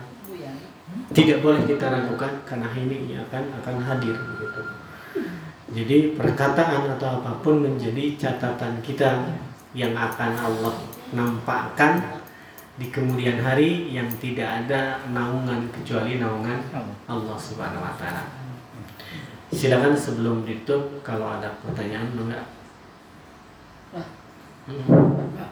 tidak 1.14 1.39
boleh 1.39 1.62
kita 1.71 1.87
ragukan 1.87 2.35
karena 2.43 2.66
ini 2.75 3.14
akan 3.14 3.43
akan 3.62 3.77
hadir 3.79 4.19
begitu. 4.19 4.62
Jadi 5.71 6.19
perkataan 6.19 6.99
atau 6.99 7.23
apa 7.23 7.31
pun 7.39 7.62
menjadi 7.62 8.19
catatan 8.19 8.83
kita 8.83 9.23
yang 9.71 9.95
akan 9.95 10.35
Allah 10.35 10.75
nampakkan 11.12 12.22
di 12.78 12.94
kemudian 12.94 13.42
hari 13.42 13.90
yang 13.90 14.06
tidak 14.22 14.64
ada 14.64 15.02
naungan 15.11 15.66
kecuali 15.74 16.22
naungan 16.22 16.62
Allah 17.11 17.36
Subhanahu 17.36 17.82
wa 17.82 17.94
taala. 17.98 18.22
Silakan 19.50 19.96
sebelum 19.96 20.44
ditutup 20.44 21.02
kalau 21.02 21.40
ada 21.40 21.50
pertanyaan 21.64 22.12
enggak? 22.14 22.46
Hmm. 24.68 25.38